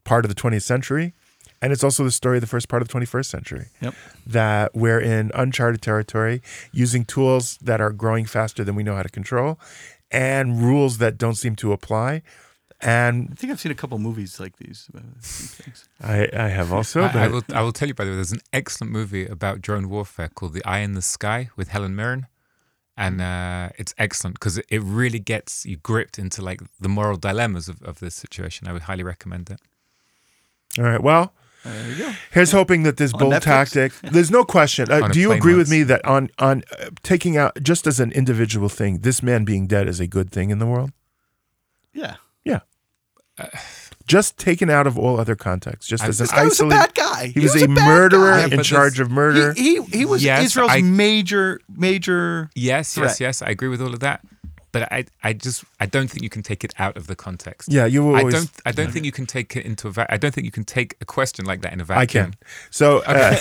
part 0.04 0.24
of 0.24 0.28
the 0.28 0.34
20th 0.40 0.62
century, 0.62 1.14
and 1.60 1.72
it's 1.72 1.82
also 1.82 2.04
the 2.04 2.12
story 2.12 2.36
of 2.36 2.40
the 2.42 2.46
first 2.46 2.68
part 2.68 2.80
of 2.80 2.88
the 2.88 2.94
21st 2.94 3.26
century 3.26 3.66
Yep. 3.80 3.94
that 4.26 4.74
we're 4.74 5.00
in 5.00 5.32
uncharted 5.34 5.82
territory 5.82 6.40
using 6.72 7.04
tools 7.04 7.58
that 7.60 7.80
are 7.80 7.90
growing 7.90 8.24
faster 8.24 8.62
than 8.62 8.74
we 8.76 8.82
know 8.84 8.94
how 8.94 9.02
to 9.02 9.08
control 9.08 9.58
and 10.10 10.62
rules 10.62 10.98
that 10.98 11.18
don't 11.18 11.34
seem 11.34 11.56
to 11.56 11.72
apply. 11.72 12.22
And 12.80 13.28
I 13.32 13.34
think 13.34 13.50
I've 13.52 13.58
seen 13.60 13.72
a 13.72 13.74
couple 13.74 13.98
movies 13.98 14.38
like 14.38 14.56
these. 14.58 14.86
about 14.92 15.02
these 15.16 15.54
things. 15.56 15.88
I, 16.00 16.28
I 16.32 16.48
have 16.48 16.72
also, 16.72 17.02
I, 17.02 17.24
I 17.24 17.28
will. 17.28 17.42
I 17.52 17.62
will 17.62 17.72
tell 17.72 17.88
you 17.88 17.94
by 17.94 18.04
the 18.04 18.10
way. 18.10 18.16
There's 18.16 18.30
an 18.32 18.40
excellent 18.52 18.92
movie 18.92 19.26
about 19.26 19.60
drone 19.60 19.88
warfare 19.88 20.28
called 20.28 20.52
The 20.54 20.64
Eye 20.64 20.78
in 20.78 20.92
the 20.94 21.02
Sky 21.02 21.50
with 21.56 21.68
Helen 21.70 21.96
Mirren, 21.96 22.26
and 22.96 23.20
uh, 23.20 23.70
it's 23.78 23.94
excellent 23.98 24.34
because 24.36 24.58
it, 24.58 24.66
it 24.68 24.80
really 24.82 25.18
gets 25.18 25.66
you 25.66 25.76
gripped 25.76 26.20
into 26.20 26.40
like 26.40 26.60
the 26.78 26.88
moral 26.88 27.16
dilemmas 27.16 27.68
of, 27.68 27.82
of 27.82 27.98
this 27.98 28.14
situation. 28.14 28.68
I 28.68 28.72
would 28.72 28.82
highly 28.82 29.02
recommend 29.02 29.50
it. 29.50 29.60
all 30.78 30.84
right. 30.84 31.02
Well, 31.02 31.32
There 31.64 31.88
you 31.90 31.96
go. 31.98 32.12
here's 32.30 32.52
hoping 32.52 32.84
that 32.84 32.96
this 32.96 33.12
On 33.12 33.18
bold 33.18 33.32
Netflix. 33.32 33.42
tactic. 33.72 33.92
There's 34.12 34.30
no 34.30 34.44
question. 34.44 34.88
Uh, 34.88 35.08
do 35.08 35.18
you 35.18 35.28
plane 35.30 35.38
agree 35.38 35.54
with 35.56 35.68
me 35.68 35.82
that 35.82 36.04
on 36.04 36.30
on 36.38 36.62
uh, 36.78 36.90
taking 37.02 37.36
out 37.36 37.58
just 37.60 37.88
as 37.88 37.98
an 37.98 38.12
individual 38.12 38.68
thing, 38.68 39.00
this 39.00 39.20
man 39.20 39.44
being 39.44 39.66
dead 39.66 39.88
is 39.88 39.98
a 39.98 40.06
good 40.06 40.30
thing 40.30 40.50
in 40.50 40.60
the 40.60 40.66
world? 40.66 40.92
Yeah. 41.92 42.14
Yeah. 43.38 43.48
just 44.06 44.38
taken 44.38 44.70
out 44.70 44.86
of 44.86 44.98
all 44.98 45.20
other 45.20 45.36
contexts, 45.36 45.88
just 45.88 46.02
I- 46.04 46.08
as 46.08 46.20
an 46.20 46.24
This 46.24 46.30
guy 46.32 46.44
was 46.44 46.60
a 46.60 46.64
isolated. 46.64 46.78
bad 46.78 46.94
guy. 46.94 47.26
He, 47.34 47.40
was, 47.40 47.54
a, 47.62 47.66
bad 47.66 47.70
murderer 47.70 48.30
guy. 48.38 48.44
In 48.44 48.56
but 48.56 48.64
charge 48.64 49.00
of 49.00 49.10
murder. 49.10 49.52
He, 49.54 49.76
he, 49.82 49.82
he 49.98 50.04
was 50.04 50.24
Yes, 50.24 50.44
Israel's 50.46 50.70
I- 50.72 50.80
major, 50.82 51.60
major. 51.68 52.50
Yes, 52.54 52.94
Threat. 52.94 53.10
yes, 53.10 53.20
yes. 53.20 53.42
I 53.42 53.48
agree 53.50 53.68
with 53.68 53.82
all 53.82 53.92
of 53.94 54.00
that. 54.00 54.20
But 54.70 54.92
I, 54.92 55.06
I 55.24 55.32
just, 55.32 55.64
I 55.80 55.86
don't 55.86 56.10
think 56.10 56.22
you 56.22 56.28
can 56.28 56.42
take 56.42 56.62
it 56.62 56.74
out 56.78 56.96
of 56.98 57.06
the 57.06 57.16
context. 57.16 57.72
yeah, 57.72 57.86
you 57.86 58.14
I 58.14 58.18
always. 58.18 58.34
don't, 58.34 58.50
I 58.66 58.72
don't 58.72 58.92
think 58.92 59.06
you 59.06 59.12
can 59.12 59.24
take 59.24 59.56
it 59.56 59.64
into 59.64 59.88
a. 59.88 59.90
Va- 59.90 60.12
I 60.12 60.18
don't 60.18 60.34
think 60.34 60.44
you 60.44 60.50
can 60.50 60.64
take 60.64 60.94
a 61.00 61.06
question 61.06 61.46
like 61.46 61.62
that 61.62 61.72
in 61.72 61.80
a 61.80 61.84
vacuum. 61.84 62.02
I 62.02 62.06
can. 62.26 62.34
So 62.70 62.98
uh, 63.06 63.34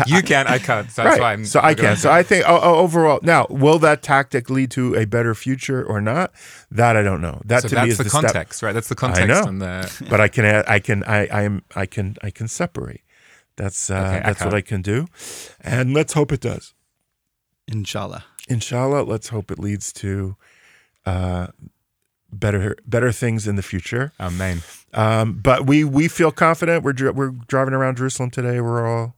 you 0.06 0.20
can, 0.22 0.48
I 0.48 0.58
can't. 0.58 0.90
So 0.90 1.04
that's 1.04 1.14
right. 1.14 1.20
why 1.20 1.32
I'm. 1.32 1.44
so 1.44 1.60
I 1.62 1.74
can. 1.74 1.96
So 1.96 2.10
I 2.10 2.22
think 2.24 2.44
oh, 2.48 2.58
oh, 2.60 2.74
overall, 2.76 3.20
now 3.22 3.46
will 3.48 3.78
that 3.80 4.02
tactic 4.02 4.50
lead 4.50 4.72
to 4.72 4.94
a 4.96 5.04
better 5.04 5.34
future 5.34 5.84
or 5.84 6.00
not? 6.00 6.32
That 6.72 6.96
I 6.96 7.02
don't 7.02 7.20
know. 7.20 7.40
That 7.44 7.62
So 7.62 7.68
to 7.68 7.82
me 7.84 7.90
is 7.90 7.98
the, 7.98 8.04
the, 8.04 8.10
step. 8.10 8.22
context, 8.22 8.62
right? 8.62 8.72
That's 8.72 8.88
the 8.88 8.96
context. 8.96 9.22
I 9.22 9.26
know. 9.26 9.46
And 9.46 9.62
the, 9.62 10.06
But 10.10 10.20
I 10.20 10.26
can. 10.28 10.44
I 10.66 10.80
can. 10.80 11.04
I. 11.04 11.26
I 11.28 11.42
am. 11.42 11.62
I 11.76 11.86
can. 11.86 12.16
I 12.22 12.30
can 12.30 12.48
separate. 12.48 13.02
That's. 13.56 13.90
Uh, 13.90 13.94
Okay, 13.94 14.16
I 14.18 14.20
that's 14.32 14.44
what. 14.44 14.54
I 14.54 14.60
can 14.60 14.82
do, 14.82 15.06
and 15.60 15.94
let's 15.94 16.14
hope 16.14 16.32
it 16.32 16.40
does. 16.40 16.74
Inshallah. 17.68 18.24
Inshallah, 18.48 19.04
let's 19.04 19.28
hope 19.28 19.50
it 19.50 19.58
leads 19.58 19.92
to 19.94 20.36
uh, 21.06 21.48
better 22.32 22.76
better 22.86 23.12
things 23.12 23.46
in 23.46 23.56
the 23.56 23.62
future. 23.62 24.12
amen. 24.20 24.62
Um, 24.92 25.34
but 25.42 25.66
we 25.66 25.84
we 25.84 26.08
feel 26.08 26.30
confident. 26.32 26.84
We're 26.84 27.12
we're 27.12 27.30
driving 27.48 27.74
around 27.74 27.96
Jerusalem 27.96 28.30
today. 28.30 28.60
We're 28.60 28.86
all 28.86 29.14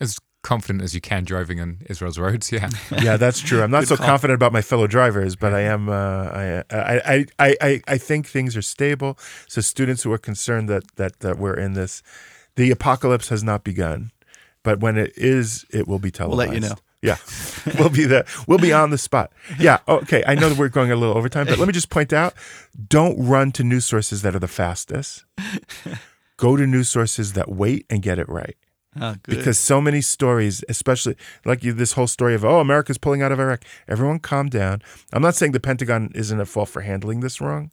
As 0.00 0.18
confident 0.42 0.82
as 0.82 0.94
you 0.94 1.00
can 1.00 1.24
driving 1.24 1.60
on 1.60 1.78
Israel's 1.90 2.18
roads. 2.18 2.50
Yeah. 2.52 2.68
yeah, 3.02 3.16
that's 3.16 3.40
true. 3.40 3.62
I'm 3.62 3.70
not 3.70 3.80
Good 3.80 3.88
so 3.88 3.96
call. 3.96 4.06
confident 4.06 4.36
about 4.36 4.52
my 4.52 4.62
fellow 4.62 4.86
drivers, 4.86 5.36
but 5.36 5.52
I 5.52 5.60
am. 5.62 5.88
Uh, 5.88 5.94
I, 5.94 6.64
I 6.70 7.26
I 7.38 7.56
I 7.60 7.82
I 7.88 7.98
think 7.98 8.26
things 8.26 8.56
are 8.56 8.62
stable. 8.62 9.18
So 9.48 9.60
students 9.60 10.02
who 10.04 10.12
are 10.12 10.18
concerned 10.18 10.68
that 10.68 10.84
that 10.96 11.20
that 11.20 11.38
we're 11.38 11.54
in 11.58 11.74
this, 11.74 12.02
the 12.56 12.70
apocalypse 12.70 13.28
has 13.30 13.42
not 13.44 13.62
begun, 13.64 14.10
but 14.62 14.80
when 14.80 14.96
it 14.96 15.12
is, 15.16 15.64
it 15.70 15.86
will 15.88 15.98
be 16.00 16.10
televised. 16.10 16.50
We'll 16.50 16.60
televised. 16.60 16.62
let 16.62 16.68
you 16.70 16.74
know. 16.74 16.82
Yeah, 17.00 17.16
we'll 17.78 17.90
be 17.90 18.04
the 18.04 18.26
we'll 18.46 18.58
be 18.58 18.72
on 18.72 18.90
the 18.90 18.98
spot. 18.98 19.32
Yeah, 19.58 19.78
okay. 19.88 20.22
I 20.26 20.34
know 20.34 20.48
that 20.48 20.58
we're 20.58 20.68
going 20.68 20.90
a 20.90 20.96
little 20.96 21.16
overtime, 21.16 21.46
but 21.46 21.58
let 21.58 21.66
me 21.66 21.72
just 21.72 21.90
point 21.90 22.12
out: 22.12 22.34
don't 22.88 23.18
run 23.18 23.52
to 23.52 23.64
news 23.64 23.84
sources 23.86 24.22
that 24.22 24.34
are 24.34 24.40
the 24.40 24.48
fastest. 24.48 25.24
Go 26.36 26.56
to 26.56 26.66
news 26.66 26.88
sources 26.88 27.32
that 27.32 27.50
wait 27.50 27.84
and 27.90 28.00
get 28.00 28.18
it 28.18 28.28
right. 28.28 28.56
Oh, 29.00 29.16
good. 29.22 29.36
Because 29.36 29.58
so 29.58 29.80
many 29.80 30.00
stories, 30.00 30.64
especially 30.68 31.16
like 31.44 31.62
you, 31.62 31.72
this 31.72 31.92
whole 31.92 32.06
story 32.06 32.34
of 32.34 32.44
oh 32.44 32.60
America's 32.60 32.98
pulling 32.98 33.22
out 33.22 33.32
of 33.32 33.40
Iraq. 33.40 33.64
Everyone, 33.86 34.18
calm 34.18 34.48
down. 34.48 34.82
I'm 35.12 35.22
not 35.22 35.34
saying 35.34 35.52
the 35.52 35.60
Pentagon 35.60 36.10
isn't 36.14 36.40
at 36.40 36.48
fault 36.48 36.68
for 36.68 36.82
handling 36.82 37.20
this 37.20 37.40
wrong. 37.40 37.70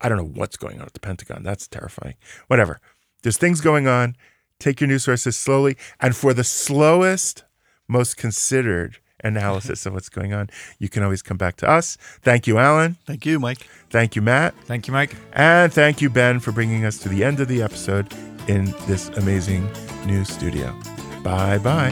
I 0.00 0.08
don't 0.08 0.18
know 0.18 0.24
what's 0.40 0.56
going 0.56 0.80
on 0.80 0.86
at 0.86 0.94
the 0.94 1.00
Pentagon. 1.00 1.42
That's 1.42 1.68
terrifying. 1.68 2.14
Whatever. 2.48 2.80
There's 3.22 3.36
things 3.36 3.60
going 3.60 3.86
on. 3.86 4.16
Take 4.58 4.80
your 4.80 4.88
news 4.88 5.04
sources 5.04 5.36
slowly, 5.36 5.76
and 6.00 6.16
for 6.16 6.32
the 6.32 6.44
slowest, 6.44 7.44
most 7.88 8.16
considered 8.16 8.98
analysis 9.24 9.86
of 9.86 9.94
what's 9.94 10.08
going 10.08 10.32
on, 10.32 10.48
you 10.78 10.88
can 10.88 11.02
always 11.02 11.22
come 11.22 11.36
back 11.36 11.56
to 11.56 11.68
us. 11.68 11.96
Thank 12.22 12.46
you, 12.46 12.58
Alan. 12.58 12.96
Thank 13.06 13.26
you, 13.26 13.38
Mike. 13.38 13.66
Thank 13.90 14.16
you, 14.16 14.22
Matt. 14.22 14.54
Thank 14.64 14.86
you, 14.86 14.92
Mike. 14.92 15.14
And 15.32 15.72
thank 15.72 16.00
you, 16.00 16.10
Ben, 16.10 16.40
for 16.40 16.52
bringing 16.52 16.84
us 16.84 16.98
to 16.98 17.08
the 17.08 17.24
end 17.24 17.40
of 17.40 17.48
the 17.48 17.62
episode 17.62 18.12
in 18.48 18.66
this 18.86 19.08
amazing 19.10 19.68
new 20.06 20.24
studio. 20.24 20.74
Bye 21.22 21.58
bye. 21.58 21.90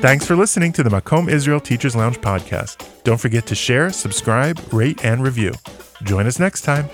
Thanks 0.00 0.26
for 0.26 0.34
listening 0.34 0.72
to 0.72 0.82
the 0.82 0.90
Makom 0.90 1.30
Israel 1.30 1.60
Teachers 1.60 1.94
Lounge 1.94 2.20
podcast. 2.20 2.84
Don't 3.04 3.20
forget 3.20 3.46
to 3.46 3.54
share, 3.54 3.90
subscribe, 3.90 4.60
rate, 4.72 5.04
and 5.04 5.22
review. 5.22 5.52
Join 6.02 6.26
us 6.26 6.40
next 6.40 6.62
time. 6.62 6.88